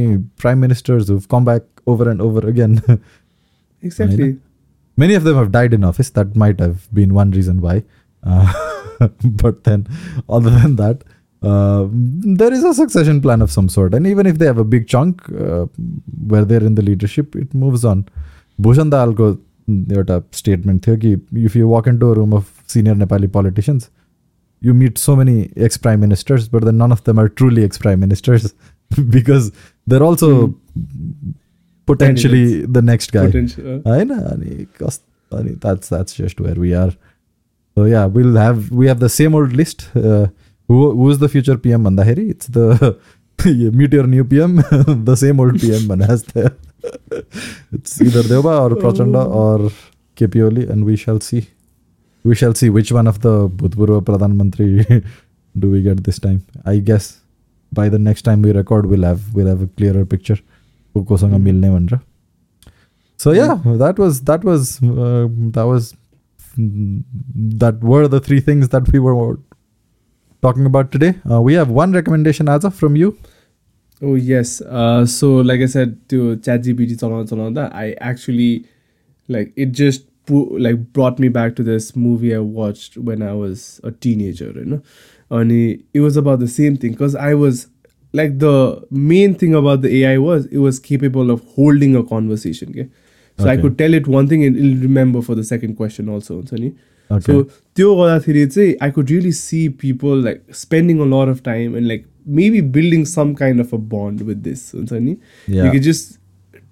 prime 0.42 0.58
ministers 0.66 1.10
who 1.10 1.24
come 1.30 1.44
back 1.44 1.64
over 1.94 2.10
and 2.10 2.20
over 2.28 2.48
again 2.48 2.78
exactly 2.88 4.34
many 4.98 5.14
of 5.18 5.22
them 5.26 5.36
have 5.40 5.46
died 5.52 5.74
in 5.74 5.84
office 5.88 6.10
that 6.16 6.34
might 6.40 6.58
have 6.62 6.80
been 6.96 7.12
one 7.18 7.30
reason 7.36 7.60
why 7.66 7.76
uh, 7.76 7.84
but 9.42 9.64
then 9.64 9.86
other 10.28 10.50
than 10.50 10.76
that 10.76 11.02
uh, 11.42 11.86
there 12.40 12.52
is 12.52 12.64
a 12.64 12.74
succession 12.74 13.20
plan 13.20 13.42
of 13.42 13.50
some 13.50 13.68
sort 13.68 13.94
and 13.94 14.06
even 14.06 14.26
if 14.26 14.38
they 14.38 14.46
have 14.46 14.58
a 14.58 14.68
big 14.74 14.86
chunk 14.86 15.22
uh, 15.32 15.66
where 16.28 16.44
they're 16.44 16.64
in 16.64 16.76
the 16.76 16.82
leadership 16.82 17.34
it 17.36 17.54
moves 17.54 17.84
on 17.84 18.04
Bhushan 18.60 18.90
दाहालको 18.90 19.26
एउटा 19.96 20.20
statement 20.32 20.86
थियो 20.86 20.96
कि 21.04 21.12
if 21.44 21.56
you 21.56 21.68
walk 21.68 21.88
in 21.88 21.98
to 21.98 22.12
room 22.14 22.32
of 22.36 22.50
senior 22.68 22.96
Nepali 22.96 23.26
politicians 23.36 23.88
you 24.62 24.72
meet 24.80 24.98
so 25.02 25.14
many 25.18 25.50
ex 25.56 25.76
prime 25.84 26.00
ministers, 26.00 26.44
but 26.48 26.64
then 26.66 26.76
none 26.80 26.92
of 26.96 27.00
them 27.06 27.20
are 27.22 27.28
truly 27.40 27.64
ex 27.68 27.80
prime 27.84 28.02
ministers 28.02 28.44
because 29.14 29.48
they're 29.86 30.04
also 30.08 30.28
potentially 31.86 32.64
the 32.76 32.82
next 32.90 33.14
guy. 33.16 33.24
potential 33.26 33.72
uh, 33.72 33.78
होइन 33.88 34.10
अनि 34.10 34.66
कस 34.82 35.00
अनि 35.38 35.54
that's 35.64 35.94
that's 35.94 36.20
just 36.20 36.44
where 36.46 36.60
we 36.66 36.72
are. 36.82 36.92
So 37.78 37.86
yeah, 37.86 38.05
we'll 38.07 38.36
have 38.38 38.71
we 38.71 38.88
have 38.88 38.99
the 38.99 39.07
same 39.07 39.36
old 39.36 39.53
list. 39.53 39.95
Uh, 39.95 40.28
who 40.67 40.78
who's 40.99 41.19
the 41.19 41.30
future 41.30 41.57
PM 41.59 41.84
Mandaheri? 41.84 42.32
It's 42.32 42.47
the 42.47 42.97
meet 43.80 43.93
new 43.93 44.23
PM, 44.23 44.55
the 45.09 45.15
same 45.15 45.39
old 45.39 45.61
PM 45.61 45.86
Manas 45.86 46.23
there. 46.23 46.55
it's 47.71 48.01
either 48.01 48.23
Deuba 48.23 48.55
or 48.63 48.71
Prachanda 48.71 49.23
oh. 49.25 49.41
or 49.41 49.71
KP 50.15 50.43
Oli, 50.43 50.65
and 50.67 50.86
we 50.86 50.95
shall 50.95 51.19
see. 51.19 51.49
We 52.23 52.34
shall 52.34 52.55
see 52.55 52.71
which 52.71 52.91
one 52.91 53.05
of 53.05 53.21
the 53.21 53.47
Bhutpurva 53.47 54.01
Pradhan 54.01 54.34
Mantri 54.41 55.05
do 55.59 55.69
we 55.69 55.84
get 55.84 56.03
this 56.03 56.17
time. 56.17 56.43
I 56.65 56.80
guess 56.80 57.21
by 57.71 57.89
the 57.89 57.99
next 57.99 58.23
time 58.23 58.41
we 58.41 58.53
record, 58.53 58.88
we'll 58.88 59.03
have 59.03 59.36
we'll 59.36 59.45
have 59.45 59.61
a 59.61 59.67
clearer 59.67 60.03
picture. 60.03 60.39
Hmm. 60.93 61.03
so 63.17 63.32
yeah 63.34 63.57
hmm. 63.57 63.78
that 63.78 63.99
was 63.99 64.21
that 64.21 64.43
was 64.43 64.82
uh, 64.82 65.28
that 65.57 65.65
was 65.65 65.93
that 65.93 66.06
that 66.56 67.78
were 67.82 68.06
the 68.08 68.20
three 68.20 68.40
things 68.40 68.68
that 68.68 68.90
we 68.92 68.98
were 68.98 69.38
talking 70.42 70.66
about 70.66 70.90
today 70.92 71.14
uh, 71.30 71.40
we 71.40 71.54
have 71.54 71.68
one 71.68 71.92
recommendation 71.92 72.48
as 72.48 72.64
of 72.64 72.74
from 72.74 72.96
you 72.96 73.16
Oh 74.02 74.16
yes. 74.16 74.60
Uh, 74.60 75.06
so 75.06 75.36
like 75.36 75.60
I 75.60 75.66
said, 75.66 75.96
to 76.08 76.36
ChatGPT 76.36 76.98
चलाउँदा 76.98 77.28
चलाउँदा 77.30 77.72
I 77.72 77.92
actually 78.00 78.66
like 79.28 79.52
it 79.54 79.70
just 79.70 80.08
pu- 80.26 80.58
like 80.58 80.92
brought 80.92 81.20
me 81.20 81.28
back 81.28 81.54
to 81.56 81.62
this 81.62 81.94
movie 81.94 82.34
I 82.34 82.40
watched 82.40 82.96
when 82.96 83.22
I 83.22 83.32
was 83.32 83.80
a 83.84 83.92
teenager, 83.92 84.50
you 84.50 84.64
know. 84.64 84.82
And 85.30 85.52
it 85.52 86.00
was 86.00 86.16
about 86.16 86.40
the 86.40 86.48
same 86.48 86.76
thing 86.76 86.92
because 86.92 87.14
I 87.14 87.34
was 87.34 87.68
like 88.12 88.40
the 88.40 88.84
main 88.90 89.36
thing 89.36 89.54
about 89.54 89.82
the 89.82 90.02
AI 90.02 90.18
was 90.18 90.46
it 90.46 90.58
was 90.58 90.80
capable 90.80 91.30
of 91.30 91.44
holding 91.54 91.94
a 91.94 92.02
conversation. 92.02 92.70
Okay? 92.70 92.88
So 93.39 93.47
I 93.49 93.57
could 93.61 93.77
tell 93.77 93.95
it 93.95 94.07
one 94.07 94.29
thing 94.31 94.45
and 94.47 94.57
I'll 94.57 94.77
remember 94.81 95.21
for 95.21 95.35
the 95.35 95.43
second 95.53 95.75
question 95.77 96.07
also 96.15 96.35
हुन्छ 96.35 96.53
नि 96.53 96.71
so 97.09 97.41
त्यो 97.43 97.95
गर्दाखेरि 97.95 98.45
चाहिँ 98.45 98.75
I 98.83 98.91
could 98.91 99.09
really 99.09 99.31
see 99.39 99.67
people 99.81 100.23
like 100.23 100.43
spending 100.61 100.99
a 100.99 101.05
lot 101.15 101.29
of 101.31 101.41
time 101.45 101.75
and 101.77 101.88
like 101.88 102.05
maybe 102.39 102.61
building 102.77 103.03
some 103.15 103.33
kind 103.41 103.61
of 103.61 103.73
a 103.73 103.77
bond 103.95 104.21
with 104.29 104.43
this 104.49 104.71
हुन्छ 104.75 104.93
नि 104.93 105.17
you 105.49 105.79
just 105.89 106.15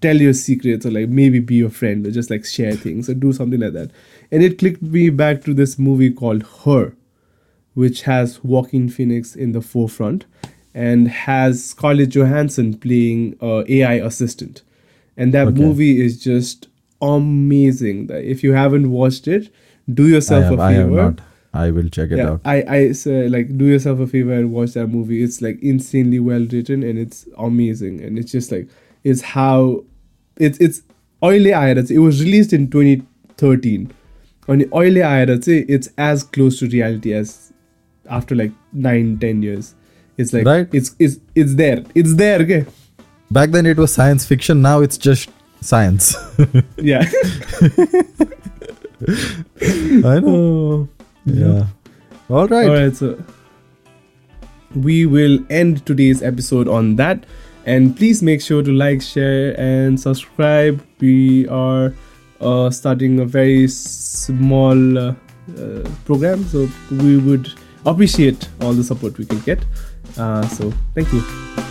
tell 0.01 0.22
your 0.22 0.34
secrets 0.34 0.86
or 0.86 0.91
like 0.91 1.09
maybe 1.09 1.39
be 1.39 1.55
your 1.55 1.70
friend 1.70 2.05
or 2.07 2.11
just 2.11 2.30
like 2.30 2.45
share 2.45 2.74
things 2.74 3.09
and 3.09 3.20
do 3.20 3.32
something 3.34 3.59
like 3.59 3.74
that. 3.74 3.91
And 4.32 4.43
it 4.43 4.59
clicked 4.59 4.82
me 4.82 5.09
back 5.09 5.41
to 5.45 5.53
this 5.53 5.80
movie 5.80 6.09
called 6.11 6.43
Her, 6.63 6.93
which 7.76 8.03
has 8.03 8.43
Joaquin 8.43 8.89
Phoenix 8.89 9.36
in 9.36 9.51
the 9.53 9.61
forefront 9.61 10.26
and 10.74 11.07
has 11.07 11.63
Scarlett 11.63 12.09
Johansson 12.09 12.78
playing 12.78 13.38
uh, 13.41 13.63
a 13.68 13.76
AI 13.78 13.93
assistant 13.95 14.63
and 15.18 15.34
that 15.34 15.47
Okay. 15.47 15.61
movie 15.61 16.01
is 16.05 16.22
just 16.24 16.68
amazing 17.01 18.09
if 18.11 18.43
you 18.43 18.53
haven't 18.53 18.91
watched 18.91 19.28
it 19.28 19.49
do 19.93 20.05
I 20.05 20.09
yourself 20.16 20.43
have, 20.45 20.59
a 20.59 20.61
I 20.61 20.72
have 20.74 20.88
favor 20.88 21.01
not 21.03 21.20
I 21.53 21.72
will 21.72 21.88
check 21.89 22.11
it 22.11 22.18
yeah, 22.18 22.30
out 22.32 22.41
I, 22.43 22.63
I 22.78 22.91
say 22.91 23.30
like 23.30 23.57
do 23.57 23.66
yourself 23.66 23.99
a 23.99 24.07
favor 24.07 24.34
and 24.34 24.51
watch 24.51 24.72
that 24.74 24.88
movie. 24.88 25.24
It's 25.24 25.41
like 25.41 25.57
insanely 25.63 26.20
well 26.20 26.45
written 26.51 26.84
and 26.84 26.99
it's 26.99 27.26
amazing. 27.38 28.01
And 28.03 28.20
it's 28.20 28.30
just 28.30 28.51
like 28.51 28.68
it's 29.05 29.22
how 29.22 29.86
it's 30.36 30.57
it's 30.57 30.82
oily 31.24 31.53
Iris. 31.53 31.91
It 31.91 31.99
was 31.99 32.22
released 32.22 32.51
in 32.51 32.70
2013. 32.70 33.89
On 34.49 34.57
the 34.57 34.68
oily 34.74 35.01
Iris, 35.01 35.47
it's 35.47 35.88
as 35.97 36.24
close 36.24 36.59
to 36.59 36.68
reality 36.68 37.13
as 37.13 37.53
after 38.09 38.36
like 38.36 38.51
nine, 38.74 39.18
ten 39.20 39.41
years. 39.41 39.76
It's 40.18 40.34
like 40.34 40.45
Right. 40.45 40.68
it's 40.74 40.93
it's 40.99 41.20
it's 41.36 41.55
there. 41.55 41.86
It's 41.95 42.16
there, 42.16 42.41
okay? 42.41 42.66
Back 43.32 43.51
then 43.51 43.65
it 43.65 43.78
was 43.78 43.93
science 43.93 44.26
fiction 44.26 44.61
now 44.61 44.82
it's 44.82 44.97
just 44.97 45.30
science 45.61 46.15
Yeah. 46.78 47.03
I 49.61 50.19
know 50.19 50.28
Oh, 50.28 50.89
yeah 51.26 51.65
all 52.30 52.47
right 52.47 52.67
All 52.67 52.73
right, 52.76 52.95
so 52.95 53.21
we 54.76 55.05
will 55.05 55.39
end 55.49 55.86
today's 55.86 56.23
episode 56.23 56.67
on 56.67 56.95
that. 56.95 57.23
And 57.65 57.95
please 57.95 58.21
make 58.23 58.41
sure 58.41 58.63
to 58.63 58.71
like, 58.71 59.01
share, 59.01 59.59
and 59.59 59.99
subscribe. 59.99 60.84
We 60.99 61.47
are 61.47 61.93
uh, 62.41 62.69
starting 62.71 63.19
a 63.19 63.26
very 63.26 63.67
small 63.67 64.97
uh, 64.97 65.15
uh, 65.57 65.89
program, 66.05 66.43
so 66.45 66.67
we 66.91 67.17
would 67.17 67.51
appreciate 67.86 68.49
all 68.61 68.73
the 68.73 68.84
support 68.84 69.17
we 69.17 69.26
can 69.26 69.39
get. 69.39 69.63
Uh, 70.17 70.47
so, 70.47 70.71
thank 70.93 71.11
you. 71.13 71.64